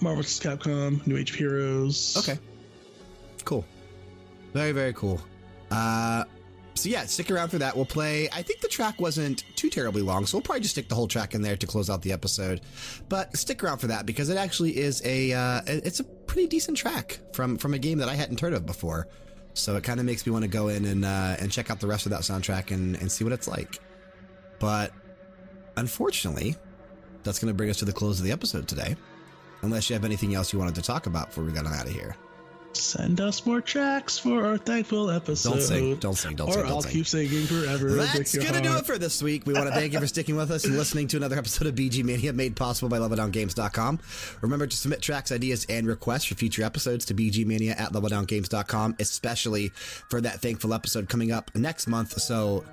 Marvel 0.00 0.22
vs. 0.22 0.40
Capcom, 0.40 1.06
New 1.06 1.16
Age 1.16 1.30
of 1.30 1.36
Heroes. 1.36 2.16
Okay. 2.18 2.38
Cool. 3.44 3.64
Very, 4.52 4.72
very 4.72 4.92
cool. 4.92 5.20
Uh, 5.70 6.24
so 6.74 6.88
yeah, 6.88 7.04
stick 7.06 7.30
around 7.30 7.48
for 7.48 7.58
that. 7.58 7.74
We'll 7.74 7.84
play. 7.84 8.28
I 8.32 8.42
think 8.42 8.60
the 8.60 8.68
track 8.68 9.00
wasn't 9.00 9.44
too 9.56 9.68
terribly 9.68 10.02
long, 10.02 10.26
so 10.26 10.36
we'll 10.36 10.42
probably 10.42 10.60
just 10.60 10.74
stick 10.74 10.88
the 10.88 10.94
whole 10.94 11.08
track 11.08 11.34
in 11.34 11.42
there 11.42 11.56
to 11.56 11.66
close 11.66 11.90
out 11.90 12.02
the 12.02 12.12
episode. 12.12 12.60
But 13.08 13.36
stick 13.36 13.64
around 13.64 13.78
for 13.78 13.88
that 13.88 14.06
because 14.06 14.28
it 14.28 14.36
actually 14.36 14.76
is 14.76 15.02
a 15.04 15.32
uh, 15.32 15.62
it's 15.66 16.00
a 16.00 16.04
pretty 16.04 16.46
decent 16.46 16.76
track 16.76 17.18
from 17.32 17.58
from 17.58 17.74
a 17.74 17.78
game 17.78 17.98
that 17.98 18.08
I 18.08 18.14
hadn't 18.14 18.40
heard 18.40 18.52
of 18.52 18.64
before. 18.64 19.08
So 19.54 19.74
it 19.74 19.82
kind 19.82 19.98
of 19.98 20.06
makes 20.06 20.24
me 20.24 20.30
want 20.30 20.44
to 20.44 20.48
go 20.48 20.68
in 20.68 20.84
and 20.84 21.04
uh, 21.04 21.36
and 21.40 21.50
check 21.50 21.70
out 21.70 21.80
the 21.80 21.88
rest 21.88 22.06
of 22.06 22.10
that 22.10 22.20
soundtrack 22.20 22.70
and, 22.70 22.94
and 22.96 23.10
see 23.10 23.24
what 23.24 23.32
it's 23.32 23.48
like. 23.48 23.80
But 24.60 24.92
unfortunately, 25.76 26.56
that's 27.24 27.40
going 27.40 27.48
to 27.48 27.56
bring 27.56 27.70
us 27.70 27.78
to 27.78 27.84
the 27.84 27.92
close 27.92 28.20
of 28.20 28.24
the 28.24 28.32
episode 28.32 28.68
today. 28.68 28.96
Unless 29.62 29.90
you 29.90 29.94
have 29.94 30.04
anything 30.04 30.36
else 30.36 30.52
you 30.52 30.60
wanted 30.60 30.76
to 30.76 30.82
talk 30.82 31.06
about 31.06 31.28
before 31.28 31.42
we 31.42 31.50
got 31.50 31.66
on 31.66 31.74
out 31.74 31.86
of 31.86 31.92
here. 31.92 32.14
Send 32.78 33.20
us 33.20 33.44
more 33.44 33.60
tracks 33.60 34.18
for 34.18 34.44
our 34.44 34.56
thankful 34.56 35.10
episode. 35.10 35.50
Don't 35.50 35.60
sing, 35.60 35.96
don't 35.96 36.14
sing, 36.14 36.36
don't 36.36 36.48
or 36.48 36.52
sing, 36.52 36.62
don't 36.62 36.70
I'll 36.70 36.82
sing. 36.82 36.92
keep 36.92 37.06
singing 37.06 37.46
forever. 37.46 37.90
That's 37.90 38.36
going 38.36 38.54
to 38.54 38.60
do 38.60 38.76
it 38.76 38.86
for 38.86 38.98
this 38.98 39.22
week. 39.22 39.46
We 39.46 39.52
want 39.52 39.66
to 39.66 39.74
thank 39.74 39.92
you 39.92 40.00
for 40.00 40.06
sticking 40.06 40.36
with 40.36 40.50
us 40.50 40.64
and 40.64 40.76
listening 40.76 41.08
to 41.08 41.16
another 41.16 41.36
episode 41.36 41.66
of 41.66 41.74
BG 41.74 42.04
Mania 42.04 42.32
made 42.32 42.56
possible 42.56 42.88
by 42.88 42.98
LevelDownGames.com. 42.98 43.98
Remember 44.40 44.66
to 44.66 44.76
submit 44.76 45.02
tracks, 45.02 45.32
ideas, 45.32 45.66
and 45.68 45.86
requests 45.86 46.24
for 46.24 46.34
future 46.34 46.62
episodes 46.62 47.04
to 47.06 47.14
BGMania 47.14 47.78
at 47.78 47.92
LevelDownGames.com, 47.92 48.96
especially 48.98 49.68
for 50.08 50.20
that 50.20 50.40
thankful 50.40 50.72
episode 50.72 51.08
coming 51.08 51.32
up 51.32 51.50
next 51.54 51.88
month. 51.88 52.20
So, 52.20 52.64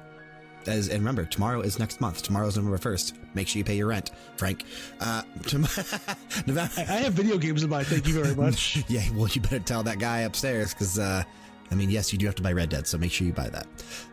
as 0.67 0.87
and 0.89 0.99
remember, 0.99 1.25
tomorrow 1.25 1.61
is 1.61 1.79
next 1.79 2.01
month. 2.01 2.21
Tomorrow's 2.23 2.57
November 2.57 2.77
1st. 2.77 3.13
Make 3.33 3.47
sure 3.47 3.57
you 3.59 3.63
pay 3.63 3.75
your 3.77 3.87
rent, 3.87 4.11
Frank. 4.37 4.63
Uh, 4.99 5.21
tom- 5.47 5.61
November. 6.47 6.71
I 6.77 6.81
I 6.81 6.97
have 7.05 7.13
video 7.13 7.37
games 7.37 7.63
in 7.63 7.69
mind. 7.69 7.87
Thank 7.87 8.07
you 8.07 8.21
very 8.21 8.35
much. 8.45 8.83
Yeah, 8.87 9.03
well, 9.13 9.27
you 9.27 9.41
better 9.41 9.59
tell 9.59 9.83
that 9.83 9.99
guy 9.99 10.19
upstairs 10.21 10.73
because, 10.73 10.97
uh, 10.99 11.23
I 11.71 11.75
mean, 11.75 11.89
yes, 11.89 12.11
you 12.13 12.19
do 12.19 12.25
have 12.25 12.35
to 12.35 12.41
buy 12.43 12.53
Red 12.53 12.69
Dead, 12.69 12.87
so 12.87 12.97
make 12.97 13.11
sure 13.11 13.25
you 13.27 13.33
buy 13.33 13.49
that. 13.49 13.67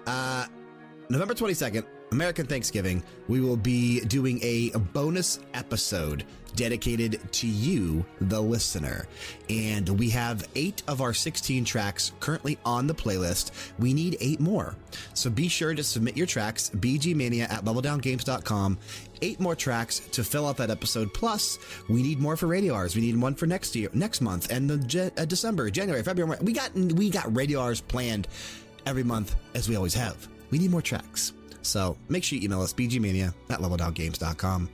Uh, 0.06 0.46
November 1.10 1.34
22nd, 1.34 1.84
American 2.12 2.46
Thanksgiving, 2.46 3.02
we 3.26 3.40
will 3.40 3.56
be 3.56 4.00
doing 4.00 4.38
a 4.42 4.70
bonus 4.92 5.40
episode 5.54 6.24
dedicated 6.54 7.18
to 7.32 7.46
you, 7.46 8.04
the 8.20 8.40
listener. 8.40 9.06
And 9.48 9.88
we 9.88 10.10
have 10.10 10.46
eight 10.54 10.82
of 10.86 11.00
our 11.00 11.14
16 11.14 11.64
tracks 11.64 12.12
currently 12.20 12.58
on 12.66 12.86
the 12.86 12.94
playlist. 12.94 13.52
We 13.78 13.94
need 13.94 14.18
eight 14.20 14.40
more. 14.40 14.76
So 15.14 15.30
be 15.30 15.48
sure 15.48 15.74
to 15.74 15.82
submit 15.82 16.16
your 16.16 16.26
tracks, 16.26 16.70
bgmania 16.76 17.50
at 17.50 17.64
leveldowngames.com. 17.64 18.78
Eight 19.22 19.40
more 19.40 19.56
tracks 19.56 20.00
to 20.00 20.22
fill 20.22 20.46
out 20.46 20.58
that 20.58 20.68
episode. 20.68 21.14
Plus, 21.14 21.58
we 21.88 22.02
need 22.02 22.18
more 22.18 22.36
for 22.36 22.46
radio 22.46 22.74
hours. 22.74 22.94
We 22.94 23.00
need 23.00 23.16
one 23.16 23.34
for 23.34 23.46
next 23.46 23.74
year, 23.74 23.88
next 23.94 24.20
month, 24.20 24.50
and 24.50 24.68
the 24.68 25.12
uh, 25.16 25.24
December, 25.24 25.70
January, 25.70 26.02
February. 26.02 26.38
We 26.42 26.52
got 26.52 26.74
we 26.74 27.08
got 27.08 27.34
radio 27.34 27.60
hours 27.60 27.80
planned 27.80 28.26
every 28.84 29.04
month 29.04 29.36
as 29.54 29.68
we 29.68 29.76
always 29.76 29.94
have. 29.94 30.28
We 30.50 30.58
need 30.58 30.72
more 30.72 30.82
tracks. 30.82 31.32
So 31.62 31.96
make 32.08 32.24
sure 32.24 32.38
you 32.38 32.44
email 32.44 32.62
us, 32.62 32.72
bgmania 32.72 33.34
at 33.50 33.60
leveldowngames.com. 33.60 34.68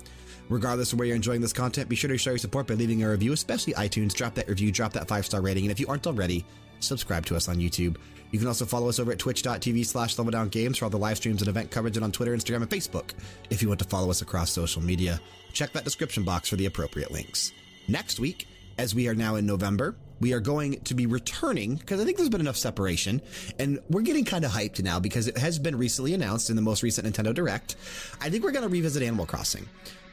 Regardless 0.48 0.92
of 0.92 0.98
where 0.98 1.06
you're 1.06 1.16
enjoying 1.16 1.42
this 1.42 1.52
content, 1.52 1.88
be 1.88 1.96
sure 1.96 2.08
to 2.08 2.16
show 2.16 2.30
your 2.30 2.38
support 2.38 2.66
by 2.66 2.74
leaving 2.74 3.02
a 3.02 3.10
review, 3.10 3.32
especially 3.32 3.74
iTunes. 3.74 4.14
Drop 4.14 4.34
that 4.34 4.48
review, 4.48 4.72
drop 4.72 4.92
that 4.94 5.06
five 5.06 5.26
star 5.26 5.42
rating, 5.42 5.64
and 5.64 5.70
if 5.70 5.78
you 5.78 5.86
aren't 5.88 6.06
already, 6.06 6.44
subscribe 6.80 7.26
to 7.26 7.36
us 7.36 7.48
on 7.48 7.56
YouTube. 7.56 7.96
You 8.30 8.38
can 8.38 8.48
also 8.48 8.64
follow 8.64 8.88
us 8.88 8.98
over 8.98 9.12
at 9.12 9.18
twitch.tv 9.18 9.86
slash 9.86 10.16
leveldowngames 10.16 10.78
for 10.78 10.84
all 10.86 10.90
the 10.90 10.98
live 10.98 11.16
streams 11.16 11.40
and 11.40 11.48
event 11.48 11.70
coverage 11.70 11.96
and 11.96 12.04
on 12.04 12.12
Twitter, 12.12 12.36
Instagram, 12.36 12.62
and 12.62 12.70
Facebook 12.70 13.10
if 13.50 13.62
you 13.62 13.68
want 13.68 13.80
to 13.80 13.86
follow 13.86 14.10
us 14.10 14.22
across 14.22 14.50
social 14.50 14.82
media. 14.82 15.20
Check 15.52 15.72
that 15.72 15.84
description 15.84 16.24
box 16.24 16.48
for 16.48 16.56
the 16.56 16.66
appropriate 16.66 17.10
links. 17.10 17.52
Next 17.88 18.20
week, 18.20 18.46
as 18.76 18.94
we 18.94 19.08
are 19.08 19.14
now 19.14 19.36
in 19.36 19.46
November, 19.46 19.96
we 20.20 20.32
are 20.32 20.40
going 20.40 20.80
to 20.80 20.94
be 20.94 21.06
returning 21.06 21.76
because 21.76 22.00
I 22.00 22.04
think 22.04 22.16
there's 22.16 22.28
been 22.28 22.40
enough 22.40 22.56
separation 22.56 23.22
and 23.58 23.78
we're 23.88 24.02
getting 24.02 24.24
kind 24.24 24.44
of 24.44 24.50
hyped 24.50 24.82
now 24.82 24.98
because 25.00 25.26
it 25.28 25.38
has 25.38 25.58
been 25.58 25.76
recently 25.76 26.14
announced 26.14 26.50
in 26.50 26.56
the 26.56 26.62
most 26.62 26.82
recent 26.82 27.06
Nintendo 27.06 27.32
Direct. 27.34 27.76
I 28.20 28.28
think 28.30 28.44
we're 28.44 28.52
going 28.52 28.64
to 28.64 28.68
revisit 28.68 29.02
Animal 29.02 29.26
Crossing. 29.26 29.66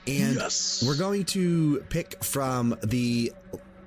And 0.08 0.36
Yes. 0.36 0.84
we're 0.88 0.98
going 0.98 1.26
to 1.26 1.84
pick 1.90 2.24
from 2.24 2.76
the 2.84 3.34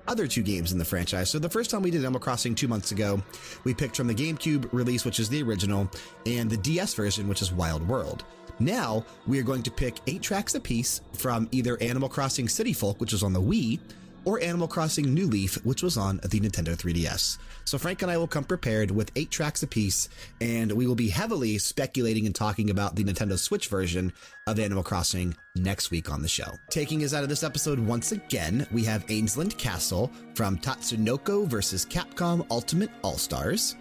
other 0.08 0.26
two 0.26 0.42
games 0.42 0.72
in 0.72 0.78
the 0.78 0.84
franchise. 0.84 1.30
So 1.30 1.38
the 1.38 1.50
first 1.50 1.70
time 1.70 1.82
we 1.82 1.90
did 1.90 2.00
Animal 2.02 2.18
Crossing 2.20 2.54
two 2.54 2.66
months 2.66 2.92
ago, 2.92 3.22
we 3.64 3.74
picked 3.74 3.96
from 3.96 4.06
the 4.08 4.14
GameCube 4.14 4.68
release, 4.72 5.04
which 5.04 5.20
is 5.20 5.28
the 5.28 5.42
original, 5.42 5.88
and 6.26 6.50
the 6.50 6.56
DS 6.56 6.94
version, 6.94 7.28
which 7.28 7.42
is 7.42 7.52
Wild 7.52 7.86
World. 7.86 8.24
Now 8.58 9.04
we 9.28 9.38
are 9.38 9.44
going 9.44 9.62
to 9.62 9.70
pick 9.70 9.98
eight 10.08 10.22
tracks 10.22 10.56
apiece 10.56 11.02
from 11.12 11.46
either 11.52 11.80
Animal 11.80 12.08
Crossing 12.08 12.48
City 12.48 12.72
Folk, 12.72 13.00
which 13.00 13.12
was 13.12 13.22
on 13.22 13.32
the 13.32 13.40
Wii, 13.40 13.78
or 14.24 14.40
Animal 14.42 14.68
Crossing 14.68 15.12
New 15.12 15.26
Leaf, 15.26 15.54
which 15.64 15.82
was 15.82 15.96
on 15.96 16.16
the 16.18 16.40
Nintendo 16.40 16.76
3DS. 16.76 17.38
So 17.64 17.78
Frank 17.78 18.02
and 18.02 18.10
I 18.10 18.16
will 18.16 18.26
come 18.26 18.44
prepared 18.44 18.90
with 18.90 19.12
eight 19.16 19.30
tracks 19.30 19.62
apiece, 19.62 20.08
and 20.40 20.72
we 20.72 20.86
will 20.86 20.94
be 20.94 21.08
heavily 21.08 21.58
speculating 21.58 22.26
and 22.26 22.34
talking 22.34 22.70
about 22.70 22.96
the 22.96 23.04
Nintendo 23.04 23.38
Switch 23.38 23.68
version 23.68 24.12
of 24.46 24.58
Animal 24.58 24.82
Crossing 24.82 25.36
next 25.56 25.90
week 25.90 26.10
on 26.10 26.22
the 26.22 26.28
show. 26.28 26.50
Taking 26.70 27.04
us 27.04 27.14
out 27.14 27.22
of 27.22 27.28
this 27.28 27.42
episode 27.42 27.78
once 27.78 28.12
again, 28.12 28.66
we 28.72 28.84
have 28.84 29.04
Aensland 29.10 29.56
Castle 29.58 30.10
from 30.34 30.58
Tatsunoko 30.58 31.46
vs. 31.46 31.84
Capcom 31.86 32.46
Ultimate 32.50 32.90
All-Stars. 33.02 33.76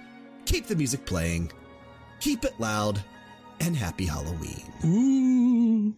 Keep 0.46 0.68
the 0.68 0.76
music 0.76 1.06
playing, 1.06 1.52
keep 2.20 2.44
it 2.44 2.60
loud, 2.60 3.04
and 3.60 3.76
happy 3.76 4.06
Halloween. 4.06 4.64
Ooh. 4.86 5.96